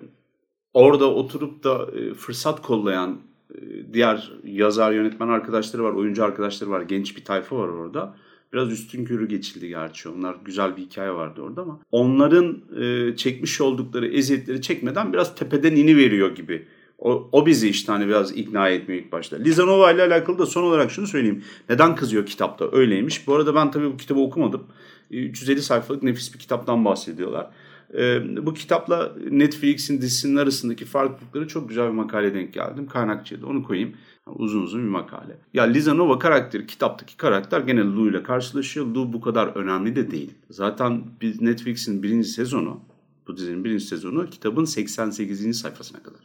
orada 0.77 1.11
oturup 1.15 1.65
da 1.65 1.87
e, 1.99 2.15
fırsat 2.15 2.63
kollayan 2.63 3.19
e, 3.55 3.59
diğer 3.93 4.33
yazar 4.45 4.93
yönetmen 4.93 5.29
arkadaşları 5.29 5.85
var, 5.85 5.93
oyuncu 5.93 6.25
arkadaşları 6.25 6.71
var, 6.71 6.81
genç 6.81 7.17
bir 7.17 7.25
tayfa 7.25 7.57
var 7.57 7.69
orada. 7.69 8.17
Biraz 8.53 8.73
üstün 8.73 9.05
körü 9.05 9.29
geçildi 9.29 9.69
gerçi. 9.69 10.09
Onlar 10.09 10.37
güzel 10.45 10.77
bir 10.77 10.83
hikaye 10.83 11.11
vardı 11.11 11.43
orada 11.43 11.63
ama 11.63 11.81
onların 11.93 12.59
e, 12.81 13.17
çekmiş 13.17 13.61
oldukları 13.61 14.07
eziyetleri 14.07 14.63
çekmeden 14.63 15.13
biraz 15.13 15.35
tepeden 15.35 15.77
ini 15.77 15.97
veriyor 15.97 16.35
gibi. 16.35 16.67
O, 16.99 17.29
o 17.33 17.47
bizi 17.47 17.69
işte 17.69 17.93
hani 17.93 18.07
biraz 18.07 18.37
ikna 18.37 18.69
etmiyor 18.69 19.03
ilk 19.03 19.13
başta. 19.13 19.37
Liza 19.37 19.65
Nova 19.65 19.93
ile 19.93 20.03
alakalı 20.03 20.39
da 20.39 20.47
son 20.47 20.63
olarak 20.63 20.91
şunu 20.91 21.07
söyleyeyim. 21.07 21.45
Neden 21.69 21.97
kızıyor 21.97 22.27
kitapta? 22.27 22.69
Öyleymiş. 22.73 23.27
Bu 23.27 23.35
arada 23.35 23.55
ben 23.55 23.71
tabii 23.71 23.93
bu 23.93 23.97
kitabı 23.97 24.21
okumadım. 24.21 24.65
E, 25.11 25.17
350 25.17 25.63
sayfalık 25.63 26.03
nefis 26.03 26.35
bir 26.35 26.39
kitaptan 26.39 26.85
bahsediyorlar. 26.85 27.51
Ee, 27.95 28.47
bu 28.47 28.55
kitapla 28.55 29.13
Netflix'in 29.31 30.01
dizisinin 30.01 30.37
arasındaki 30.37 30.85
farklılıkları 30.85 31.49
çok 31.49 31.69
güzel 31.69 31.87
bir 31.87 31.95
makale 31.95 32.35
denk 32.35 32.55
geldim. 32.55 32.87
Kaynakçıya 32.87 33.43
da 33.43 33.47
onu 33.47 33.63
koyayım. 33.63 33.95
Uzun 34.27 34.63
uzun 34.63 34.83
bir 34.83 34.89
makale. 34.89 35.37
Ya 35.55 35.65
Liza 35.65 35.95
Nova 35.95 36.19
karakteri, 36.19 36.67
kitaptaki 36.67 37.17
karakter 37.17 37.61
gene 37.61 37.81
Lou 37.81 38.11
ile 38.11 38.23
karşılaşıyor. 38.23 38.87
Lou 38.87 39.13
bu 39.13 39.21
kadar 39.21 39.47
önemli 39.47 39.97
de 39.97 40.11
değil. 40.11 40.31
Zaten 40.51 41.05
biz 41.21 41.41
Netflix'in 41.41 42.03
birinci 42.03 42.29
sezonu, 42.29 42.81
bu 43.29 43.37
dizinin 43.37 43.65
birinci 43.65 43.85
sezonu 43.85 44.31
kitabın 44.31 44.65
88. 44.65 45.59
sayfasına 45.59 46.03
kadar 46.03 46.21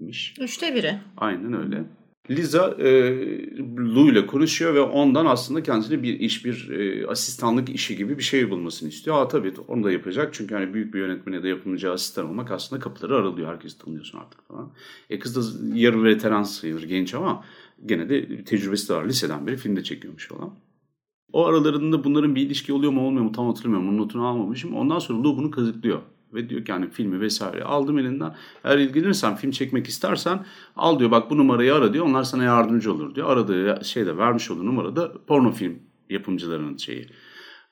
imiş. 0.00 0.34
Üçte 0.40 0.74
biri. 0.74 0.98
Aynen 1.16 1.52
öyle. 1.52 1.84
Liza 2.30 2.76
e, 2.78 2.88
Lou 3.78 4.08
ile 4.08 4.26
konuşuyor 4.26 4.74
ve 4.74 4.80
ondan 4.80 5.26
aslında 5.26 5.62
kendisine 5.62 6.02
bir 6.02 6.20
iş, 6.20 6.44
bir 6.44 6.70
e, 6.70 7.06
asistanlık 7.06 7.68
işi 7.68 7.96
gibi 7.96 8.18
bir 8.18 8.22
şey 8.22 8.50
bulmasını 8.50 8.88
istiyor. 8.88 9.16
Aa 9.16 9.28
tabii 9.28 9.54
onu 9.68 9.84
da 9.84 9.92
yapacak 9.92 10.34
çünkü 10.34 10.54
hani 10.54 10.74
büyük 10.74 10.94
bir 10.94 10.98
yönetmene 10.98 11.36
ya 11.36 11.42
da 11.42 11.48
yapımcıya 11.48 11.92
asistan 11.92 12.28
olmak 12.28 12.50
aslında 12.50 12.82
kapıları 12.82 13.16
aralıyor. 13.16 13.48
Herkes 13.48 13.78
tanıyorsun 13.78 14.18
artık 14.18 14.48
falan. 14.48 14.72
E 15.10 15.18
kız 15.18 15.36
da 15.36 15.78
yarı 15.78 16.04
veteran 16.04 16.42
sayılır 16.42 16.82
genç 16.82 17.14
ama 17.14 17.44
gene 17.86 18.08
de 18.08 18.44
tecrübesi 18.44 18.88
de 18.88 18.94
var. 18.94 19.04
Liseden 19.04 19.46
beri 19.46 19.56
filmde 19.56 19.82
çekiyormuş 19.82 20.28
falan. 20.28 20.54
O 21.32 21.46
aralarında 21.46 22.04
bunların 22.04 22.34
bir 22.34 22.42
ilişki 22.42 22.72
oluyor 22.72 22.92
mu 22.92 23.06
olmuyor 23.06 23.24
mu 23.24 23.32
tam 23.32 23.46
hatırlamıyorum. 23.46 23.88
Onun 23.88 23.98
notunu 23.98 24.26
almamışım. 24.26 24.74
Ondan 24.76 24.98
sonra 24.98 25.22
Lou 25.22 25.36
bunu 25.36 25.50
kazıklıyor. 25.50 26.02
Ve 26.34 26.48
diyor 26.48 26.64
ki 26.64 26.72
hani 26.72 26.90
filmi 26.90 27.20
vesaire 27.20 27.64
aldım 27.64 27.98
elinden. 27.98 28.34
Eğer 28.64 28.78
ilgilenirsen 28.78 29.36
film 29.36 29.50
çekmek 29.50 29.86
istersen 29.86 30.44
al 30.76 30.98
diyor 30.98 31.10
bak 31.10 31.30
bu 31.30 31.38
numarayı 31.38 31.74
ara 31.74 31.92
diyor. 31.92 32.06
Onlar 32.06 32.22
sana 32.22 32.44
yardımcı 32.44 32.92
olur 32.92 33.14
diyor. 33.14 33.30
Aradığı 33.30 33.80
şeyde 33.84 34.16
vermiş 34.16 34.50
olduğu 34.50 34.66
numarada 34.66 35.12
porno 35.26 35.52
film 35.52 35.78
yapımcılarının 36.10 36.76
şeyi. 36.76 37.06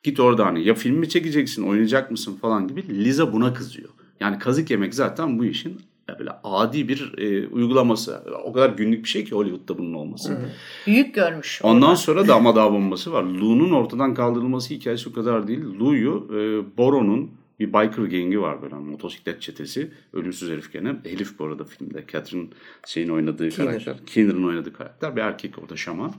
Git 0.02 0.20
orada 0.20 0.46
hani 0.46 0.64
ya 0.64 0.74
film 0.74 0.96
mi 0.96 1.08
çekeceksin 1.08 1.62
oynayacak 1.62 2.10
mısın 2.10 2.36
falan 2.36 2.68
gibi. 2.68 2.88
Liza 2.88 3.32
buna 3.32 3.54
kızıyor. 3.54 3.88
Yani 4.20 4.38
kazık 4.38 4.70
yemek 4.70 4.94
zaten 4.94 5.38
bu 5.38 5.44
işin 5.44 5.80
böyle 6.18 6.30
adi 6.44 6.88
bir 6.88 7.18
e, 7.18 7.48
uygulaması. 7.48 8.22
O 8.44 8.52
kadar 8.52 8.70
günlük 8.70 9.04
bir 9.04 9.08
şey 9.08 9.24
ki 9.24 9.34
Hollywood'da 9.34 9.78
bunun 9.78 9.94
olması. 9.94 10.38
Büyük 10.86 11.14
görmüş. 11.14 11.60
Ondan 11.62 11.94
sonra 11.94 12.28
da 12.28 12.34
ama 12.34 12.56
daha 12.56 12.72
bombası 12.72 13.12
var. 13.12 13.22
Lou'nun 13.22 13.70
ortadan 13.70 14.14
kaldırılması 14.14 14.74
hikayesi 14.74 15.08
o 15.08 15.12
kadar 15.12 15.48
değil. 15.48 15.64
Lou'yu 15.80 16.28
e, 16.30 16.38
Boro'nun 16.76 17.30
bir 17.60 17.68
biker 17.68 18.04
gengi 18.04 18.40
var 18.40 18.62
böyle 18.62 18.74
motosiklet 18.74 19.42
çetesi. 19.42 19.90
Ölümsüz 20.12 20.50
herif 20.50 20.72
gene. 20.72 20.96
Elif 21.04 21.38
bu 21.38 21.44
arada 21.44 21.64
filmde. 21.64 22.04
Catherine 22.12 22.48
şeyin 22.86 23.08
oynadığı 23.08 23.48
Keener. 23.48 23.72
karakter. 23.72 24.06
Keener'ın 24.06 24.44
oynadığı 24.44 24.72
karakter. 24.72 25.16
Bir 25.16 25.20
erkek 25.20 25.58
orada 25.58 25.76
şaman. 25.76 26.12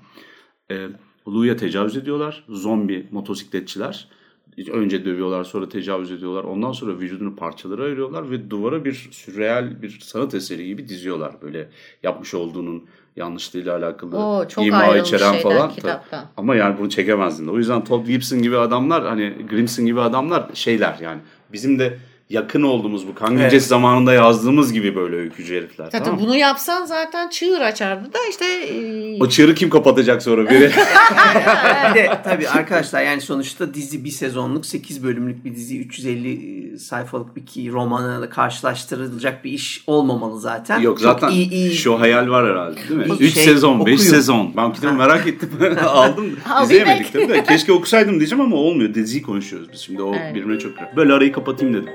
E, 0.72 0.88
Lou'ya 1.28 1.56
tecavüz 1.56 1.98
ediyorlar. 1.98 2.44
Zombi 2.50 3.08
motosikletçiler. 3.12 4.08
Önce 4.72 5.06
dövüyorlar 5.06 5.44
sonra 5.44 5.70
tecavüz 5.70 6.12
ediyorlar. 6.12 6.44
Ondan 6.44 6.72
sonra 6.72 7.00
vücudunu 7.00 7.36
parçalara 7.36 7.84
ayırıyorlar 7.84 8.32
ve 8.32 8.50
duvara 8.50 8.86
bir 8.86 8.94
sürreal 9.12 9.82
bir 9.82 10.00
sanat 10.02 10.34
eseri 10.34 10.66
gibi 10.68 10.88
diziyorlar. 10.88 11.42
Böyle 11.42 11.70
yapmış 12.04 12.34
olduğunun 12.34 12.86
yanlışlığıyla 13.16 13.78
alakalı 13.78 14.18
Oo, 14.18 14.48
çok 14.48 14.66
ima 14.66 14.98
içeren 14.98 15.36
falan. 15.40 15.70
kitaptan. 15.72 16.26
Ama 16.38 16.56
yani 16.56 16.76
bunu 16.80 16.90
çekemezdin. 16.90 17.48
de. 17.48 17.52
O 17.52 17.58
yüzden 17.58 17.84
Todd 17.84 18.06
Gibson 18.08 18.42
gibi 18.42 18.58
adamlar 18.58 19.08
hani 19.08 19.34
Grimson 19.50 19.86
gibi 19.86 20.02
adamlar 20.02 20.46
şeyler 20.54 20.98
yani 21.02 21.20
bizim 21.54 21.80
de 21.80 21.98
yakın 22.32 22.62
olduğumuz 22.62 23.08
bu 23.08 23.16
kan 23.16 23.38
evet. 23.38 23.64
zamanında 23.64 24.14
yazdığımız 24.14 24.74
gibi 24.74 24.96
böyle 24.96 25.16
öykücü 25.16 25.56
herifler. 25.56 25.86
Zaten 25.86 26.04
tamam 26.04 26.20
bunu 26.20 26.36
yapsan 26.36 26.86
zaten 26.86 27.30
çığır 27.30 27.62
açardı 27.62 28.14
da 28.14 28.18
işte. 28.30 28.46
E... 28.46 29.24
O 29.24 29.30
çığırı 29.30 29.56
kim 29.56 29.70
kapatacak 29.70 30.24
sonra 30.24 30.50
biri? 30.50 30.60
bir 31.90 31.96
de 31.96 32.10
tabii 32.24 32.50
arkadaşlar 32.50 33.02
yani 33.02 33.22
sonuçta 33.22 33.74
dizi 33.74 34.04
bir 34.04 34.10
sezonluk 34.10 34.66
8 34.66 35.04
bölümlük 35.04 35.46
bir 35.46 35.56
dizi 35.56 35.80
350 35.80 36.80
sayfalık 36.80 37.36
bir 37.36 37.46
ki 37.46 37.72
romanla 37.72 38.30
karşılaştırılacak 38.30 39.46
bir 39.46 39.52
iş 39.52 39.84
olmamalı 39.88 40.40
zaten. 40.40 40.80
Yok 40.80 41.00
Çok 41.00 41.20
zaten 41.20 41.30
iyi, 41.30 41.50
iyi. 41.50 41.74
şu 41.74 42.00
hayal 42.00 42.30
var 42.30 42.52
herhalde 42.52 42.80
değil 42.90 43.00
mi? 43.00 43.16
3 43.20 43.34
şey, 43.34 43.44
sezon 43.44 43.86
5 43.86 44.02
sezon. 44.02 44.54
Ben 44.58 44.74
kitabı 44.74 44.94
merak 44.94 45.28
ettim 45.28 45.50
aldım. 45.86 46.26
İzleyemedik 46.64 47.14
tabii 47.14 47.30
de. 47.30 47.44
Keşke 47.44 47.74
okusaydım 47.74 48.20
diyeceğim 48.20 48.44
ama 48.44 48.56
olmuyor. 48.56 48.94
Diziyi 48.94 49.22
konuşuyoruz 49.22 49.70
biz 49.74 49.80
şimdi 49.80 50.02
o 50.02 50.16
evet. 50.16 50.36
birbirine 50.36 50.60
çok 50.60 50.72
Böyle 50.96 51.14
arayı 51.14 51.32
kapatayım 51.32 51.74
dedim. 51.74 51.94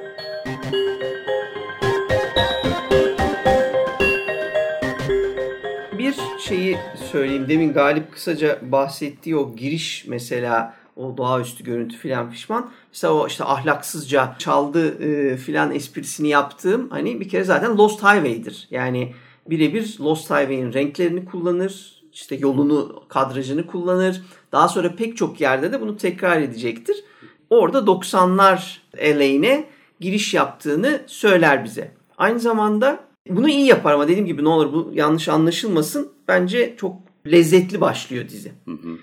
Şeyi 6.49 6.79
söyleyeyim. 7.13 7.49
Demin 7.49 7.73
Galip 7.73 8.13
kısaca 8.13 8.59
bahsettiği 8.63 9.37
o 9.37 9.57
giriş 9.57 10.05
mesela 10.09 10.75
o 10.97 11.17
doğaüstü 11.17 11.65
görüntü 11.65 11.97
filan 11.97 12.31
pişman. 12.31 12.71
Mesela 12.93 13.15
o 13.15 13.27
işte 13.27 13.45
ahlaksızca 13.45 14.35
çaldı 14.39 15.03
e, 15.03 15.37
filan 15.37 15.75
esprisini 15.75 16.29
yaptığım 16.29 16.91
hani 16.91 17.21
bir 17.21 17.29
kere 17.29 17.45
zaten 17.45 17.79
Lost 17.79 18.03
Highway'dir. 18.03 18.69
Yani 18.71 19.15
birebir 19.47 19.97
Lost 20.01 20.31
Highway'in 20.31 20.73
renklerini 20.73 21.25
kullanır. 21.25 22.03
işte 22.13 22.35
yolunu, 22.37 23.05
kadrajını 23.09 23.67
kullanır. 23.67 24.23
Daha 24.53 24.69
sonra 24.69 24.97
pek 24.97 25.17
çok 25.17 25.41
yerde 25.41 25.73
de 25.73 25.81
bunu 25.81 25.97
tekrar 25.97 26.41
edecektir. 26.41 27.05
Orada 27.51 27.79
90'lar 27.79 28.79
LA'ine 28.99 29.65
giriş 30.01 30.35
yaptığını 30.35 31.01
söyler 31.07 31.65
bize. 31.65 31.91
Aynı 32.19 32.41
zamanda 32.41 33.06
bunu 33.29 33.49
iyi 33.49 33.67
yapar 33.67 33.93
ama 33.93 34.09
dediğim 34.09 34.27
gibi 34.27 34.45
ne 34.45 34.49
olur 34.49 34.73
bu 34.73 34.91
yanlış 34.95 35.29
anlaşılmasın. 35.29 36.13
Bence 36.29 36.75
çok 36.77 36.97
lezzetli 37.27 37.81
başlıyor 37.81 38.29
dizi. 38.29 38.53
Hı 38.65 38.71
hı. 38.71 38.99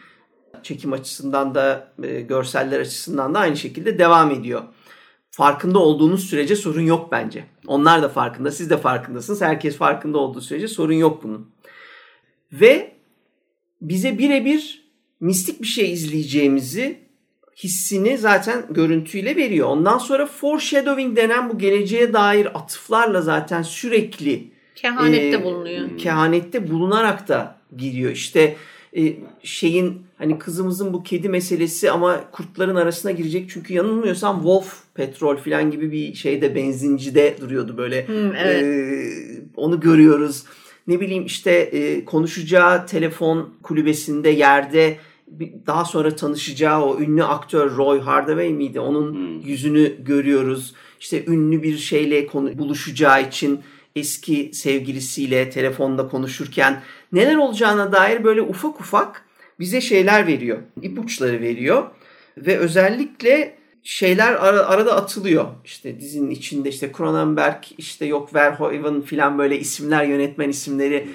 Çekim 0.63 0.93
açısından 0.93 1.55
da 1.55 1.93
e, 2.03 2.21
görseller 2.21 2.80
açısından 2.80 3.34
da 3.34 3.39
aynı 3.39 3.57
şekilde 3.57 3.99
devam 3.99 4.32
ediyor. 4.32 4.61
Farkında 5.30 5.80
olduğunuz 5.80 6.24
sürece 6.24 6.55
sorun 6.55 6.82
yok 6.82 7.11
bence. 7.11 7.45
Onlar 7.67 8.01
da 8.01 8.09
farkında, 8.09 8.51
siz 8.51 8.69
de 8.69 8.78
farkındasınız. 8.78 9.41
Herkes 9.41 9.78
farkında 9.78 10.17
olduğu 10.17 10.41
sürece 10.41 10.67
sorun 10.67 10.93
yok 10.93 11.24
bunun. 11.24 11.51
Ve 12.51 12.95
bize 13.82 14.17
birebir 14.17 14.84
mistik 15.19 15.61
bir 15.61 15.67
şey 15.67 15.93
izleyeceğimizi 15.93 17.03
hissini 17.58 18.18
zaten 18.18 18.66
görüntüyle 18.70 19.36
veriyor. 19.36 19.68
Ondan 19.68 19.97
sonra 19.97 20.26
foreshadowing 20.26 21.18
denen 21.18 21.49
bu 21.49 21.58
geleceğe 21.58 22.14
dair 22.14 22.45
atıflarla 22.45 23.22
zaten 23.22 23.62
sürekli 23.62 24.51
kehanette 24.76 25.38
e, 25.38 25.43
bulunuyor. 25.43 25.97
Kehanette 25.97 26.72
bulunarak 26.72 27.28
da 27.28 27.56
giriyor. 27.78 28.12
İşte 28.12 28.56
e, 28.97 29.14
şeyin 29.43 30.01
hani 30.18 30.39
kızımızın 30.39 30.93
bu 30.93 31.04
kedi 31.04 31.30
meselesi 31.30 31.91
ama 31.91 32.32
kurtların 32.32 32.76
arasına 32.76 33.12
girecek 33.12 33.49
çünkü 33.49 33.74
yanılmıyorsam 33.74 34.36
Wolf 34.36 34.84
petrol 34.93 35.38
falan 35.38 35.72
gibi 35.72 35.91
bir 35.91 36.14
şeyde 36.14 36.56
benzincide 36.56 37.36
duruyordu 37.41 37.78
böyle. 37.78 38.08
Hmm, 38.08 38.36
evet. 38.36 38.64
e, 38.64 39.10
onu 39.56 39.80
görüyoruz. 39.80 40.43
Ne 40.88 40.99
bileyim 40.99 41.26
işte 41.26 41.51
e, 41.51 42.06
konuşacağı 42.06 42.86
telefon 42.88 43.54
kulübesinde 43.64 44.30
yerde 44.30 44.97
daha 45.67 45.86
sonra 45.86 46.15
tanışacağı 46.15 46.81
o 46.81 46.99
ünlü 46.99 47.23
aktör 47.23 47.77
Roy 47.77 47.99
Hardaway 47.99 48.49
miydi? 48.49 48.79
Onun 48.79 49.13
hmm. 49.13 49.39
yüzünü 49.39 50.03
görüyoruz. 50.03 50.73
İşte 50.99 51.25
ünlü 51.25 51.63
bir 51.63 51.77
şeyle 51.77 52.27
konu, 52.27 52.57
buluşacağı 52.57 53.27
için 53.27 53.59
eski 53.95 54.51
sevgilisiyle 54.53 55.49
telefonda 55.49 56.07
konuşurken 56.07 56.81
neler 57.11 57.36
olacağına 57.36 57.91
dair 57.91 58.23
böyle 58.23 58.41
ufak 58.41 58.79
ufak 58.81 59.25
bize 59.59 59.81
şeyler 59.81 60.27
veriyor. 60.27 60.57
ipuçları 60.81 61.41
veriyor. 61.41 61.84
Ve 62.38 62.57
özellikle 62.57 63.55
şeyler 63.84 64.34
ara, 64.34 64.65
arada 64.65 64.95
atılıyor. 64.95 65.45
İşte 65.65 65.99
dizinin 65.99 66.29
içinde 66.29 66.69
işte 66.69 66.91
Cronenberg, 66.97 67.63
işte 67.77 68.05
yok 68.05 68.34
Verhoeven 68.34 69.01
filan 69.01 69.38
böyle 69.38 69.59
isimler, 69.59 70.05
yönetmen 70.05 70.49
isimleri 70.49 71.07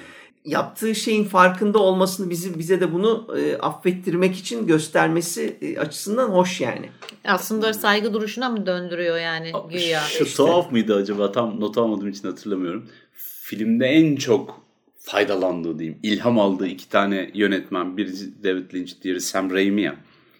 yaptığı 0.45 0.95
şeyin 0.95 1.23
farkında 1.23 1.79
olmasını 1.79 2.29
bizi 2.29 2.59
bize 2.59 2.81
de 2.81 2.93
bunu 2.93 3.27
e, 3.37 3.57
affettirmek 3.57 4.35
için 4.35 4.67
göstermesi 4.67 5.57
e, 5.61 5.79
açısından 5.79 6.29
hoş 6.29 6.61
yani. 6.61 6.89
Aslında 7.25 7.73
saygı 7.73 8.13
duruşuna 8.13 8.49
mı 8.49 8.65
döndürüyor 8.65 9.17
yani 9.17 9.51
güya? 9.71 9.99
Şu 10.01 10.23
işte. 10.23 10.35
tuhaf 10.35 10.71
mıydı 10.71 10.95
acaba? 10.95 11.31
Tam 11.31 11.59
not 11.59 11.77
almadığım 11.77 12.09
için 12.09 12.27
hatırlamıyorum. 12.27 12.89
Filmde 13.13 13.85
en 13.85 14.15
çok 14.15 14.61
faydalandığı 14.99 15.79
diyeyim, 15.79 15.99
ilham 16.03 16.39
aldığı 16.39 16.67
iki 16.67 16.89
tane 16.89 17.31
yönetmen. 17.33 17.97
Biri 17.97 18.43
David 18.43 18.73
Lynch, 18.73 18.91
diğeri 19.03 19.21
Sam 19.21 19.51
Raimi 19.51 19.81
ya. 19.81 19.95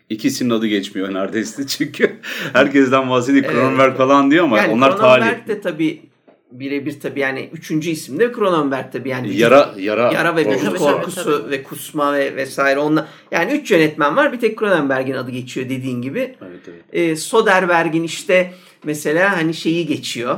İkisinin 0.10 0.50
adı 0.50 0.68
geçmiyor 0.68 1.14
neredeyse 1.14 1.68
çünkü 1.68 2.20
herkesten 2.54 3.10
bahsediyor. 3.10 3.54
Cronenberg 3.54 3.97
falan 3.97 4.32
diyor 4.32 4.43
ama 4.43 4.58
yani 4.58 4.74
onlar 4.74 4.97
talih. 4.97 5.24
Cronenberg 5.24 5.47
de 5.47 5.62
tabii 5.62 6.09
birebir 6.52 7.00
tabii 7.00 7.20
yani 7.20 7.50
üçüncü 7.54 7.89
isim 7.89 8.20
de 8.20 8.34
Cronenberg 8.34 8.91
tabii 8.91 9.10
yani 9.10 9.38
yara 9.38 9.74
yara 9.78 10.12
yara 10.14 10.36
ve 10.36 10.45
vücut 10.45 10.78
korkusu 10.78 11.24
tabii, 11.24 11.38
tabii. 11.38 11.52
ve 11.52 11.64
kusma 11.64 12.14
ve 12.14 12.36
vesaire 12.36 12.80
onunla 12.80 13.08
yani 13.32 13.52
üç 13.52 13.72
yönetmen 13.72 14.16
var 14.16 14.34
bir 14.34 14.39
tek 14.39 14.60
Cronenberg'in 14.60 15.14
adı 15.14 15.32
geçiyor 15.32 15.70
dediğin 15.70 16.02
gibi. 16.02 16.36
Evet, 16.41 16.60
evet. 16.68 16.84
E, 16.91 17.16
Soderbergh'in 17.16 18.04
işte 18.04 18.54
mesela 18.84 19.38
hani 19.38 19.54
şeyi 19.54 19.88
geçiyor. 19.88 20.38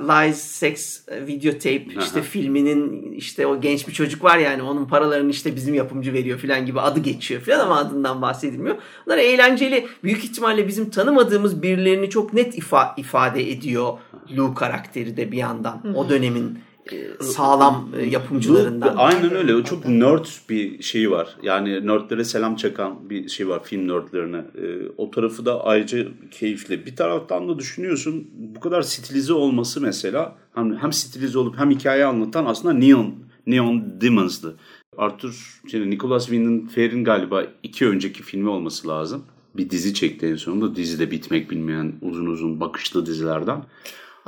Lies 0.00 0.38
Sex 0.38 1.02
Videotape 1.26 1.86
Aha. 1.96 2.04
işte 2.04 2.22
filminin 2.22 3.12
işte 3.12 3.46
o 3.46 3.60
genç 3.60 3.88
bir 3.88 3.92
çocuk 3.92 4.24
var 4.24 4.38
yani 4.38 4.62
onun 4.62 4.84
paralarını 4.84 5.30
işte 5.30 5.56
bizim 5.56 5.74
yapımcı 5.74 6.12
veriyor 6.12 6.38
filan 6.38 6.66
gibi 6.66 6.80
adı 6.80 7.00
geçiyor 7.00 7.40
filan 7.40 7.60
ama 7.60 7.78
adından 7.78 8.22
bahsedilmiyor. 8.22 8.76
Bunlar 9.06 9.18
eğlenceli. 9.18 9.86
Büyük 10.04 10.24
ihtimalle 10.24 10.68
bizim 10.68 10.90
tanımadığımız 10.90 11.62
birilerini 11.62 12.10
çok 12.10 12.32
net 12.32 12.58
ifa 12.58 12.94
ifade 12.96 13.50
ediyor 13.50 13.98
Lou 14.36 14.54
karakteri 14.54 15.16
de 15.16 15.32
bir 15.32 15.36
yandan. 15.36 15.96
O 15.96 16.08
dönemin 16.08 16.58
e, 16.92 17.22
sağlam 17.22 17.88
e, 17.96 18.04
yapımcılarından. 18.04 18.94
Aynen 18.96 19.36
öyle. 19.36 19.54
O 19.54 19.62
çok 19.62 19.88
nerd 19.88 20.26
bir 20.50 20.82
şeyi 20.82 21.10
var. 21.10 21.36
Yani 21.42 21.86
nerdlere 21.86 22.24
selam 22.24 22.56
çakan 22.56 23.10
bir 23.10 23.28
şey 23.28 23.48
var 23.48 23.64
film 23.64 23.88
nerdlerine. 23.88 24.36
E, 24.36 24.88
o 24.96 25.10
tarafı 25.10 25.46
da 25.46 25.64
ayrıca 25.64 26.06
keyifli. 26.30 26.86
Bir 26.86 26.96
taraftan 26.96 27.48
da 27.48 27.58
düşünüyorsun 27.58 28.30
bu 28.34 28.60
kadar 28.60 28.82
stilize 28.82 29.32
olması 29.32 29.80
mesela 29.80 30.36
hem, 30.54 30.76
hem 30.76 30.92
stilize 30.92 31.38
olup 31.38 31.58
hem 31.58 31.70
hikaye 31.70 32.04
anlatan 32.04 32.44
aslında 32.44 32.74
Neon 32.74 33.14
Neon 33.46 34.00
Demons'dı. 34.00 34.56
Arthur, 34.96 35.60
yani 35.72 35.90
Nicholas 35.90 36.26
Winding 36.26 36.70
Fair'in 36.70 37.04
galiba 37.04 37.44
iki 37.62 37.86
önceki 37.86 38.22
filmi 38.22 38.48
olması 38.48 38.88
lazım. 38.88 39.24
Bir 39.56 39.70
dizi 39.70 39.94
çekti 39.94 40.26
en 40.26 40.36
sonunda. 40.36 40.76
Dizide 40.76 41.10
bitmek 41.10 41.50
bilmeyen 41.50 41.92
uzun 42.02 42.26
uzun 42.26 42.60
bakışlı 42.60 43.06
dizilerden. 43.06 43.64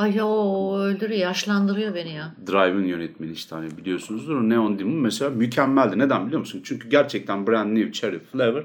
Ay 0.01 0.23
o 0.23 0.79
öldürüyor, 0.79 1.21
yaşlandırıyor 1.21 1.95
beni 1.95 2.15
ya. 2.15 2.35
Drive'ın 2.47 2.85
yönetmeni 2.85 3.33
işte 3.33 3.55
hani 3.55 3.77
biliyorsunuzdur. 3.77 4.41
Neon 4.41 4.79
Demon 4.79 4.95
mesela 4.95 5.31
mükemmeldi. 5.31 5.99
Neden 5.99 6.27
biliyor 6.27 6.41
musun? 6.41 6.61
Çünkü 6.65 6.89
gerçekten 6.89 7.47
brand 7.47 7.77
new 7.77 7.93
cherry 7.93 8.19
flavor 8.19 8.65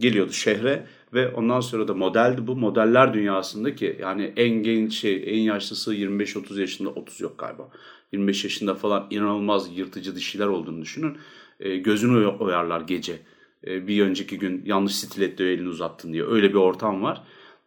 geliyordu 0.00 0.32
şehre 0.32 0.86
ve 1.14 1.28
ondan 1.28 1.60
sonra 1.60 1.88
da 1.88 1.94
modeldi 1.94 2.46
bu. 2.46 2.56
Modeller 2.56 3.14
dünyasındaki 3.14 3.96
yani 4.00 4.32
en 4.36 4.50
genç 4.50 4.94
şey, 4.94 5.24
en 5.26 5.40
yaşlısı 5.40 5.94
25-30 5.94 6.60
yaşında, 6.60 6.88
30 6.88 7.20
yok 7.20 7.38
galiba. 7.38 7.68
25 8.12 8.44
yaşında 8.44 8.74
falan 8.74 9.06
inanılmaz 9.10 9.78
yırtıcı 9.78 10.16
dişiler 10.16 10.46
olduğunu 10.46 10.82
düşünün. 10.82 11.18
E, 11.60 11.76
gözünü 11.76 12.26
oyarlar 12.26 12.80
gece. 12.80 13.18
E, 13.66 13.88
bir 13.88 14.02
önceki 14.02 14.38
gün 14.38 14.62
yanlış 14.66 14.94
stiletto 14.94 15.44
elini 15.44 15.68
uzattın 15.68 16.12
diye. 16.12 16.26
Öyle 16.26 16.48
bir 16.48 16.58
ortam 16.58 17.02
var 17.02 17.22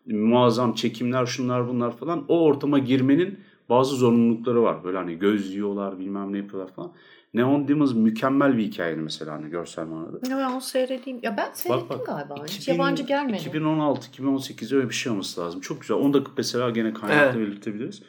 muazzam 0.05 0.73
çekimler 0.73 1.25
şunlar 1.25 1.67
bunlar 1.67 1.97
falan 1.97 2.25
o 2.27 2.43
ortama 2.43 2.79
girmenin 2.79 3.39
bazı 3.69 3.95
zorunlulukları 3.95 4.63
var. 4.63 4.83
Böyle 4.83 4.97
hani 4.97 5.19
göz 5.19 5.53
yiyorlar 5.53 5.99
bilmem 5.99 6.33
ne 6.33 6.37
yapıyorlar 6.37 6.73
falan. 6.73 6.91
Neon 7.33 7.67
Demons 7.67 7.93
mükemmel 7.93 8.57
bir 8.57 8.63
hikayeydi 8.63 9.01
mesela 9.01 9.33
hani 9.33 9.49
görsel 9.49 9.85
manada. 9.85 10.29
Ya 10.29 10.37
ben 10.37 10.51
onu 10.51 10.61
seyredeyim. 10.61 11.19
Ya 11.23 11.37
ben 11.37 11.51
seyrettim 11.53 11.89
bak, 11.89 11.99
bak, 11.99 12.05
galiba. 12.07 12.33
2000, 12.33 12.47
Hiç 12.47 12.67
yabancı 12.67 13.03
gelmedi. 13.03 13.41
2016 13.41 14.07
2018 14.07 14.73
öyle 14.73 14.89
bir 14.89 14.93
şey 14.93 15.11
olması 15.11 15.41
lazım. 15.41 15.61
Çok 15.61 15.81
güzel. 15.81 15.97
Onu 15.97 16.13
da 16.13 16.29
mesela 16.37 16.69
gene 16.69 16.93
kaynakla 16.93 17.23
evet. 17.23 17.35
belirtebiliriz. 17.35 18.03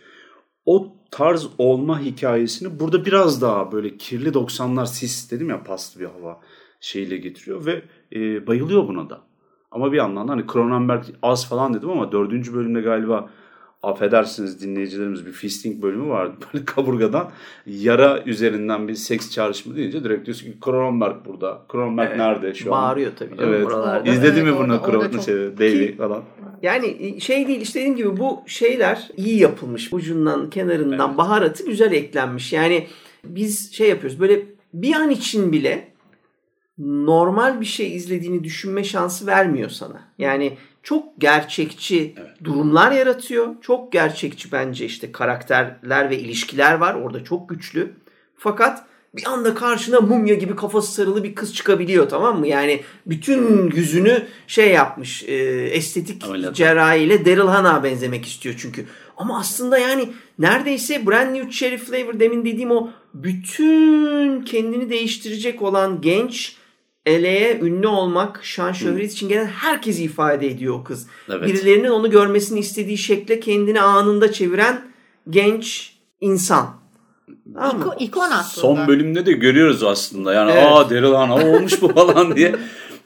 O 0.67 0.97
tarz 1.11 1.47
olma 1.59 2.01
hikayesini 2.01 2.81
burada 2.81 3.05
biraz 3.05 3.43
daha 3.43 3.73
böyle 3.73 3.97
kirli 3.97 4.29
90'lar 4.29 4.87
sis 4.87 5.31
dedim 5.31 5.51
ya 5.51 5.65
paslı 5.65 6.01
bir 6.01 6.07
hava 6.07 6.41
şeyle 6.81 7.17
getiriyor 7.17 7.67
ve 7.67 7.83
e, 8.13 8.47
bayılıyor 8.47 8.89
buna 8.89 9.11
da. 9.11 9.30
Ama 9.73 9.93
bir 9.93 9.97
yandan 9.97 10.29
da 10.29 10.33
hani 10.33 10.45
Cronenberg 10.53 11.05
az 11.23 11.49
falan 11.49 11.75
dedim 11.75 11.91
ama 11.91 12.13
dördüncü 12.13 12.55
bölümde 12.55 12.81
galiba 12.81 13.31
affedersiniz 13.83 14.63
dinleyicilerimiz 14.63 15.27
bir 15.27 15.33
fisting 15.33 15.83
bölümü 15.83 16.09
vardı. 16.09 16.35
Böyle 16.55 16.65
kaburgadan 16.65 17.31
yara 17.67 18.23
üzerinden 18.27 18.89
bir 18.89 18.95
seks 18.95 19.31
çağrışımı 19.31 19.77
deyince 19.77 20.05
direkt 20.05 20.27
diyorsun 20.27 20.47
ki 20.47 20.61
Kronberg 20.61 21.17
burada. 21.27 21.63
Kronberg 21.69 22.09
Evet. 22.09 22.19
nerede 22.19 22.55
şu 22.55 22.75
an? 22.75 22.83
Bağırıyor 22.83 23.13
tabii 23.19 23.37
canım 23.37 23.55
Evet. 23.55 23.67
oralarda. 23.67 24.11
İzledin 24.11 24.43
mi 24.45 24.49
Evet, 24.51 24.61
bunu 24.61 24.73
orada 24.75 24.87
Kronberg 24.91 25.13
çok- 25.13 25.23
şey, 25.23 25.35
Davey 25.35 25.87
Ki- 25.91 25.97
falan? 25.97 26.23
Yani 26.63 27.21
şey 27.21 27.49
değil 27.49 27.61
işte 27.61 27.81
dediğim 27.81 27.97
gibi 27.97 28.17
bu 28.17 28.41
şeyler 28.47 29.09
iyi 29.17 29.39
yapılmış. 29.39 29.93
Ucundan 29.93 30.51
kenarından 30.51 31.09
Evet. 31.09 31.19
baharatı 31.19 31.67
güzel 31.67 31.93
eklenmiş. 31.93 32.53
Yani 32.53 32.87
biz 33.25 33.73
şey 33.73 33.89
yapıyoruz 33.89 34.21
böyle 34.21 34.43
bir 34.75 34.95
an 34.95 35.11
için 35.11 35.53
bile 35.53 35.89
normal 36.81 37.61
bir 37.61 37.67
şey 37.67 37.97
izlediğini 37.97 38.45
düşünme 38.45 38.85
şansı 38.85 39.27
vermiyor 39.27 39.71
sana. 39.71 40.03
Yani 40.19 40.57
çok 40.83 41.21
gerçekçi 41.21 42.15
durumlar 42.45 42.93
yaratıyor. 42.93 43.55
Çok 43.61 43.93
gerçekçi 43.93 44.53
bence 44.53 44.85
işte 44.85 45.13
karakterler 45.13 46.11
ve 46.11 46.19
ilişkiler 46.19 46.75
var. 46.75 46.95
Orada 46.95 47.25
çok 47.25 47.49
güçlü. 47.49 47.93
Fakat 48.37 48.85
bir 49.17 49.27
anda 49.27 49.55
karşına 49.55 50.01
mumya 50.01 50.35
gibi 50.35 50.57
kafası 50.57 50.93
sarılı 50.93 51.25
bir 51.25 51.35
kız 51.35 51.55
çıkabiliyor 51.55 52.09
tamam 52.09 52.39
mı? 52.39 52.47
Yani 52.47 52.81
bütün 53.07 53.71
yüzünü 53.71 54.23
şey 54.47 54.71
yapmış 54.71 55.23
e, 55.23 55.35
estetik 55.73 56.25
Ameliyat. 56.25 56.57
cerrahiyle 56.57 57.25
Daryl 57.25 57.49
Hannah'a 57.49 57.85
benzemek 57.85 58.27
istiyor 58.27 58.55
çünkü. 58.59 58.87
Ama 59.17 59.39
aslında 59.39 59.79
yani 59.79 60.09
neredeyse 60.39 61.07
Brand 61.07 61.35
New 61.35 61.51
Cherry 61.51 61.79
Flavor 61.79 62.21
demin 62.21 62.45
dediğim 62.45 62.71
o 62.71 62.91
bütün 63.15 64.43
kendini 64.43 64.91
değiştirecek 64.91 65.63
olan 65.63 66.01
genç 66.01 66.60
eleğe 67.07 67.61
ünlü 67.61 67.87
olmak, 67.87 68.41
şan 68.45 68.73
şöhret 68.73 69.13
için 69.13 69.29
gelen 69.29 69.47
herkesi 69.47 70.03
ifade 70.03 70.47
ediyor 70.47 70.75
o 70.75 70.85
kız. 70.85 71.07
Evet. 71.29 71.49
Birilerinin 71.49 71.91
onu 71.91 72.11
görmesini 72.11 72.59
istediği 72.59 72.99
şekle 72.99 73.41
kendini 73.41 73.81
anında 73.81 74.33
çeviren 74.33 74.83
genç 75.31 75.95
insan. 76.21 76.81
Tamam? 77.55 77.81
İko, 77.81 77.95
ikon 77.99 78.31
aslında. 78.31 78.67
Son 78.67 78.89
bölümde 78.89 79.27
de 79.27 79.33
görüyoruz 79.33 79.83
aslında. 79.83 80.35
Yani 80.35 80.51
Evet. 80.51 80.65
aa 80.67 80.91
Daryl 80.91 81.13
Hannah 81.15 81.45
olmuş 81.45 81.83
bu 81.83 81.89
falan 81.89 82.37
diye. 82.37 82.57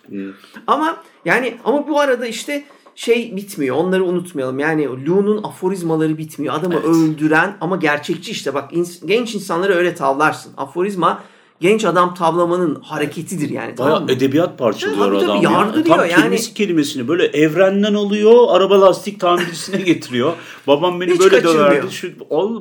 Ama 0.67 0.97
yani 1.25 1.55
ama 1.65 1.89
bu 1.89 2.01
arada 2.01 2.27
işte 2.27 2.65
şey 2.95 3.37
bitmiyor. 3.37 3.77
Onları 3.77 4.05
unutmayalım. 4.05 4.59
Yani 4.59 4.89
Lu'nun 5.07 5.43
aforizmaları 5.43 6.19
bitmiyor. 6.19 6.55
Adamı 6.55 6.75
Evet. 6.75 6.85
öldüren 6.85 7.57
ama 7.61 7.77
gerçekçi 7.77 8.31
işte. 8.33 8.55
Bak 8.55 8.73
ins- 8.73 9.07
genç 9.07 9.35
insanları 9.35 9.75
öyle 9.75 9.95
tavlarsın. 9.95 10.53
Aforizma 10.57 11.23
genç 11.61 11.85
adam 11.85 12.15
tavlamanın 12.15 12.75
hareketidir 12.75 13.51
yani. 13.51 13.79
Bayağı 13.79 13.93
tamam 13.93 14.05
mı? 14.05 14.13
edebiyat 14.13 14.59
parçalıyor 14.59 14.99
Tabii, 14.99 15.19
tabii, 15.19 15.25
adam. 15.31 15.43
ya. 15.43 15.51
yardırıyor 15.51 15.97
Tam 15.97 16.07
yani. 16.07 16.15
kelimesi 16.15 16.55
kelimesini 16.55 17.09
böyle 17.09 17.25
evrenden 17.27 17.95
alıyor, 17.95 18.47
araba 18.49 18.81
lastik 18.81 19.21
tamircisine 19.21 19.77
getiriyor. 19.83 20.33
Babam 20.67 21.01
beni 21.01 21.11
Hiç 21.13 21.21
böyle 21.21 21.41
kaçırmıyor. 21.41 21.71
döverdi. 21.71 21.93
Şu, 21.93 22.09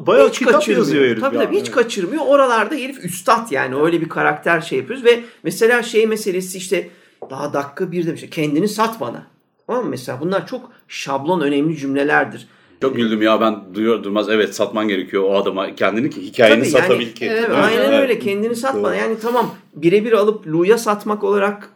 bayağı 0.07 0.29
hiç 0.29 0.39
kitap 0.39 0.53
kaçırmıyor. 0.53 0.79
yazıyor 0.85 1.05
herif. 1.05 1.21
Tabii 1.21 1.35
ya. 1.35 1.43
tabii 1.43 1.59
hiç 1.59 1.71
kaçırmıyor. 1.71 2.25
Oralarda 2.25 2.75
herif 2.75 3.05
üstad 3.05 3.51
yani. 3.51 3.75
Öyle 3.75 4.01
bir 4.01 4.09
karakter 4.09 4.61
şey 4.61 4.77
yapıyoruz 4.79 5.05
ve 5.05 5.23
mesela 5.43 5.83
şey 5.83 6.07
meselesi 6.07 6.57
işte 6.57 6.89
daha 7.29 7.53
dakika 7.53 7.91
bir 7.91 8.07
demiş. 8.07 8.23
Kendini 8.31 8.67
sat 8.67 8.99
bana. 9.01 9.27
Tamam 9.67 9.83
mı? 9.83 9.89
Mesela 9.89 10.19
bunlar 10.21 10.47
çok 10.47 10.71
şablon 10.87 11.41
önemli 11.41 11.77
cümlelerdir. 11.77 12.47
Çok 12.83 12.95
güldüm 12.95 13.21
ya 13.21 13.41
ben 13.41 13.75
duyuyor 13.75 14.03
duymaz 14.03 14.29
evet 14.29 14.55
satman 14.55 14.87
gerekiyor 14.87 15.23
o 15.23 15.35
adama 15.35 15.75
kendini 15.75 16.09
ki 16.09 16.21
hikayeni 16.21 16.63
Tabii 16.63 16.71
yani, 16.73 16.81
satabil 16.81 17.13
ki. 17.13 17.25
evet, 17.25 17.49
aynen 17.49 17.89
evet. 17.89 17.99
öyle. 17.99 18.19
Kendini 18.19 18.55
sat 18.55 18.75
Doğru. 18.75 18.93
Yani 18.93 19.19
tamam 19.21 19.55
birebir 19.75 20.11
alıp 20.11 20.47
Lou'ya 20.47 20.77
satmak 20.77 21.23
olarak 21.23 21.69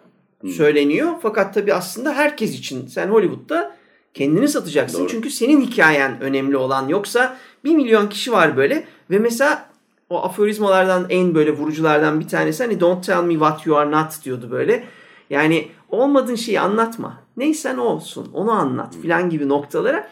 söyleniyor. 0.45 1.11
Fakat 1.21 1.53
tabii 1.53 1.73
aslında 1.73 2.13
herkes 2.13 2.59
için. 2.59 2.87
Sen 2.87 3.07
Hollywood'da 3.07 3.75
kendini 4.13 4.47
satacaksın. 4.47 4.99
Doğru. 4.99 5.07
Çünkü 5.07 5.29
senin 5.29 5.61
hikayen 5.61 6.21
önemli 6.21 6.57
olan. 6.57 6.87
Yoksa 6.87 7.37
bir 7.63 7.75
milyon 7.75 8.09
kişi 8.09 8.31
var 8.31 8.57
böyle. 8.57 8.87
Ve 9.11 9.19
mesela 9.19 9.69
o 10.09 10.23
aforizmalardan 10.23 11.05
en 11.09 11.35
böyle 11.35 11.51
vuruculardan 11.51 12.19
bir 12.19 12.27
tanesi 12.27 12.63
hani 12.63 12.79
don't 12.79 13.05
tell 13.05 13.23
me 13.23 13.33
what 13.33 13.65
you 13.65 13.77
are 13.77 13.91
not 13.91 14.23
diyordu 14.23 14.47
böyle. 14.51 14.83
Yani 15.29 15.67
olmadığın 15.89 16.35
şeyi 16.35 16.59
anlatma. 16.59 17.23
Neysen 17.37 17.77
o 17.77 17.83
olsun. 17.83 18.29
Onu 18.33 18.51
anlat 18.51 18.95
filan 19.01 19.29
gibi 19.29 19.49
noktalara. 19.49 20.07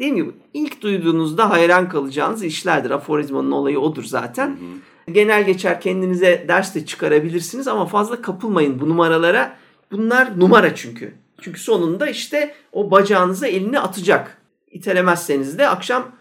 Dediğim 0.00 0.16
gibi 0.16 0.30
ilk 0.54 0.82
duyduğunuzda 0.82 1.50
hayran 1.50 1.88
kalacağınız 1.88 2.44
işlerdir. 2.44 2.90
Aforizmanın 2.90 3.50
olayı 3.50 3.80
odur 3.80 4.04
zaten. 4.04 4.56
Genel 5.12 5.46
geçer 5.46 5.80
kendinize 5.80 6.44
ders 6.48 6.74
de 6.74 6.86
çıkarabilirsiniz 6.86 7.68
ama 7.68 7.86
fazla 7.86 8.22
kapılmayın 8.22 8.80
bu 8.80 8.88
numaralara. 8.88 9.56
Bunlar 9.92 10.40
numara 10.40 10.74
çünkü. 10.74 11.14
Çünkü 11.40 11.60
sonunda 11.60 12.06
işte 12.06 12.54
o 12.72 12.90
bacağınıza 12.90 13.46
elini 13.46 13.80
atacak. 13.80 14.38
İtelemezseniz 14.70 15.58
de 15.58 15.68
akşam 15.68 16.12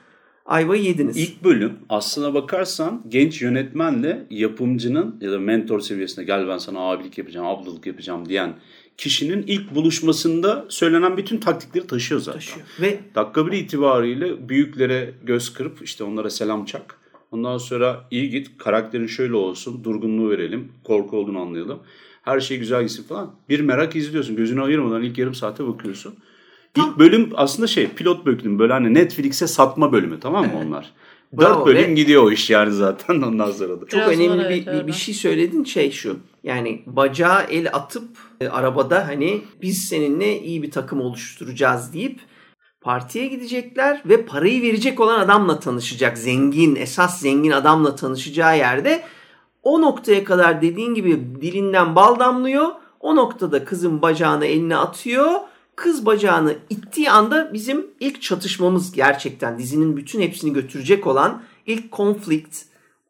ayvayı 0.45 0.83
yediniz. 0.83 1.17
İlk 1.17 1.43
bölüm 1.43 1.73
aslına 1.89 2.33
bakarsan 2.33 3.01
genç 3.07 3.41
yönetmenle 3.41 4.25
yapımcının 4.29 5.17
ya 5.21 5.31
da 5.31 5.39
mentor 5.39 5.79
seviyesinde 5.79 6.25
gel 6.25 6.47
ben 6.47 6.57
sana 6.57 6.79
abilik 6.79 7.17
yapacağım, 7.17 7.47
ablalık 7.47 7.85
yapacağım 7.85 8.29
diyen 8.29 8.53
kişinin 8.99 9.43
ilk 9.47 9.75
buluşmasında 9.75 10.65
söylenen 10.69 11.17
bütün 11.17 11.37
taktikleri 11.37 11.87
taşıyor 11.87 12.21
zaten. 12.21 12.39
taşıyor. 12.39 12.65
Ve 12.81 12.99
Dakika 13.15 13.47
bir 13.47 13.51
itibariyle 13.51 14.49
büyüklere 14.49 15.13
göz 15.23 15.53
kırıp 15.53 15.81
işte 15.83 16.03
onlara 16.03 16.29
selam 16.29 16.65
çak. 16.65 16.99
Ondan 17.31 17.57
sonra 17.57 18.07
iyi 18.11 18.29
git 18.29 18.57
karakterin 18.57 19.07
şöyle 19.07 19.35
olsun 19.35 19.83
durgunluğu 19.83 20.29
verelim 20.29 20.71
korku 20.83 21.17
olduğunu 21.17 21.39
anlayalım. 21.39 21.79
Her 22.21 22.39
şey 22.39 22.57
güzel 22.57 22.81
gitsin 22.81 23.03
falan. 23.03 23.35
Bir 23.49 23.59
merak 23.59 23.95
izliyorsun 23.95 24.35
gözünü 24.35 24.61
ayırmadan 24.61 25.03
ilk 25.03 25.17
yarım 25.17 25.35
saate 25.35 25.67
bakıyorsun. 25.67 26.15
İlk 26.77 26.99
bölüm 26.99 27.29
aslında 27.35 27.67
şey 27.67 27.87
pilot 27.87 28.25
bölüm 28.25 28.59
böyle 28.59 28.73
hani 28.73 28.93
Netflix'e 28.93 29.47
satma 29.47 29.91
bölümü 29.91 30.19
tamam 30.19 30.45
mı 30.45 30.59
onlar? 30.67 30.93
Bravo 31.33 31.59
Dört 31.59 31.65
bölüm 31.65 31.89
ve- 31.89 31.93
gidiyor 31.93 32.23
o 32.23 32.31
iş 32.31 32.49
yani 32.49 32.71
zaten 32.71 33.21
ondan 33.27 33.51
sonra 33.51 33.81
da. 33.81 33.87
çok 33.87 33.99
Biraz 33.99 34.07
önemli 34.11 34.43
var, 34.43 34.49
bir, 34.49 34.67
evet, 34.67 34.83
bir, 34.83 34.87
bir 34.87 34.93
şey 34.93 35.13
söyledin 35.13 35.63
şey 35.63 35.91
şu. 35.91 36.17
Yani 36.43 36.83
bacağı 36.85 37.43
el 37.43 37.67
atıp 37.73 38.07
e, 38.41 38.47
arabada 38.47 39.07
hani 39.07 39.41
biz 39.61 39.77
seninle 39.77 40.41
iyi 40.41 40.63
bir 40.63 40.71
takım 40.71 41.01
oluşturacağız 41.01 41.93
deyip 41.93 42.19
partiye 42.81 43.27
gidecekler 43.27 44.01
ve 44.05 44.25
parayı 44.25 44.61
verecek 44.61 44.99
olan 44.99 45.19
adamla 45.19 45.59
tanışacak. 45.59 46.17
Zengin, 46.17 46.75
esas 46.75 47.19
zengin 47.19 47.51
adamla 47.51 47.95
tanışacağı 47.95 48.57
yerde 48.57 49.03
o 49.63 49.81
noktaya 49.81 50.23
kadar 50.23 50.61
dediğin 50.61 50.93
gibi 50.93 51.41
dilinden 51.41 51.95
bal 51.95 52.19
damlıyor. 52.19 52.67
O 52.99 53.15
noktada 53.15 53.65
kızın 53.65 54.01
bacağını 54.01 54.45
eline 54.45 54.75
atıyor. 54.77 55.31
Kız 55.79 56.05
bacağını 56.05 56.55
ittiği 56.69 57.11
anda 57.11 57.53
bizim 57.53 57.87
ilk 57.99 58.21
çatışmamız 58.21 58.91
gerçekten 58.91 59.59
dizinin 59.59 59.97
bütün 59.97 60.21
hepsini 60.21 60.53
götürecek 60.53 61.07
olan 61.07 61.43
ilk 61.65 61.91
konflikt 61.91 62.57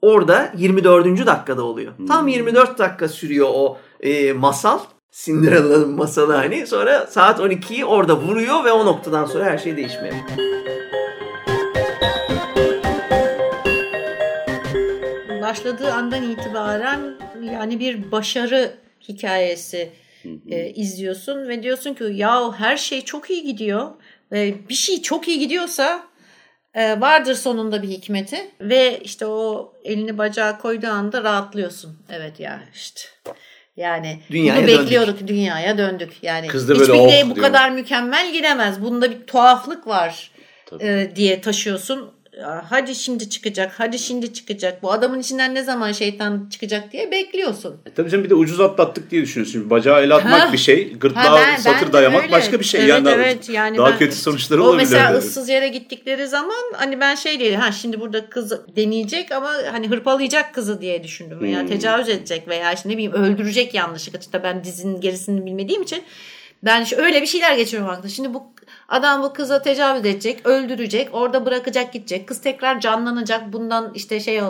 orada 0.01 0.53
24. 0.57 1.27
dakikada 1.27 1.63
oluyor. 1.63 1.93
Tam 2.07 2.27
24 2.27 2.77
dakika 2.77 3.07
sürüyor 3.07 3.47
o 3.51 3.77
e, 3.99 4.33
masal. 4.33 4.79
Cinderella'nın 5.11 5.95
masalı 5.95 6.33
hani. 6.33 6.67
Sonra 6.67 7.07
saat 7.07 7.39
12'yi 7.39 7.85
orada 7.85 8.17
vuruyor 8.21 8.65
ve 8.65 8.71
o 8.71 8.85
noktadan 8.85 9.25
sonra 9.25 9.45
her 9.45 9.57
şey 9.57 9.77
değişmeye 9.77 10.13
başlıyor. 10.13 10.49
başladığı 15.41 15.93
andan 15.93 16.23
itibaren 16.23 16.99
yani 17.53 17.79
bir 17.79 18.11
başarı 18.11 18.71
hikayesi 19.07 19.91
e, 20.49 20.69
izliyorsun 20.69 21.47
ve 21.47 21.63
diyorsun 21.63 21.93
ki 21.93 22.03
ya 22.13 22.53
her 22.59 22.77
şey 22.77 23.01
çok 23.01 23.29
iyi 23.29 23.43
gidiyor 23.43 23.91
ve 24.31 24.55
bir 24.69 24.73
şey 24.73 25.01
çok 25.01 25.27
iyi 25.27 25.39
gidiyorsa 25.39 26.03
e, 26.73 27.01
vardır 27.01 27.35
sonunda 27.35 27.81
bir 27.83 27.87
hikmeti 27.87 28.51
ve 28.61 28.99
işte 29.03 29.25
o 29.25 29.73
elini 29.83 30.17
bacağı 30.17 30.59
koyduğu 30.59 30.87
anda 30.87 31.23
rahatlıyorsun. 31.23 31.97
Evet 32.11 32.39
ya 32.39 32.59
işte 32.75 33.01
yani 33.77 34.19
Dünyaya 34.31 34.61
bunu 34.61 34.67
döndük. 34.67 34.81
bekliyorduk 34.83 35.27
dünyaya 35.27 35.77
döndük. 35.77 36.11
Yani 36.21 36.47
Kız 36.47 36.69
da 36.69 36.73
hiçbir 36.73 36.87
böyle, 36.87 37.09
şey 37.11 37.23
"Oh!" 37.23 37.29
bu 37.29 37.35
diyor. 37.35 37.47
kadar 37.47 37.69
mükemmel 37.71 38.33
gidemez. 38.33 38.81
Bunda 38.81 39.11
bir 39.11 39.19
tuhaflık 39.27 39.87
var 39.87 40.31
Tabii. 40.65 40.83
e, 40.83 41.11
diye 41.15 41.41
taşıyorsun. 41.41 42.11
Hadi 42.69 42.95
şimdi 42.95 43.29
çıkacak, 43.29 43.71
hadi 43.77 43.99
şimdi 43.99 44.33
çıkacak. 44.33 44.83
Bu 44.83 44.91
adamın 44.91 45.19
içinden 45.19 45.55
ne 45.55 45.63
zaman 45.63 45.91
şeytan 45.91 46.47
çıkacak 46.51 46.91
diye 46.91 47.11
bekliyorsun. 47.11 47.75
E 47.85 47.93
tabii 47.93 48.09
canım 48.09 48.23
bir 48.23 48.29
de 48.29 48.35
ucuz 48.35 48.59
atlattık 48.59 49.11
diye 49.11 49.21
düşünüyorsun. 49.21 49.51
Şimdi 49.53 49.69
bacağı 49.69 50.01
el 50.03 50.15
atmak 50.15 50.41
Ha. 50.49 50.53
bir 50.53 50.57
şey, 50.57 50.93
gırtlağa 50.93 51.31
Ha, 51.31 51.39
ben- 51.47 51.57
satır 51.57 51.85
ben 51.85 51.93
dayamak 51.93 52.23
öyle. 52.23 52.31
başka 52.31 52.59
bir 52.59 52.65
şey. 52.65 52.79
Evet, 52.81 52.89
yani 52.89 53.05
daha, 53.05 53.13
evet. 53.15 53.49
Yani 53.49 53.77
daha 53.77 53.91
ben- 53.91 53.97
kötü 53.97 54.15
sonuçları 54.15 54.63
O 54.63 54.65
olabilir. 54.67 54.79
mesela 54.83 55.09
dedi. 55.13 55.17
ıssız 55.17 55.49
yere 55.49 55.67
gittikleri 55.67 56.27
zaman 56.27 56.63
hani 56.73 56.99
ben 56.99 57.15
şey 57.15 57.39
diye 57.39 57.57
ha 57.57 57.71
şimdi 57.71 57.99
burada 57.99 58.29
kız 58.29 58.53
deneyecek 58.75 59.31
ama 59.31 59.53
hani 59.71 59.87
hırpalayacak 59.89 60.53
kızı 60.53 60.81
diye 60.81 61.03
düşündüm 61.03 61.39
veya 61.41 61.61
Hmm. 61.61 61.67
tecavüz 61.67 62.09
edecek 62.09 62.47
veya 62.47 62.73
işte 62.73 62.89
ne 62.89 62.93
bileyim 62.93 63.13
öldürecek 63.13 63.73
yanlışlıkla. 63.73 64.19
İşte 64.19 64.43
ben 64.43 64.63
dizinin 64.63 65.01
gerisini 65.01 65.45
bilmediğim 65.45 65.81
için 65.81 66.03
ben 66.63 66.85
öyle 66.97 67.21
bir 67.21 67.27
şeyler 67.27 67.57
geçiyorum 67.57 67.89
aklımda. 67.89 68.07
Şimdi 68.09 68.33
bu 68.33 68.43
Adam 68.89 69.23
bu 69.23 69.33
kıza 69.33 69.61
tecavüz 69.61 70.01
edecek, 70.01 70.45
öldürecek, 70.47 71.09
orada 71.11 71.45
bırakacak 71.45 71.93
gidecek. 71.93 72.27
Kız 72.27 72.41
tekrar 72.41 72.79
canlanacak. 72.79 73.53
Bundan 73.53 73.91
işte 73.95 74.19
şey 74.19 74.37
e, 74.37 74.43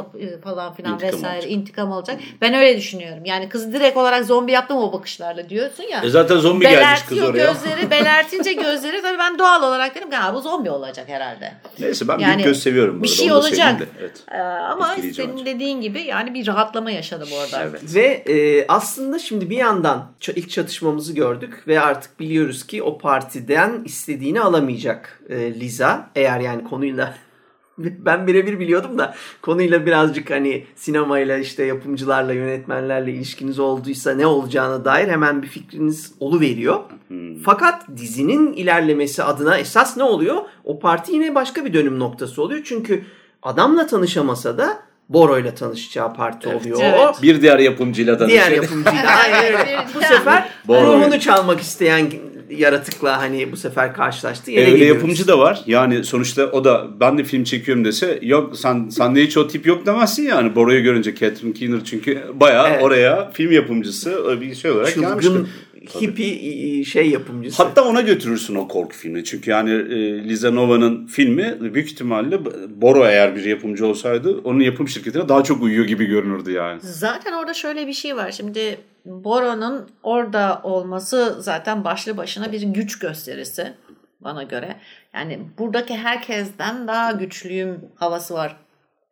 falan 0.44 0.74
filan 0.74 0.94
İntikam 0.94 1.14
vesaire 1.14 1.36
alacak. 1.36 1.52
intikam 1.52 1.92
alacak. 1.92 2.20
Ben 2.42 2.54
öyle 2.54 2.78
düşünüyorum. 2.78 3.26
Yani 3.26 3.50
kız 3.50 3.74
direkt 3.74 3.98
olarak 3.98 4.26
zombi 4.26 4.52
yaptım 4.52 4.78
o 4.78 4.94
bakışlarla 4.94 5.50
diyorsun 5.50 5.84
ya. 5.84 6.02
E 6.04 6.10
zaten 6.10 6.38
zombi 6.38 6.66
gelmiş 6.70 7.02
kız 7.10 7.18
oraya. 7.24 7.46
gözleri, 7.52 7.92
belertince 7.92 8.54
gözleri 8.64 9.02
tabii 9.02 9.20
ben 9.20 9.40
doğal 9.40 9.64
olarak 9.64 9.96
dedim 9.96 10.10
ki 10.10 10.16
"Ha, 10.16 10.34
bu 10.36 10.42
zombi 10.42 10.70
olacak 10.72 11.10
herhalde. 11.10 11.54
Neyse 11.80 12.08
ben 12.08 12.20
Yani 12.20 12.36
büyük 12.36 12.46
göz 12.48 12.64
seviyorum. 12.64 13.00
bu 13.00 13.04
Bir 13.04 13.08
şey 13.08 13.32
olacak. 13.32 13.80
de. 13.80 13.86
Evet. 14.00 14.24
Ee, 14.32 14.38
ama 14.42 14.96
senin 14.96 15.30
olacak. 15.30 15.46
dediğin 15.46 15.82
gibi 15.82 16.02
yani 16.02 16.34
bir 16.34 16.48
rahatlama 16.48 16.92
yaşadım 16.92 17.30
orada. 17.44 17.64
Evet. 17.64 17.82
Ve 17.96 18.06
e, 18.06 18.66
aslında 18.68 19.20
şimdi 19.20 19.50
bir 19.50 19.58
yandan 19.58 20.06
ilk 20.36 20.50
çatışmamızı 20.50 21.14
gördük 21.14 21.64
ve 21.68 21.80
artık 21.80 22.20
biliyoruz 22.20 22.68
ki 22.68 22.84
o 22.84 22.98
partiden 22.98 23.82
istediğini 24.30 24.42
alamayacak 24.42 25.20
e, 25.30 25.54
Liza. 25.60 26.10
Eğer 26.16 26.40
yani 26.40 26.64
konuyla 26.64 27.14
ben 27.78 28.28
birebir 28.28 28.60
biliyordum 28.60 28.98
da 28.98 29.16
konuyla 29.42 29.86
birazcık 29.86 30.32
hani 30.32 30.66
sinemayla 30.76 31.38
işte 31.38 31.64
yapımcılarla 31.66 32.34
yönetmenlerle 32.34 33.12
ilişkiniz 33.12 33.60
olduysa 33.60 34.14
ne 34.14 34.26
olacağına 34.26 34.86
dair 34.86 35.08
hemen 35.08 35.42
bir 35.42 35.48
fikriniz 35.48 36.14
oluveriyor. 36.20 36.80
Fakat 37.46 37.88
dizinin 37.98 38.54
ilerlemesi 38.54 39.24
adına 39.24 39.58
esas 39.58 39.98
ne 39.98 40.04
oluyor? 40.04 40.38
O 40.64 40.80
parti 40.80 41.14
yine 41.14 41.36
başka 41.36 41.66
bir 41.66 41.74
dönüm 41.74 42.00
noktası 42.00 42.42
oluyor. 42.42 42.62
Çünkü 42.66 43.04
adamla 43.44 43.88
tanışamasa 43.88 44.58
da 44.58 44.80
Boro'yla 45.10 45.56
tanışacağı 45.56 46.14
parti 46.14 46.50
oluyor. 46.50 46.80
Evet. 46.82 47.22
Bir 47.22 47.42
diğer 47.42 47.60
yapımcıyla 47.60 48.18
tanışıyor. 48.18 48.46
diğer 48.46 48.62
yapımcıyla 48.62 49.10
aynen 49.24 49.44
öyle. 49.44 49.86
Bu 49.96 50.00
sefer 50.14 50.50
Boro. 50.68 50.82
ruhunu 50.82 51.20
çalmak 51.20 51.60
isteyen 51.60 52.10
yaratıkla 52.50 53.22
hani 53.22 53.52
bu 53.52 53.58
sefer 53.58 53.93
karşılaştı. 53.93 54.52
Yine 54.52 54.62
E, 54.62 54.72
öyle 54.72 54.86
yapımcı 54.86 55.28
da 55.28 55.39
var. 55.39 55.62
Yani 55.68 56.04
sonuçta 56.04 56.45
o 56.45 56.64
da 56.64 56.88
ben 57.00 57.18
de 57.18 57.24
film 57.24 57.43
çekiyorum 57.43 57.86
dese 57.86 58.20
yok 58.22 58.58
sen 58.58 58.89
sende 58.89 59.24
hiç 59.24 59.38
o 59.38 59.47
tip 59.47 59.66
yok 59.66 59.86
demezsin 59.86 60.24
yani. 60.24 60.56
Boro'yu 60.56 60.84
görünce 60.84 61.16
Catherine 61.16 61.54
Keener 61.54 61.80
çünkü 61.86 62.24
bayağı 62.34 62.70
Evet. 62.70 62.84
oraya 62.84 63.32
film 63.34 63.52
yapımcısı 63.52 64.38
bir 64.41 64.56
şey 64.56 64.72
olarak 64.72 64.95
gelmişti. 64.95 65.22
Çılgın 65.24 65.47
hippie 66.02 66.84
şey 66.84 67.10
yapımcısı. 67.10 67.64
Hatta 67.64 67.84
ona 67.84 68.02
götürürsün 68.02 68.56
o 68.56 68.68
korku 68.68 68.95
filmini. 68.95 69.24
Çünkü 69.24 69.52
yani 69.52 69.72
e, 69.72 70.24
Liza 70.24 70.52
Nova'nın 70.52 71.08
filmi 71.08 71.58
büyük 71.74 71.91
ihtimalle 71.91 72.39
Boro 72.82 73.06
eğer 73.06 73.36
bir 73.36 73.45
yapımcı 73.45 73.86
olsaydı 73.88 74.38
onun 74.43 74.60
yapım 74.60 74.88
şirketine 74.88 75.30
daha 75.30 75.43
çok 75.43 75.64
uyuyor 75.64 75.86
gibi 75.86 76.06
görünürdü 76.06 76.52
yani. 76.52 76.80
Zaten 76.82 77.34
orada 77.34 77.54
şöyle 77.54 77.88
bir 77.88 77.93
şey 77.93 78.16
var. 78.16 78.32
Şimdi 78.32 78.78
Boro'nun 79.10 79.89
orada 80.03 80.62
olması 80.64 81.38
zaten 81.39 81.84
başlı 81.84 82.18
başına 82.18 82.51
bir 82.51 82.62
güç 82.62 82.99
gösterisi 82.99 83.74
bana 84.20 84.43
göre. 84.43 84.76
Yani 85.14 85.39
buradaki 85.57 85.97
herkesten 85.97 86.88
daha 86.88 87.12
güçlüyüm 87.12 87.91
havası 87.95 88.34
var 88.34 88.57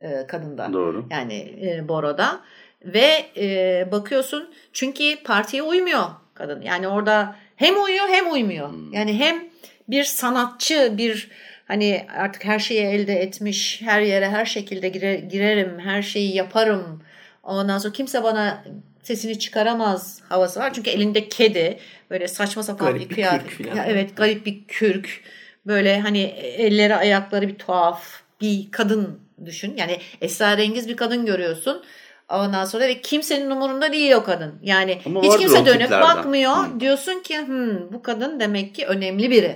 e, 0.01 0.27
kadında. 0.27 0.73
Doğru. 0.73 1.05
Yani 1.11 1.33
e, 1.61 1.87
Boro'da. 1.87 2.39
Ve 2.85 3.25
e, 3.37 3.87
bakıyorsun 3.91 4.49
çünkü 4.73 5.23
partiye 5.23 5.63
uymuyor 5.63 6.05
kadın. 6.33 6.61
Yani 6.61 6.87
orada 6.87 7.35
hem 7.55 7.83
uyuyor 7.83 8.07
hem 8.07 8.31
uymuyor. 8.31 8.69
Yani 8.91 9.19
hem 9.19 9.43
bir 9.87 10.03
sanatçı, 10.03 10.93
bir 10.97 11.31
hani 11.67 12.07
artık 12.17 12.45
her 12.45 12.59
şeyi 12.59 12.81
elde 12.81 13.13
etmiş, 13.13 13.81
her 13.81 14.01
yere 14.01 14.29
her 14.29 14.45
şekilde 14.45 14.89
gire- 14.89 15.27
girerim, 15.29 15.79
her 15.79 16.01
şeyi 16.01 16.35
yaparım. 16.35 17.03
Ondan 17.43 17.77
sonra 17.77 17.93
kimse 17.93 18.23
bana 18.23 18.63
sesini 19.07 19.39
çıkaramaz 19.39 20.21
havası 20.29 20.59
var. 20.59 20.73
Çünkü 20.73 20.89
elinde 20.89 21.29
kedi, 21.29 21.79
böyle 22.11 22.27
saçma 22.27 22.63
sapan 22.63 22.87
Garip 22.87 23.01
bir 23.01 23.09
bir 23.09 23.15
kıyafet. 23.15 23.75
Ya 23.75 23.85
Evet, 23.87 24.17
garip 24.17 24.45
bir 24.45 24.63
kürk. 24.67 25.21
Böyle 25.67 25.99
hani 25.99 26.21
elleri 26.57 26.95
ayakları 26.95 27.47
bir 27.47 27.55
tuhaf 27.55 28.21
bir 28.41 28.71
kadın 28.71 29.19
düşün. 29.45 29.73
Yani 29.77 29.99
esrarengiz 30.21 30.87
bir 30.87 30.97
kadın 30.97 31.25
görüyorsun. 31.25 31.83
Ondan 32.29 32.65
sonra 32.65 32.87
ve 32.87 33.01
kimsenin 33.01 33.49
umurunda 33.51 33.91
değil 33.93 34.11
o 34.11 34.23
kadın. 34.23 34.59
Yani 34.63 35.01
Ama 35.05 35.23
hiç 35.23 35.37
kimse 35.37 35.65
dönüp 35.65 35.81
tiplerden. 35.81 36.01
bakmıyor. 36.01 36.55
Hı. 36.55 36.79
Diyorsun 36.79 37.19
ki 37.19 37.37
"Hmm, 37.47 37.93
bu 37.93 38.01
kadın 38.01 38.39
demek 38.39 38.75
ki 38.75 38.85
önemli 38.85 39.31
biri. 39.31 39.55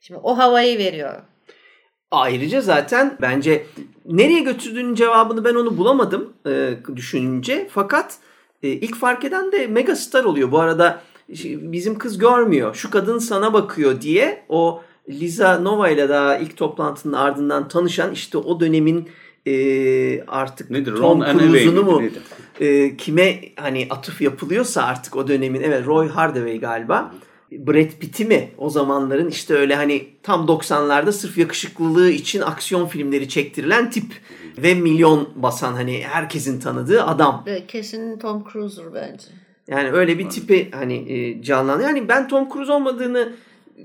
Şimdi 0.00 0.20
o 0.22 0.38
havayı 0.38 0.78
veriyor. 0.78 1.22
Ayrıca 2.10 2.60
zaten 2.60 3.16
bence 3.20 3.66
nereye 4.04 4.40
götürdüğünün 4.40 4.94
cevabını 4.94 5.44
ben 5.44 5.54
onu 5.54 5.78
bulamadım 5.78 6.32
e, 6.46 6.70
düşününce. 6.96 7.68
Fakat 7.70 8.14
e, 8.66 8.70
ilk 8.72 8.96
fark 8.96 9.24
eden 9.24 9.52
de 9.52 9.66
megastar 9.66 10.24
oluyor. 10.24 10.50
Bu 10.50 10.58
arada 10.58 11.02
bizim 11.44 11.98
kız 11.98 12.18
görmüyor. 12.18 12.74
Şu 12.74 12.90
kadın 12.90 13.18
sana 13.18 13.52
bakıyor 13.52 14.00
diye 14.00 14.44
o 14.48 14.82
Liza 15.08 15.58
Nova 15.58 15.88
ile 15.88 16.08
daha 16.08 16.38
ilk 16.38 16.56
toplantının 16.56 17.12
ardından 17.12 17.68
tanışan 17.68 18.12
işte 18.12 18.38
o 18.38 18.60
dönemin 18.60 19.08
e, 19.46 20.24
artık 20.28 20.70
Nedir? 20.70 20.96
Tom 20.96 21.20
Cruise'unu 21.20 21.82
mu 21.82 22.02
e, 22.60 22.96
kime 22.96 23.40
hani 23.56 23.86
atıf 23.90 24.20
yapılıyorsa 24.20 24.82
artık 24.82 25.16
o 25.16 25.28
dönemin 25.28 25.62
evet 25.62 25.86
Roy 25.86 26.08
Hardaway 26.08 26.58
galiba. 26.58 27.14
Brad 27.52 27.90
Pitt'i 28.00 28.24
mi 28.24 28.50
o 28.58 28.70
zamanların 28.70 29.28
işte 29.28 29.54
öyle 29.54 29.74
hani 29.76 30.08
tam 30.22 30.46
90'larda 30.46 31.12
sırf 31.12 31.38
yakışıklılığı 31.38 32.10
için 32.10 32.40
aksiyon 32.40 32.86
filmleri 32.86 33.28
çektirilen 33.28 33.90
tip 33.90 34.20
ve 34.58 34.74
milyon 34.74 35.28
basan 35.36 35.72
hani 35.72 36.02
herkesin 36.08 36.60
tanıdığı 36.60 37.04
adam. 37.04 37.44
Kesin 37.68 38.18
Tom 38.18 38.44
Cruise'dur 38.52 38.94
bence. 38.94 39.24
Yani 39.68 39.90
öyle 39.92 40.18
bir 40.18 40.28
tipi 40.28 40.70
hani 40.74 41.12
e, 41.12 41.42
canlanıyor. 41.42 41.88
Yani 41.88 42.08
ben 42.08 42.28
Tom 42.28 42.48
Cruise 42.52 42.72
olmadığını 42.72 43.32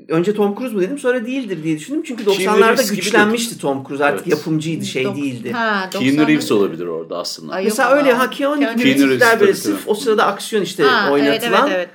önce 0.08 0.34
Tom 0.34 0.56
Cruise 0.56 0.76
mu 0.76 0.82
dedim 0.82 1.00
sonra 1.00 1.26
değildir 1.26 1.64
diye 1.64 1.78
düşündüm. 1.78 2.04
Çünkü 2.06 2.26
Keanu 2.26 2.58
90'larda 2.60 2.68
Reeves 2.68 2.92
gibi 2.92 3.02
güçlenmişti 3.02 3.58
Tom 3.58 3.84
Cruise 3.88 4.06
artık 4.06 4.28
Evet. 4.28 4.38
yapımcıydı 4.38 4.86
şey 4.86 5.04
Dok- 5.04 5.16
değildi. 5.16 5.52
Ha, 5.52 5.90
Keanu 5.92 6.06
90'lar 6.06 6.28
Reeves 6.28 6.52
olabilir 6.52 6.86
orada 6.86 7.18
aslında. 7.18 7.54
Ay, 7.54 7.64
Mesela 7.64 7.92
öyle 7.92 8.14
ha 8.14 8.30
Keanu 8.30 8.60
Keanu 8.60 8.78
gibi 8.78 8.90
Reeves 8.90 9.12
tipler 9.12 9.40
böyle 9.40 9.54
sırf 9.54 9.88
o 9.88 9.96
sırada 9.96 10.26
aksiyon 10.26 10.64
işte 10.64 10.84
Ha, 10.84 11.02
evet, 11.04 11.14
oynatılan 11.14 11.68
evet, 11.68 11.76
evet. 11.78 11.90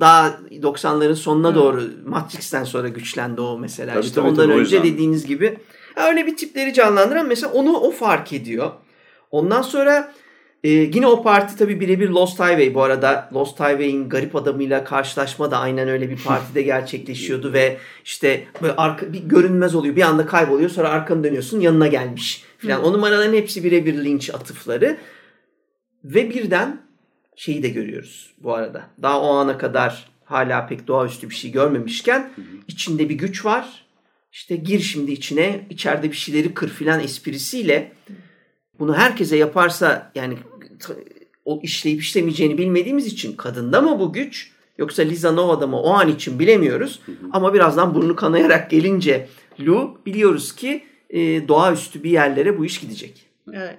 Daha 0.00 0.38
90'ların 0.50 1.14
sonuna 1.14 1.54
doğru 1.54 1.82
Matrix'ten 2.06 2.64
sonra 2.64 2.88
güçlendi 2.88 3.40
o 3.40 3.58
mesela. 3.58 3.94
Tabii, 3.94 4.04
işte 4.04 4.14
tabii, 4.14 4.28
ondan 4.28 4.48
tabii, 4.48 4.60
önce 4.60 4.82
dediğiniz 4.82 5.26
gibi 5.26 5.58
öyle 5.96 6.26
bir 6.26 6.36
tipleri 6.36 6.74
canlandıran 6.74 7.28
mesela 7.28 7.52
onu 7.52 7.76
o 7.76 7.90
fark 7.90 8.32
ediyor. 8.32 8.70
Ondan 9.30 9.62
sonra 9.62 10.12
e, 10.64 10.68
yine 10.68 11.06
o 11.06 11.22
parti 11.22 11.56
tabii 11.56 11.80
birebir 11.80 12.08
Lost 12.08 12.40
Highway. 12.40 12.74
Bu 12.74 12.82
arada 12.82 13.30
Lost 13.34 13.60
Highway'in 13.60 14.08
garip 14.08 14.36
adamıyla 14.36 14.84
karşılaşma 14.84 15.50
da 15.50 15.58
aynen 15.58 15.88
öyle 15.88 16.10
bir 16.10 16.24
partide 16.24 16.62
gerçekleşiyordu 16.62 17.52
ve 17.52 17.78
işte 18.04 18.44
böyle 18.62 18.76
arka, 18.76 19.12
bir 19.12 19.18
görünmez 19.18 19.74
oluyor. 19.74 19.96
Bir 19.96 20.02
anda 20.02 20.26
kayboluyor 20.26 20.70
sonra 20.70 20.88
arkanı 20.88 21.24
dönüyorsun 21.24 21.60
yanına 21.60 21.86
gelmiş 21.86 22.44
falan. 22.58 22.84
O 22.84 22.92
numaraların 22.92 23.34
hepsi 23.34 23.64
birebir 23.64 24.04
linç 24.04 24.30
atıfları. 24.34 24.96
Ve 26.04 26.30
birden 26.30 26.87
şeyi 27.38 27.62
de 27.62 27.68
görüyoruz 27.68 28.34
bu 28.38 28.54
arada. 28.54 28.90
Daha 29.02 29.22
o 29.22 29.26
ana 29.34 29.58
kadar 29.58 30.08
hala 30.24 30.66
pek 30.66 30.86
doğaüstü 30.86 31.30
bir 31.30 31.34
şey 31.34 31.50
görmemişken 31.50 32.30
içinde 32.68 33.08
bir 33.08 33.14
güç 33.14 33.44
var. 33.44 33.84
İşte 34.32 34.56
gir 34.56 34.80
şimdi 34.80 35.12
içine 35.12 35.66
içeride 35.70 36.10
bir 36.10 36.16
şeyleri 36.16 36.54
kır 36.54 36.68
filan 36.68 37.00
esprisiyle 37.00 37.92
bunu 38.78 38.96
herkese 38.96 39.36
yaparsa 39.36 40.12
yani 40.14 40.38
o 41.44 41.60
işleyip 41.62 42.00
işlemeyeceğini 42.00 42.58
bilmediğimiz 42.58 43.06
için 43.06 43.36
kadında 43.36 43.80
mı 43.80 44.00
bu 44.00 44.12
güç 44.12 44.52
yoksa 44.78 45.02
Liza 45.02 45.32
Nova'da 45.32 45.66
mı 45.66 45.80
o 45.80 45.90
an 45.90 46.08
için 46.08 46.38
bilemiyoruz. 46.38 47.00
Ama 47.32 47.54
birazdan 47.54 47.94
burnu 47.94 48.16
kanayarak 48.16 48.70
gelince 48.70 49.28
Lu 49.60 49.98
biliyoruz 50.06 50.54
ki 50.54 50.84
e, 51.10 51.48
doğaüstü 51.48 52.02
bir 52.02 52.10
yerlere 52.10 52.58
bu 52.58 52.64
iş 52.64 52.80
gidecek 52.80 53.26
Evet. 53.52 53.78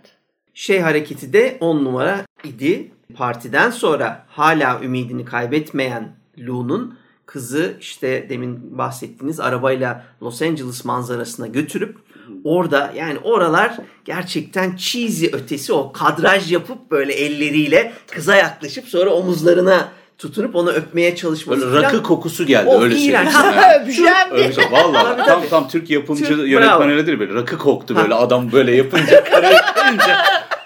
şey 0.54 0.80
hareketi 0.80 1.34
de 1.34 1.58
10 1.60 1.86
numara 1.86 2.26
idi. 2.44 2.92
Partiden 3.16 3.72
sonra 3.72 4.26
hala 4.30 4.82
ümidini 4.84 5.26
kaybetmeyen 5.26 6.16
Lou'nun 6.38 6.98
kızı 7.26 7.74
işte 7.80 8.30
demin 8.30 8.78
bahsettiğiniz 8.78 9.40
arabayla 9.40 10.04
Los 10.22 10.42
Angeles 10.42 10.86
manzarasına 10.86 11.48
götürüp 11.48 11.98
orada 12.44 12.94
yani 12.96 13.20
oralar 13.20 13.78
gerçekten 14.06 14.76
cheesy 14.76 15.26
ötesi 15.26 15.74
o 15.74 15.92
kadraj 15.92 16.52
yapıp 16.52 16.92
böyle 16.92 17.14
elleriyle 17.14 17.94
kıza 18.12 18.36
yaklaşıp 18.36 18.88
sonra 18.88 19.10
omuzlarına 19.10 19.92
tutunup 20.20 20.56
onu 20.56 20.72
öpmeye 20.72 21.16
çalışması 21.16 21.62
Böyle 21.62 21.72
falan. 21.72 21.84
rakı 21.84 22.04
kokusu 22.04 22.46
geldi 22.46 22.70
O 22.70 22.84
öyle 22.84 22.96
iğrenç. 22.96 23.32
söyleyeyim. 23.32 24.06
Yani. 24.06 24.34
Öyle 24.34 24.54
şey. 24.54 24.64
Valla 24.72 25.26
tam 25.26 25.42
tam 25.50 25.68
Türk 25.70 25.90
yapımcı 25.90 26.26
Türk, 26.26 26.50
yönetmen 26.50 26.90
öyledir 26.90 27.20
böyle 27.20 27.34
rakı 27.34 27.58
koktu 27.58 27.96
böyle 27.96 28.14
adam 28.14 28.52
böyle 28.52 28.76
yapınca 28.76 29.24
karaya 29.32 29.62
gelince 29.76 30.14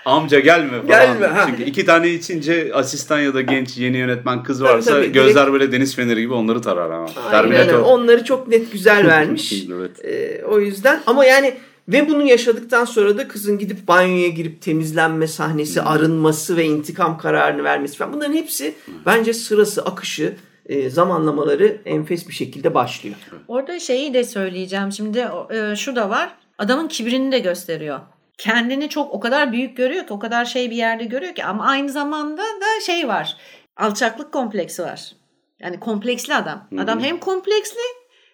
amca 0.06 0.39
gelme 0.39 0.70
falan. 0.70 0.88
Gelme, 0.88 1.28
ha. 1.28 1.45
Çünkü 1.47 1.64
iki 1.64 1.86
tane 1.86 2.10
içince 2.10 2.72
asistan 2.74 3.20
ya 3.20 3.34
da 3.34 3.41
genç 3.41 3.78
yeni 3.78 3.97
yönetmen 3.97 4.43
kız 4.43 4.64
varsa 4.64 4.91
tabii, 4.91 5.01
direkt- 5.04 5.14
gözler 5.14 5.54
böyle 5.54 5.72
deniz 5.72 5.95
feneri 5.95 6.22
gibi 6.22 6.34
onları 6.34 6.62
tarar 6.62 6.91
ama. 6.91 7.08
Aynen. 7.18 7.32
Terminator. 7.32 7.80
Onları 7.80 8.24
çok 8.24 8.47
net 8.47 8.72
güzel 8.72 9.08
vermiş. 9.08 9.54
Evet. 9.78 10.06
Ee, 10.06 10.43
o 10.45 10.60
yüzden 10.60 11.01
ama 11.08 11.26
yani 11.26 11.54
ve 11.88 12.09
bunu 12.09 12.27
yaşadıktan 12.27 12.86
sonra 12.86 13.17
da 13.17 13.27
kızın 13.27 13.57
gidip 13.57 13.88
banyoya 13.88 14.27
girip 14.27 14.61
temizlenme 14.61 15.27
sahnesi, 15.27 15.81
arınması 15.81 16.57
ve 16.57 16.65
intikam 16.65 17.17
kararını 17.17 17.63
vermesi 17.63 17.97
falan 17.97 18.13
bunların 18.13 18.34
hepsi 18.34 18.75
bence 19.05 19.34
sırası, 19.34 19.86
akışı 19.86 20.36
e, 20.65 20.89
zamanlamaları 20.89 21.81
enfes 21.86 22.27
bir 22.27 22.34
şekilde 22.34 22.73
başlıyor. 22.73 23.15
Orada 23.47 23.79
şeyi 23.79 24.13
de 24.13 24.23
söyleyeceğim. 24.23 24.91
Şimdi 24.91 25.27
e, 25.51 25.75
şu 25.75 25.95
da 25.95 26.09
var. 26.09 26.36
Adamın 26.57 26.88
kibrini 26.88 27.31
de 27.31 27.39
gösteriyor. 27.39 27.99
Kendini 28.38 28.89
çok 28.89 29.13
o 29.13 29.19
kadar 29.19 29.51
büyük 29.51 29.77
görüyor 29.77 30.07
ki 30.07 30.13
o 30.13 30.19
kadar 30.19 30.45
şey 30.45 30.71
bir 30.71 30.75
yerde 30.75 31.03
görüyor 31.03 31.36
ki 31.36 31.45
ama 31.45 31.65
aynı 31.65 31.91
zamanda 31.91 32.41
da 32.41 32.81
şey 32.86 33.07
var. 33.07 33.38
Alçaklık 33.77 34.31
kompleksi 34.31 34.84
var. 34.84 35.11
Yani 35.59 35.79
kompleksli 35.79 36.36
adam. 36.36 36.67
Adam 36.77 36.99
hem 36.99 37.19
kompleksli 37.19 37.79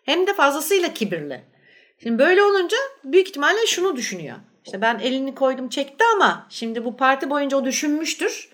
hem 0.03 0.27
de 0.27 0.33
fazlasıyla 0.33 0.93
kibirli. 0.93 1.41
Şimdi 2.03 2.19
böyle 2.19 2.43
olunca 2.43 2.77
büyük 3.03 3.27
ihtimalle 3.27 3.65
şunu 3.67 3.95
düşünüyor. 3.95 4.35
İşte 4.65 4.81
ben 4.81 4.99
elini 4.99 5.35
koydum 5.35 5.69
çekti 5.69 6.03
ama 6.15 6.47
şimdi 6.49 6.85
bu 6.85 6.97
parti 6.97 7.29
boyunca 7.29 7.57
o 7.57 7.65
düşünmüştür. 7.65 8.49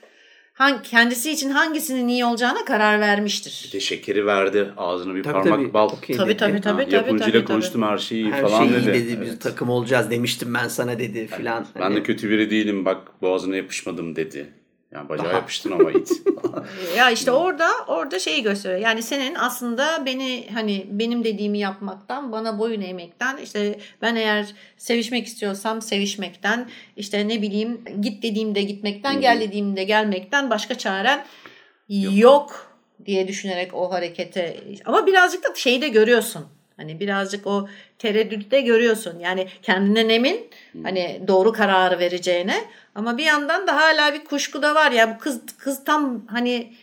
Hangi, 0.54 0.82
kendisi 0.90 1.32
için 1.32 1.50
hangisinin 1.50 2.08
iyi 2.08 2.26
olacağına 2.26 2.66
karar 2.66 3.00
vermiştir. 3.00 3.64
Bir 3.68 3.72
de 3.74 3.80
şekeri 3.80 4.26
verdi. 4.26 4.70
Ağzına 4.78 5.16
bir 5.16 5.24
Tabii, 5.24 5.34
parmak 5.34 5.60
tabii. 5.60 5.74
bal. 5.74 5.90
Okey 5.90 6.18
Tabii 6.18 6.30
dedi. 6.30 6.38
tabii 6.38 6.54
Ha, 6.54 6.62
tabii 6.62 6.84
tabii. 6.84 6.96
Yapımcıyla 6.96 7.32
tabii, 7.40 7.46
konuştum 7.46 7.82
her 7.84 7.98
şeyi 7.98 8.32
Her 8.32 8.42
falan 8.42 8.60
şey 8.60 8.68
iyi 8.68 8.86
dedi. 8.86 8.94
dedi. 8.94 9.22
Biz 9.22 9.30
Evet. 9.30 9.42
takım 9.42 9.70
olacağız 9.70 10.10
demiştim 10.12 10.54
ben 10.54 10.68
sana 10.68 11.00
dedi 11.00 11.28
filan. 11.28 11.66
Ben 11.76 11.82
Hani- 11.82 11.96
de 11.96 12.04
kötü 12.04 12.30
biri 12.30 12.50
değilim 12.50 12.86
bak 12.86 13.22
boğazına 13.22 13.56
yapışmadım 13.56 14.16
dedi. 14.16 14.54
Yani 14.96 15.10
bacağı 15.10 15.26
Daha- 15.26 15.34
yapıştın 15.34 15.72
ama 15.72 15.92
it. 15.92 16.12
Ya 16.98 17.12
işte 17.12 17.32
orada 17.32 17.70
orada 17.88 18.20
şeyi 18.20 18.44
gösteriyor. 18.44 18.80
Yani 18.80 19.04
senin 19.04 19.36
aslında 19.36 20.06
beni 20.06 20.48
hani 20.54 20.86
benim 20.90 21.24
dediğimi 21.24 21.60
yapmaktan, 21.60 22.32
bana 22.32 22.60
boyun 22.60 22.82
eğmekten, 22.82 23.38
işte 23.38 23.80
ben 24.02 24.16
eğer 24.16 24.46
sevişmek 24.78 25.28
istiyorsam 25.28 25.82
sevişmekten, 25.82 26.70
işte 26.98 27.28
ne 27.28 27.42
bileyim 27.42 27.82
git 28.02 28.24
dediğimde 28.24 28.62
gitmekten, 28.62 29.22
gel 29.22 29.40
dediğimde 29.40 29.84
gelmekten 29.84 30.50
başka 30.50 30.76
çaren 30.78 31.26
yok. 31.90 32.76
diye 33.06 33.28
düşünerek 33.28 33.74
o 33.74 33.92
harekete 33.92 34.58
ama 34.86 35.08
birazcık 35.08 35.44
da 35.44 35.56
şeyi 35.56 35.82
de 35.82 35.88
görüyorsun. 35.88 36.46
Hani 36.78 37.00
birazcık 37.00 37.48
o 37.48 37.68
tereddütü 38.00 38.52
de 38.52 38.62
görüyorsun. 38.62 39.20
Yani 39.20 39.48
kendinden 39.62 40.10
emin 40.10 40.50
hani 40.84 41.22
doğru 41.28 41.54
kararı 41.54 42.00
vereceğine 42.00 42.66
ama 42.96 43.18
bir 43.18 43.24
yandan 43.24 43.68
da 43.68 43.76
hala 43.76 44.14
bir 44.14 44.24
kuşku 44.26 44.62
da 44.62 44.76
var 44.76 44.92
ya 44.92 45.16
bu 45.16 45.20
kız 45.20 45.40
kız 45.58 45.84
tam 45.84 46.22
hani 46.28 46.74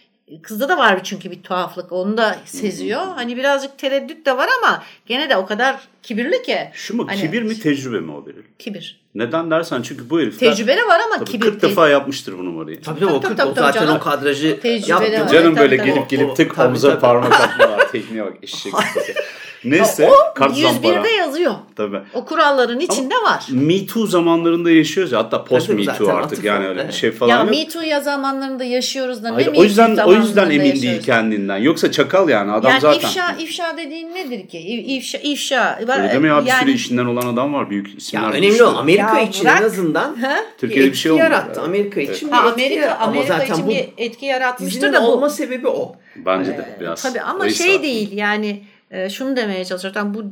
kızda 0.43 0.69
da 0.69 0.79
var 0.79 1.01
çünkü 1.05 1.31
bir 1.31 1.43
tuhaflık 1.43 1.93
onu 1.93 2.17
da 2.17 2.37
seziyor. 2.45 3.01
Hani 3.15 3.37
birazcık 3.37 3.79
tereddüt 3.79 4.27
de 4.27 4.37
var 4.37 4.49
ama 4.63 4.83
gene 5.07 5.31
de 5.31 5.37
o 5.37 5.47
kadar 5.47 5.77
kibirli 6.03 6.43
ki. 6.43 6.59
Şu 6.73 6.97
mu 6.97 7.07
Hani- 7.09 7.21
kibir 7.21 7.43
mi 7.43 7.61
tecrübe 7.61 8.01
mi 8.01 8.13
o 8.13 8.27
Beril? 8.27 8.43
Kibir. 8.59 9.01
Neden 9.15 9.51
dersen 9.51 9.83
çünkü 9.83 10.11
bu 10.11 10.21
herifler 10.21 10.51
Tecrübe 10.51 10.77
de 10.77 10.87
var 10.87 11.01
ama 11.07 11.15
tabii 11.19 11.31
kibir. 11.31 11.47
40 11.47 11.63
defa 11.63 11.89
yapmıştır 11.89 12.39
bu 12.39 12.45
numarayı. 12.45 12.83
Tabii 12.83 13.01
tabii 13.01 13.13
o, 13.13 13.21
Tabii, 13.21 13.29
40, 13.29 13.37
tabii, 13.39 13.51
o 13.51 13.55
tabii 13.55 13.67
zaten 13.67 13.81
canım. 13.81 13.97
o 13.97 14.01
kadrajı 14.01 14.47
yaptı. 14.87 15.27
Canım 15.33 15.57
böyle 15.57 15.77
Tabii, 15.77 15.87
gelip 15.91 16.09
tabii. 16.09 16.17
gelip 16.17 16.37
tık 16.37 16.55
Tabii, 16.57 16.69
omuza 16.69 16.91
tabii. 16.91 17.01
parmak 17.01 17.41
atma 17.41 17.71
var. 17.71 17.89
Tekniğe 17.93 18.25
bak 18.25 18.33
eşek 18.43 18.73
Neyse 19.65 20.11
kart 20.35 20.57
zampara. 20.57 20.93
101'de 20.93 21.09
yazıyor. 21.09 21.55
Tabii. 21.77 22.01
O 22.15 22.25
kuralların 22.25 22.81
içinde 22.81 23.15
var. 23.15 23.45
Me 23.51 23.87
Too 23.87 24.07
zamanlarında 24.07 24.71
yaşıyoruz 24.71 25.13
ya 25.13 25.19
hatta 25.19 25.45
post 25.45 25.67
Tabii, 25.67 25.77
Me 25.77 25.85
zaten 25.85 25.99
Too 25.99 26.15
artık 26.15 26.33
atıf 26.33 26.45
yani 26.45 26.67
o, 26.67 26.69
öyle 26.69 26.79
bir 26.79 26.85
evet. 26.85 26.95
şey 26.95 27.11
falan 27.11 27.31
Ya 27.31 27.39
yok. 27.41 27.51
Me 27.51 27.69
Too 27.69 27.83
ya 27.83 28.01
zamanlarında 28.01 28.65
yaşıyoruz 28.65 29.25
da 29.25 29.29
ne 29.29 29.35
Hayır, 29.35 29.49
Me 29.53 29.59
o 29.59 29.63
yüzden 29.63 29.97
o 29.97 30.13
yüzden 30.13 30.47
emin 30.51 30.61
değil 30.61 30.75
yaşıyoruz? 30.75 31.07
kendinden. 31.07 31.57
Yoksa 31.57 31.93
çakal 31.93 32.29
yani 32.29 32.53
adam 32.53 32.71
yani 32.71 32.81
zaten. 32.81 32.99
ifşa 32.99 33.33
ifşa 33.39 33.77
dediğin 33.77 34.15
nedir 34.15 34.49
ki? 34.49 34.59
İfşa 34.97 35.19
ifşa. 35.19 35.79
Öyle 35.81 36.13
deme 36.13 36.29
ya 36.29 36.43
bir 36.43 36.47
yani, 36.47 36.61
sürü 36.61 36.73
işinden 36.73 37.07
olan 37.07 37.35
adam 37.35 37.55
var 37.55 37.71
büyük 37.71 37.99
isimler. 37.99 38.23
Ya 38.23 38.31
önemli 38.33 38.63
olan 38.63 38.75
Amerika 38.75 39.19
Ya 39.19 39.25
için 39.25 39.45
bırak. 39.45 39.61
en 39.61 39.65
azından 39.65 40.17
Türkiye'de 40.59 40.91
bir 40.91 40.97
şey 40.97 41.13
olmuyor. 41.13 41.31
yarattı. 41.31 41.51
Evet. 41.55 41.69
Amerika 41.69 42.01
Evet. 42.01 42.17
için 42.17 42.29
ha, 42.29 42.45
bir 42.45 42.51
etki 42.51 42.63
Amerika. 42.65 42.95
Ama 42.95 43.07
Amerika 43.13 43.39
zaten 43.39 43.55
için 43.55 43.67
bu 43.67 43.71
bir 43.71 43.89
etki 43.99 44.27
yaratmıştır 44.27 44.93
da 44.93 45.03
bu. 45.03 45.07
olma 45.07 45.29
sebebi 45.31 45.69
o. 45.69 45.97
Bence 46.17 46.51
de 46.51 46.77
biraz. 46.81 47.03
Tabii 47.03 47.21
ama 47.21 47.45
O 47.45 47.49
şey 47.49 47.83
değil 47.83 48.13
yani 48.13 48.63
e, 48.93 49.11
şunu 49.11 49.37
demeye 49.37 49.65
çalışıyorum. 49.65 50.01
Tamam, 50.01 50.15
bu 50.15 50.25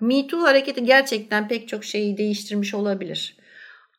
Me 0.00 0.26
Too 0.26 0.42
hareketi 0.42 0.84
gerçekten 0.84 1.48
pek 1.48 1.68
çok 1.68 1.84
şeyi 1.84 2.16
değiştirmiş 2.18 2.74
olabilir. 2.74 3.36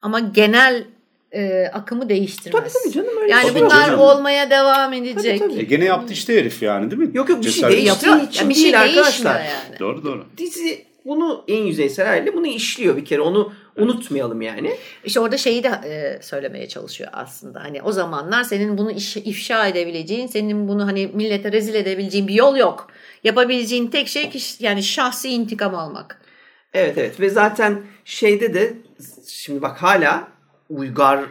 Ama 0.01 0.19
genel 0.19 0.83
e, 1.31 1.65
akımı 1.73 2.09
değiştirmez. 2.09 2.61
Tabii 2.63 2.83
tabii 2.83 2.93
canım 2.93 3.21
öyle 3.21 3.31
Yani 3.31 3.51
şey 3.51 3.61
bunlar 3.61 3.91
yok. 3.91 3.99
olmaya 4.01 4.49
devam 4.49 4.93
edecek. 4.93 5.39
Tabii, 5.39 5.49
tabii. 5.51 5.59
E 5.61 5.63
gene 5.63 5.85
yaptı 5.85 6.13
işte 6.13 6.37
herif 6.39 6.61
yani 6.63 6.91
değil 6.91 7.01
mi? 7.01 7.09
Yok, 7.17 7.29
yok, 7.29 7.43
bir 7.43 7.49
şey 7.51 7.63
Cesaret- 7.69 8.27
için 8.27 8.43
Ya 8.43 8.49
bir 8.49 8.53
şey 8.55 8.63
değişmiyor 8.63 8.79
arkadaşlar. 8.81 9.39
yani. 9.39 9.79
Doğru 9.79 10.03
doğru. 10.05 10.25
Dizi 10.37 10.85
bunu 11.05 11.43
en 11.47 11.63
yüzeysel 11.63 12.07
haliyle 12.07 12.33
bunu 12.33 12.47
işliyor 12.47 12.97
bir 12.97 13.05
kere. 13.05 13.21
Onu 13.21 13.53
unutmayalım 13.77 14.41
yani. 14.41 14.75
İşte 15.03 15.19
orada 15.19 15.37
şeyi 15.37 15.63
de 15.63 15.67
e, 15.67 16.21
söylemeye 16.23 16.67
çalışıyor 16.67 17.09
aslında. 17.13 17.63
Hani 17.63 17.81
o 17.81 17.91
zamanlar 17.91 18.43
senin 18.43 18.77
bunu 18.77 18.91
iş- 18.91 19.17
ifşa 19.17 19.67
edebileceğin, 19.67 20.27
senin 20.27 20.67
bunu 20.67 20.87
hani 20.87 21.07
millete 21.13 21.51
rezil 21.51 21.73
edebileceğin 21.73 22.27
bir 22.27 22.33
yol 22.33 22.55
yok. 22.55 22.87
Yapabileceğin 23.23 23.87
tek 23.87 24.07
şey 24.07 24.31
yani 24.59 24.83
şahsi 24.83 25.29
intikam 25.29 25.75
almak. 25.75 26.21
Evet 26.73 26.97
evet 26.97 27.19
ve 27.19 27.29
zaten 27.29 27.81
şeyde 28.05 28.53
de 28.53 28.73
şimdi 29.27 29.61
bak 29.61 29.83
hala 29.83 30.27
uygar 30.69 31.25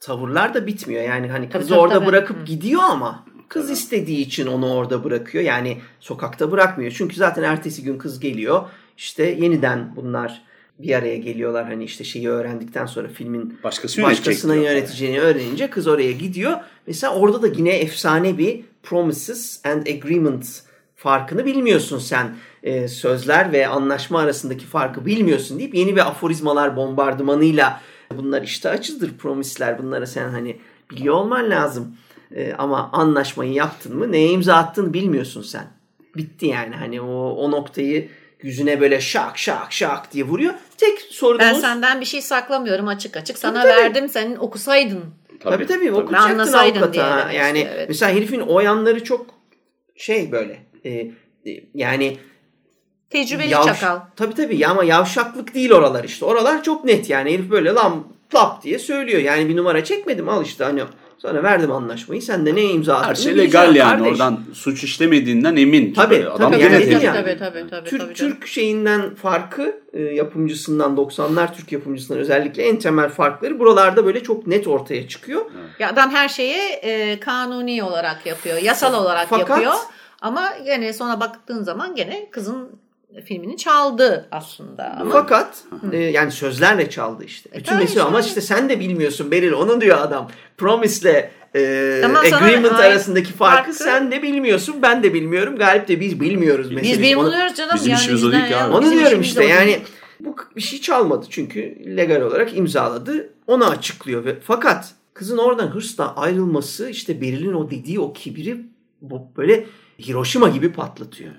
tavırlar 0.00 0.54
da 0.54 0.66
bitmiyor. 0.66 1.02
Yani 1.02 1.28
hani 1.28 1.48
kızı 1.48 1.68
tabii, 1.68 1.78
orada 1.78 1.94
tabii. 1.94 2.06
bırakıp 2.06 2.40
Hı. 2.40 2.44
gidiyor 2.44 2.82
ama 2.82 3.24
kız 3.48 3.70
istediği 3.70 4.18
için 4.18 4.46
onu 4.46 4.74
orada 4.74 5.04
bırakıyor. 5.04 5.44
Yani 5.44 5.78
sokakta 6.00 6.50
bırakmıyor. 6.50 6.92
Çünkü 6.96 7.16
zaten 7.16 7.42
ertesi 7.42 7.82
gün 7.82 7.98
kız 7.98 8.20
geliyor. 8.20 8.62
İşte 8.96 9.22
yeniden 9.22 9.96
bunlar 9.96 10.42
bir 10.78 10.94
araya 10.94 11.16
geliyorlar. 11.16 11.64
Hani 11.64 11.84
işte 11.84 12.04
şeyi 12.04 12.28
öğrendikten 12.28 12.86
sonra 12.86 13.08
filmin 13.08 13.58
Başkası 13.64 14.02
başkasına 14.02 14.54
yöneteceğini 14.54 15.20
öğrenince 15.20 15.70
kız 15.70 15.86
oraya 15.86 16.12
gidiyor. 16.12 16.52
Mesela 16.86 17.14
orada 17.14 17.42
da 17.42 17.46
yine 17.46 17.76
efsane 17.76 18.38
bir 18.38 18.60
promises 18.82 19.66
and 19.66 19.86
agreements 19.86 20.60
farkını 20.96 21.44
bilmiyorsun 21.44 21.98
sen. 21.98 22.36
Ee, 22.62 22.88
sözler 22.88 23.52
ve 23.52 23.66
anlaşma 23.66 24.20
arasındaki 24.20 24.66
farkı 24.66 25.06
bilmiyorsun 25.06 25.58
deyip 25.58 25.74
yeni 25.74 25.96
bir 25.96 26.00
aforizmalar 26.08 26.76
bombardımanıyla 26.76 27.80
bunlar 28.16 28.42
işte 28.42 28.68
açıdır 28.68 29.18
promisler 29.18 29.78
bunları 29.78 30.06
sen 30.06 30.28
hani 30.28 30.56
biliyor 30.90 31.14
olman 31.14 31.50
lazım. 31.50 31.96
Ee, 32.34 32.54
ama 32.58 32.90
anlaşmayı 32.92 33.52
yaptın 33.52 33.96
mı 33.96 34.12
neye 34.12 34.30
imza 34.30 34.54
attığını 34.54 34.92
bilmiyorsun 34.92 35.42
sen. 35.42 35.66
Bitti 36.16 36.46
yani 36.46 36.74
hani 36.74 37.00
o, 37.00 37.30
o 37.30 37.50
noktayı 37.50 38.08
yüzüne 38.44 38.80
böyle 38.80 39.00
şak 39.00 39.38
şak 39.38 39.72
şak 39.72 40.12
diye 40.12 40.24
vuruyor. 40.24 40.54
Tek 40.78 41.00
sorunumuz 41.00 41.54
Ben 41.54 41.60
senden 41.60 42.00
bir 42.00 42.06
şey 42.06 42.22
saklamıyorum 42.22 42.88
açık 42.88 43.16
açık. 43.16 43.38
Sana 43.38 43.62
Tabii, 43.62 43.72
tabii. 43.72 43.82
verdim 43.82 44.08
senin 44.08 44.36
okusaydın. 44.36 45.04
Tabii 45.40 45.66
tabii, 45.66 45.92
okuyacaktın 45.92 46.32
Anlasaydın 46.32 46.82
avukata. 46.82 47.32
Yani 47.32 47.58
istiyor, 47.58 47.76
evet. 47.76 47.88
mesela 47.88 48.12
herifin 48.12 48.40
o 48.40 48.60
yanları 48.60 49.04
çok 49.04 49.26
şey 49.96 50.32
böyle 50.32 50.58
e, 50.84 50.90
e, 50.90 51.10
yani 51.74 52.18
Tecrübeli 53.10 53.52
yavş- 53.52 53.64
çakal. 53.64 54.00
Tabii 54.16 54.34
tabii 54.34 54.56
ya 54.56 54.70
ama 54.70 54.84
yavşaklık 54.84 55.54
değil 55.54 55.72
oralar 55.72 56.04
işte. 56.04 56.24
Oralar 56.24 56.62
çok 56.62 56.84
net 56.84 57.10
yani 57.10 57.32
herif 57.32 57.50
böyle 57.50 57.70
lan 57.70 58.06
lap 58.34 58.62
diye 58.62 58.78
söylüyor. 58.78 59.20
Yani 59.20 59.48
bir 59.48 59.56
numara 59.56 59.84
çekmedim 59.84 60.28
al 60.28 60.44
işte 60.44 60.64
hani 60.64 60.82
sana 61.24 61.42
verdim 61.42 61.72
anlaşmayı 61.72 62.22
sen 62.22 62.46
de 62.46 62.54
neye 62.54 62.70
imza 62.70 62.94
attın? 62.94 63.08
Her 63.08 63.14
şey 63.14 63.38
legal 63.38 63.76
yani 63.76 64.08
oradan 64.08 64.40
suç 64.52 64.84
işlemediğinden 64.84 65.56
emin. 65.56 65.92
Tabii, 65.92 66.14
Böyle 66.14 66.28
Adam 66.28 66.52
tabii, 66.52 66.62
yani 66.62 66.92
yani. 67.04 67.04
Tabii 67.04 67.38
tabii 67.38 67.70
tabii. 67.70 67.88
Türk, 67.88 68.00
tabii. 68.00 68.14
Türk 68.14 68.46
şeyinden 68.46 69.14
farkı 69.14 69.80
e, 69.92 70.02
yapımcısından 70.02 70.96
90'lar 70.96 71.54
Türk 71.54 71.72
yapımcısından 71.72 72.20
özellikle 72.20 72.62
en 72.62 72.78
temel 72.78 73.08
farkları 73.08 73.58
buralarda 73.58 74.06
böyle 74.06 74.22
çok 74.22 74.46
net 74.46 74.68
ortaya 74.68 75.08
çıkıyor. 75.08 75.46
Ya 75.78 75.90
adam 75.90 76.10
her 76.10 76.28
şeyi 76.28 76.56
e, 76.82 77.20
kanuni 77.20 77.82
olarak 77.82 78.26
yapıyor, 78.26 78.56
yasal 78.56 78.94
olarak 79.04 79.26
Fakat- 79.28 79.48
yapıyor. 79.50 79.74
Ama 80.20 80.52
gene 80.64 80.92
sonra 80.92 81.20
baktığın 81.20 81.62
zaman 81.62 81.94
gene 81.94 82.30
kızın 82.30 82.68
filmini 83.22 83.56
çaldı 83.56 84.28
aslında. 84.30 84.96
Ama 85.00 85.10
Fakat 85.10 85.64
e, 85.92 85.96
yani 85.96 86.32
sözlerle 86.32 86.90
çaldı 86.90 87.24
işte. 87.24 87.50
Bütün 87.52 87.64
tabii 87.64 87.82
mesele 87.82 88.02
ama 88.02 88.20
işte. 88.20 88.40
sen 88.40 88.68
de 88.68 88.80
bilmiyorsun 88.80 89.30
Beril 89.30 89.52
onu 89.52 89.80
diyor 89.80 89.98
adam. 90.00 90.30
Promise'le 90.56 91.30
e, 91.56 91.98
Tamam, 92.02 92.22
sana- 92.30 92.44
agreement 92.44 92.74
ay- 92.74 92.86
arasındaki 92.92 93.32
farkı, 93.32 93.56
farkı- 93.72 93.84
sen 93.84 94.10
de 94.10 94.22
bilmiyorsun 94.22 94.76
ben 94.82 95.02
de 95.02 95.14
bilmiyorum. 95.14 95.56
Galip 95.56 95.88
de 95.88 96.00
biz 96.00 96.20
bilmiyoruz 96.20 96.70
biz 96.70 96.76
meselesi. 96.76 97.02
bir 97.02 97.16
Onu- 97.16 97.26
buluyoruz 97.26 97.54
canım. 97.54 97.72
bizim 97.74 97.90
yani 97.92 98.00
işimiz 98.00 98.24
o 98.24 98.32
değil 98.32 98.46
ki 98.46 98.52
ya. 98.52 98.64
abi. 98.66 98.74
Onu 98.74 98.82
Bizim 98.84 98.98
diyorum 98.98 99.20
işte 99.20 99.44
yani 99.44 99.78
bu 100.20 100.36
bir 100.56 100.60
şey 100.60 100.80
çalmadı 100.80 101.26
çünkü 101.30 101.76
legal 101.96 102.20
olarak 102.20 102.56
imzaladı. 102.56 103.30
Onu 103.46 103.64
açıklıyor 103.68 104.24
ve 104.24 104.36
fakat 104.40 104.90
kızın 105.14 105.38
oradan 105.38 105.66
hırsla 105.66 106.16
ayrılması 106.16 106.88
işte 106.90 107.20
Beril'in 107.20 107.52
o 107.54 107.70
dediği 107.70 108.00
o 108.00 108.12
kibiri 108.12 108.56
bu 109.00 109.28
böyle 109.36 109.66
Hiroşima 110.08 110.48
gibi 110.48 110.72
patlatıyor. 110.72 111.32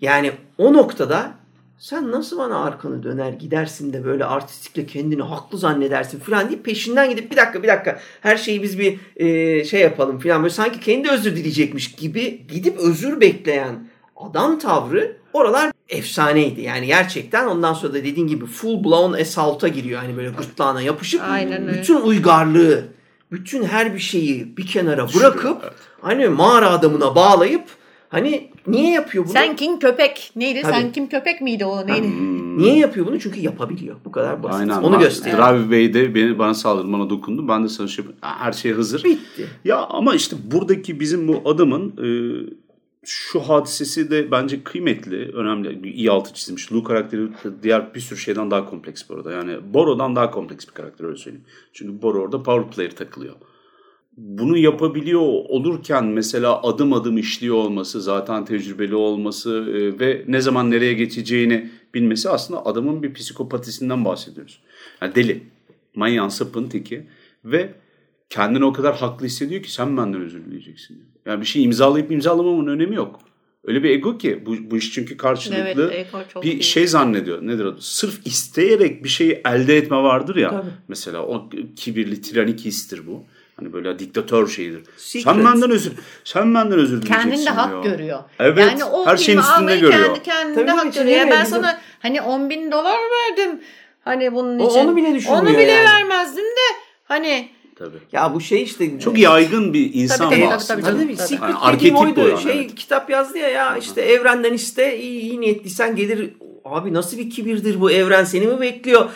Yani 0.00 0.32
o 0.58 0.72
noktada 0.72 1.32
sen 1.78 2.10
nasıl 2.10 2.38
bana 2.38 2.64
arkanı 2.64 3.02
döner 3.02 3.32
gidersin 3.32 3.92
de 3.92 4.04
böyle 4.04 4.24
artistikle 4.24 4.86
kendini 4.86 5.22
haklı 5.22 5.58
zannedersin 5.58 6.20
falan 6.20 6.48
deyip 6.48 6.64
peşinden 6.64 7.10
gidip 7.10 7.30
bir 7.30 7.36
dakika 7.36 7.62
bir 7.62 7.68
dakika 7.68 8.00
her 8.20 8.36
şeyi 8.36 8.62
biz 8.62 8.78
bir 8.78 8.98
e, 9.16 9.64
şey 9.64 9.80
yapalım 9.80 10.18
falan 10.18 10.42
böyle 10.42 10.54
sanki 10.54 10.80
kendi 10.80 11.10
özür 11.10 11.36
dileyecekmiş 11.36 11.92
gibi 11.92 12.46
gidip 12.48 12.78
özür 12.78 13.20
bekleyen 13.20 13.88
adam 14.16 14.58
tavrı 14.58 15.16
oralar 15.32 15.72
efsaneydi. 15.88 16.60
Yani 16.60 16.86
gerçekten 16.86 17.46
ondan 17.46 17.74
sonra 17.74 17.92
da 17.92 17.96
dediğin 17.96 18.26
gibi 18.26 18.46
full 18.46 18.84
blown 18.84 19.20
assault'a 19.20 19.68
giriyor. 19.68 20.00
Hani 20.00 20.16
böyle 20.16 20.28
gırtlağına 20.28 20.82
yapışıp 20.82 21.22
Aynen 21.30 21.68
öyle. 21.68 21.78
bütün 21.78 22.00
uygarlığı 22.00 22.84
bütün 23.32 23.64
her 23.64 23.94
bir 23.94 23.98
şeyi 23.98 24.56
bir 24.56 24.66
kenara 24.66 25.14
bırakıp 25.14 25.74
hani 26.00 26.28
mağara 26.28 26.70
adamına 26.70 27.14
bağlayıp 27.14 27.64
hani 28.08 28.50
niye 28.66 28.92
yapıyor 28.92 29.24
bunu? 29.24 29.32
Sen 29.32 29.56
kim 29.56 29.78
köpek? 29.78 30.32
Neydi? 30.36 30.62
Tabii. 30.62 30.72
Sen 30.72 30.92
kim 30.92 31.08
köpek 31.08 31.40
miydi 31.40 31.64
o? 31.64 31.86
Neydi? 31.86 32.08
Niye 32.58 32.78
yapıyor 32.78 33.06
bunu? 33.06 33.20
Çünkü 33.20 33.40
yapabiliyor. 33.40 33.96
Bu 34.04 34.12
kadar 34.12 34.42
basit. 34.42 34.60
Aynen. 34.60 34.82
Onu 34.82 34.98
gösteriyor. 34.98 35.38
Drive 35.38 35.70
Bey'de 35.70 36.14
beni, 36.14 36.38
bana 36.38 36.54
saldırdı, 36.54 36.92
bana 36.92 37.10
dokundu. 37.10 37.48
Ben 37.48 37.64
de 37.64 37.68
sana 37.68 37.88
şey 37.88 38.04
her 38.20 38.52
şey 38.52 38.72
hazır. 38.72 39.04
Bitti. 39.04 39.46
Ya 39.64 39.76
ama 39.76 40.14
işte 40.14 40.36
buradaki 40.44 41.00
bizim 41.00 41.28
bu 41.28 41.42
adamın 41.44 41.88
e, 41.88 42.08
şu 43.04 43.40
hadisesi 43.40 44.10
de 44.10 44.30
bence 44.30 44.64
kıymetli, 44.64 45.30
önemli. 45.34 45.90
İyi 45.90 46.10
altı 46.10 46.34
çizmiş. 46.34 46.72
Lou 46.72 46.84
karakteri 46.84 47.28
diğer 47.62 47.94
bir 47.94 48.00
sürü 48.00 48.18
şeyden 48.18 48.50
daha 48.50 48.70
kompleks 48.70 49.02
bu 49.08 49.14
arada. 49.14 49.32
Yani 49.32 49.74
Boro'dan 49.74 50.16
daha 50.16 50.30
kompleks 50.30 50.68
bir 50.68 50.72
karakter 50.72 51.04
öyle 51.04 51.16
söyleyeyim. 51.16 51.46
Çünkü 51.72 52.02
Boro 52.02 52.18
orada 52.18 52.42
power 52.42 52.70
player 52.70 52.90
takılıyor. 52.90 53.34
Bunu 54.18 54.58
yapabiliyor 54.58 55.20
olurken 55.20 56.04
mesela 56.04 56.62
adım 56.62 56.92
adım 56.92 57.18
işliyor 57.18 57.56
olması, 57.56 58.00
zaten 58.00 58.44
tecrübeli 58.44 58.94
olması 58.94 59.50
e, 59.50 60.00
ve 60.00 60.24
ne 60.28 60.40
zaman 60.40 60.70
nereye 60.70 60.94
geçeceğini 60.94 61.70
bilmesi 61.94 62.30
aslında 62.30 62.66
adamın 62.66 63.02
bir 63.02 63.14
psikopatisinden 63.14 64.04
bahsediyoruz. 64.04 64.60
Yani 65.02 65.14
deli, 65.14 65.42
manyağın 65.94 66.28
sapın 66.28 66.68
teki 66.68 67.06
ve 67.44 67.74
kendini 68.30 68.64
o 68.64 68.72
kadar 68.72 68.96
haklı 68.96 69.26
hissediyor 69.26 69.62
ki 69.62 69.72
sen 69.72 69.96
benden 69.96 70.20
özür 70.20 70.44
dileyeceksin. 70.44 71.02
Yani 71.26 71.40
bir 71.40 71.46
şey 71.46 71.64
imzalayıp 71.64 72.12
imzalamamın 72.12 72.66
önemi 72.66 72.96
yok. 72.96 73.20
Öyle 73.64 73.82
bir 73.82 73.90
ego 73.90 74.18
ki 74.18 74.42
bu, 74.46 74.70
bu 74.70 74.76
iş 74.76 74.92
çünkü 74.92 75.16
karşılıklı 75.16 75.90
Evet, 75.94 76.06
bir 76.42 76.52
iyi. 76.52 76.62
şey 76.62 76.86
zannediyor. 76.86 77.46
Nedir 77.46 77.64
adı? 77.64 77.78
Sırf 77.80 78.26
isteyerek 78.26 79.04
bir 79.04 79.08
şeyi 79.08 79.42
elde 79.44 79.76
etme 79.76 79.96
vardır 79.96 80.36
ya. 80.36 80.50
Tabii. 80.50 80.70
Mesela 80.88 81.26
o 81.26 81.48
kibirli 81.76 82.20
tiranik 82.20 82.60
histir 82.60 83.06
bu. 83.06 83.24
Hani 83.58 83.72
böyle 83.72 83.98
diktatör 83.98 84.48
şeyidir. 84.48 84.82
Secret. 84.96 85.24
Sen 85.34 85.44
benden 85.44 85.70
özür 85.70 85.92
sen 86.24 86.54
benden 86.54 86.78
özür 86.78 87.02
dileyeceksin 87.02 87.30
Kendinde 87.30 87.50
hak 87.50 87.70
diyor. 87.70 87.82
görüyor. 87.84 88.18
Evet, 88.38 88.58
Yani 88.58 88.84
o 88.84 89.06
her 89.06 89.16
şeyin 89.16 89.38
üstünde 89.38 89.76
görüyor. 89.76 90.04
Kendi 90.04 90.22
kendinde 90.22 90.66
Tabii, 90.66 90.70
hak 90.70 90.94
görüyor. 90.94 91.16
Ya 91.18 91.30
ben 91.30 91.44
sana 91.44 91.80
hani 92.00 92.20
10 92.22 92.50
bin 92.50 92.72
dolar 92.72 92.96
verdim. 92.98 93.60
Hani 94.04 94.34
bunun 94.34 94.58
O- 94.58 94.70
için. 94.70 94.78
onu 94.80 94.96
bile 94.96 95.14
düşünmüyor 95.14 95.42
Onu 95.42 95.50
bile 95.58 95.62
yani. 95.72 95.84
vermezdim 95.88 96.44
de 96.44 96.76
hani 97.04 97.48
Tabii. 97.78 97.98
Ya 98.12 98.34
bu 98.34 98.40
şey 98.40 98.62
işte 98.62 99.00
Çok 99.00 99.18
yaygın 99.18 99.72
bir 99.72 99.90
insan 99.94 100.30
Tabii, 100.30 100.40
tabii, 100.42 100.54
aslında. 100.54 100.80
tabii, 100.80 100.92
Tabii 101.02 101.16
Tabii. 101.16 101.28
Secret 101.28 101.42
Yani 101.42 101.56
arketip 101.58 101.96
oydu. 101.96 102.38
şey 102.38 102.52
evet. 102.60 102.74
kitap 102.74 103.10
yazdı 103.10 103.38
ya 103.38 103.48
ya 103.48 103.76
işte 103.76 104.00
evrenden 104.00 104.52
iste 104.52 104.98
iyi, 104.98 105.20
iyi 105.20 105.40
niyetliysen 105.40 105.96
gelir. 105.96 106.30
Abi 106.64 106.94
nasıl 106.94 107.18
bir 107.18 107.30
kibirdir 107.30 107.80
bu 107.80 107.90
evren 107.90 108.24
seni 108.24 108.46
mi 108.46 108.60
bekliyor? 108.60 109.10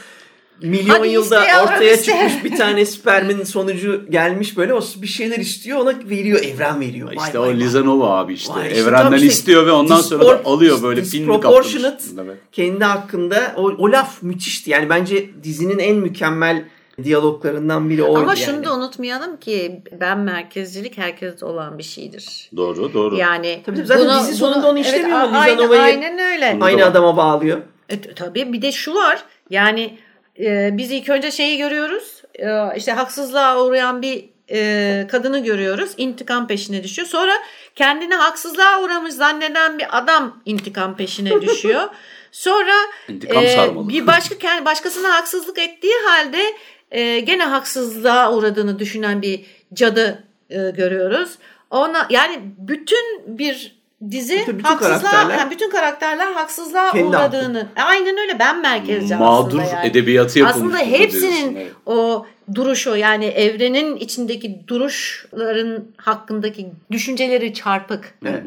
Milyon 0.63 0.97
Hadi 0.99 1.09
yılda 1.09 1.41
ortaya 1.63 1.93
iste. 1.93 2.13
çıkmış 2.13 2.45
bir 2.45 2.57
tane 2.57 2.87
spermin 2.87 3.45
sonucu 3.45 4.07
gelmiş 4.11 4.57
böyle 4.57 4.75
o 4.75 4.81
bir 4.97 5.07
şeyler 5.07 5.39
istiyor 5.39 5.79
ona 5.79 5.93
veriyor 6.05 6.41
evren 6.45 6.81
veriyor. 6.81 7.09
Vay 7.09 7.17
İşte 7.27 7.39
vay 7.39 7.51
o. 7.51 7.55
Lizanova 7.55 8.19
abi 8.19 8.35
işte. 8.35 8.55
Vay 8.55 8.67
işte 8.69 8.81
Evrenden 8.81 9.13
işte 9.17 9.27
istiyor 9.27 9.67
ve 9.67 9.73
ondan 9.73 10.01
sonra 10.01 10.25
da 10.25 10.29
dispor- 10.29 10.45
alıyor 10.45 10.83
böyle 10.83 11.03
film 11.03 11.27
kaplamış. 11.41 11.77
Evet. 11.77 12.37
kendi 12.53 12.85
hakkında 12.85 13.55
o, 13.57 13.63
o 13.63 13.93
laf 13.93 14.23
müthişti. 14.23 14.71
Yani 14.71 14.89
bence 14.89 15.31
dizinin 15.43 15.79
en 15.79 15.97
mükemmel 15.97 16.65
diyaloglarından 17.05 17.91
biri 17.91 18.03
oydu 18.03 18.19
ama 18.19 18.35
yani. 18.35 18.39
şunu 18.39 18.65
da 18.65 18.75
unutmayalım 18.75 19.37
ki 19.37 19.83
ben 20.01 20.19
merkezcilik 20.19 20.99
herkeste 20.99 21.47
olan 21.47 21.79
bir 21.79 21.83
şeydir. 21.83 22.51
Doğru 22.57 22.95
doğru. 22.95 23.17
Yani 23.17 23.63
Tabii 23.67 23.77
tabii, 23.77 23.87
zaten 23.87 24.21
dizi 24.21 24.35
sonunda 24.35 24.69
onu 24.71 24.79
işlemiyor 24.79 25.09
mu? 25.19 25.37
a- 25.37 25.39
aynen, 25.39 25.59
Lizanova'yı- 25.59 25.81
aynen 25.83 26.19
öyle. 26.19 26.59
Aynı 26.61 26.85
adama 26.85 27.17
bağlıyor. 27.17 27.59
E, 27.89 28.01
tabii 28.01 28.53
bir 28.53 28.63
de 28.63 28.73
şu 28.73 28.95
var. 28.95 29.23
Yani 29.51 29.99
e, 30.41 30.71
biz 30.73 30.91
ilk 30.91 31.09
önce 31.09 31.31
şeyi 31.31 31.59
görüyoruz. 31.59 32.23
E, 32.35 32.77
işte 32.77 32.93
haksızlığa 32.93 33.65
uğrayan 33.65 34.03
bir 34.03 34.25
e, 34.51 35.07
kadını 35.11 35.45
görüyoruz. 35.45 35.91
İntikam 35.97 36.47
peşine 36.47 36.85
düşüyor. 36.85 37.09
Sonra 37.09 37.33
kendini 37.77 38.15
haksızlığa 38.15 38.83
uğramış 38.83 39.15
zanneden 39.15 39.79
bir 39.79 39.99
adam 39.99 40.43
intikam 40.45 40.97
peşine 40.97 41.41
düşüyor. 41.43 41.89
Sonra 42.33 42.73
İntikam 43.09 43.45
e, 43.45 43.49
sarmalı. 43.49 43.89
bir 43.89 44.07
başka 44.07 44.65
başkasına 44.65 45.15
haksızlık 45.15 45.59
ettiği 45.59 45.95
halde 46.07 46.43
e, 46.91 47.21
gene 47.21 47.45
haksızlığa 47.45 48.33
uğradığını 48.35 48.79
düşünen 48.79 49.23
bir 49.23 49.45
cadı 49.75 50.25
e, 50.51 50.57
görüyoruz. 50.71 51.31
Ona 51.71 52.07
yani 52.11 52.41
bütün 52.59 53.39
bir 53.39 53.82
dizi 54.11 54.39
Bütün- 54.41 54.59
bütün 54.59 54.69
haksızlığa 54.69 54.99
karakterler- 55.11 55.39
yani 55.39 55.51
bütün 55.51 55.71
karakterler 55.71 56.33
haksızlığa 56.33 56.93
Kendi 56.93 57.05
uğradığını. 57.05 57.67
Aynen 57.77 58.19
öyle 58.19 58.39
ben 58.39 58.61
merkezci 58.63 59.17
Mağdur 59.17 59.59
aslında 59.59 59.77
yani. 59.77 59.89
edebiyatı 59.89 60.39
yapılmış. 60.39 60.75
Aslında 60.75 60.91
hepsinin 60.99 61.31
diyorsun, 61.31 61.55
evet. 61.57 61.73
o 61.87 62.27
duruşu 62.55 62.97
yani 62.97 63.25
evrenin 63.25 63.97
içindeki 63.97 64.61
duruşların 64.69 65.85
hakkındaki 65.97 66.71
düşünceleri 66.91 67.55
çarpık. 67.55 68.15
Evet. 68.27 68.43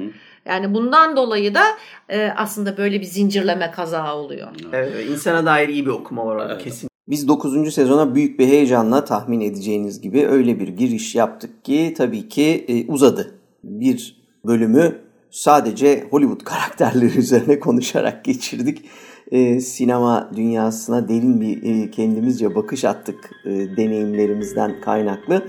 Yani 0.46 0.74
bundan 0.74 1.16
dolayı 1.18 1.56
da 1.56 1.64
e, 2.10 2.34
aslında 2.38 2.78
böyle 2.78 3.02
bir 3.02 3.06
zincirleme 3.06 3.72
kaza 3.72 4.16
oluyor. 4.16 4.48
Evet, 4.74 5.10
insana 5.10 5.46
dair 5.46 5.70
iyi 5.70 5.86
bir 5.86 5.92
okuma 5.92 6.26
var 6.26 6.36
orada 6.36 6.58
kesin. 6.58 6.90
Biz 7.08 7.28
9. 7.28 7.72
sezona 7.74 8.16
büyük 8.16 8.40
bir 8.40 8.48
heyecanla 8.48 9.06
tahmin 9.06 9.42
edeceğiniz 9.42 10.02
gibi 10.02 10.28
öyle 10.28 10.60
bir 10.60 10.68
giriş 10.68 11.16
yaptık 11.16 11.66
ki 11.66 11.94
tabii 11.98 12.30
ki 12.30 12.66
e, 12.68 12.92
uzadı. 12.92 13.36
Bir 13.64 14.16
bölümü 14.46 15.05
sadece 15.36 16.08
Hollywood 16.12 16.44
karakterleri 16.44 17.18
üzerine 17.20 17.60
konuşarak 17.60 18.26
geçirdik. 18.26 18.86
E, 19.32 19.60
sinema 19.60 20.32
dünyasına 20.36 21.08
derin 21.10 21.42
bir 21.42 21.64
e, 21.64 21.92
kendimizce 21.92 22.56
bakış 22.56 22.86
attık 22.86 23.32
e, 23.46 23.50
deneyimlerimizden 23.78 24.82
kaynaklı. 24.82 25.48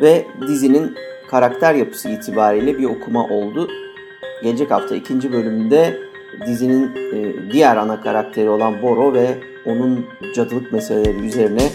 Ve 0.00 0.26
dizinin 0.48 0.94
karakter 1.30 1.74
yapısı 1.74 2.08
itibariyle 2.08 2.78
bir 2.78 2.84
okuma 2.84 3.24
oldu. 3.24 3.68
Gelecek 4.42 4.70
hafta 4.70 4.96
ikinci 4.96 5.32
bölümünde 5.32 5.98
dizinin 6.46 6.90
e, 7.12 7.34
diğer 7.52 7.76
ana 7.76 8.00
karakteri 8.00 8.48
olan 8.48 8.82
Boro 8.82 9.14
ve 9.14 9.38
onun 9.66 10.06
cadılık 10.34 10.72
meseleleri 10.72 11.26
üzerine 11.26 11.70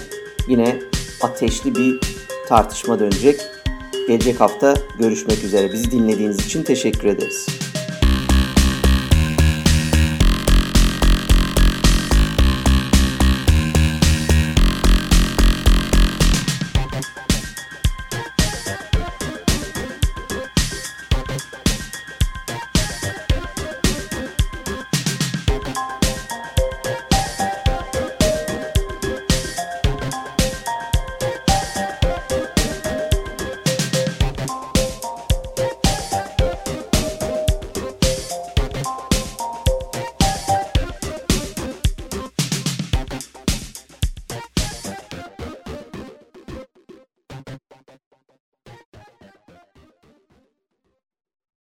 yine 0.47 0.79
ateşli 1.21 1.75
bir 1.75 1.99
tartışma 2.47 2.99
dönecek. 2.99 3.52
Gelecek 4.07 4.39
hafta 4.41 4.73
görüşmek 4.99 5.43
üzere. 5.43 5.73
Bizi 5.73 5.91
dinlediğiniz 5.91 6.45
için 6.45 6.63
teşekkür 6.63 7.07
ederiz. 7.07 7.47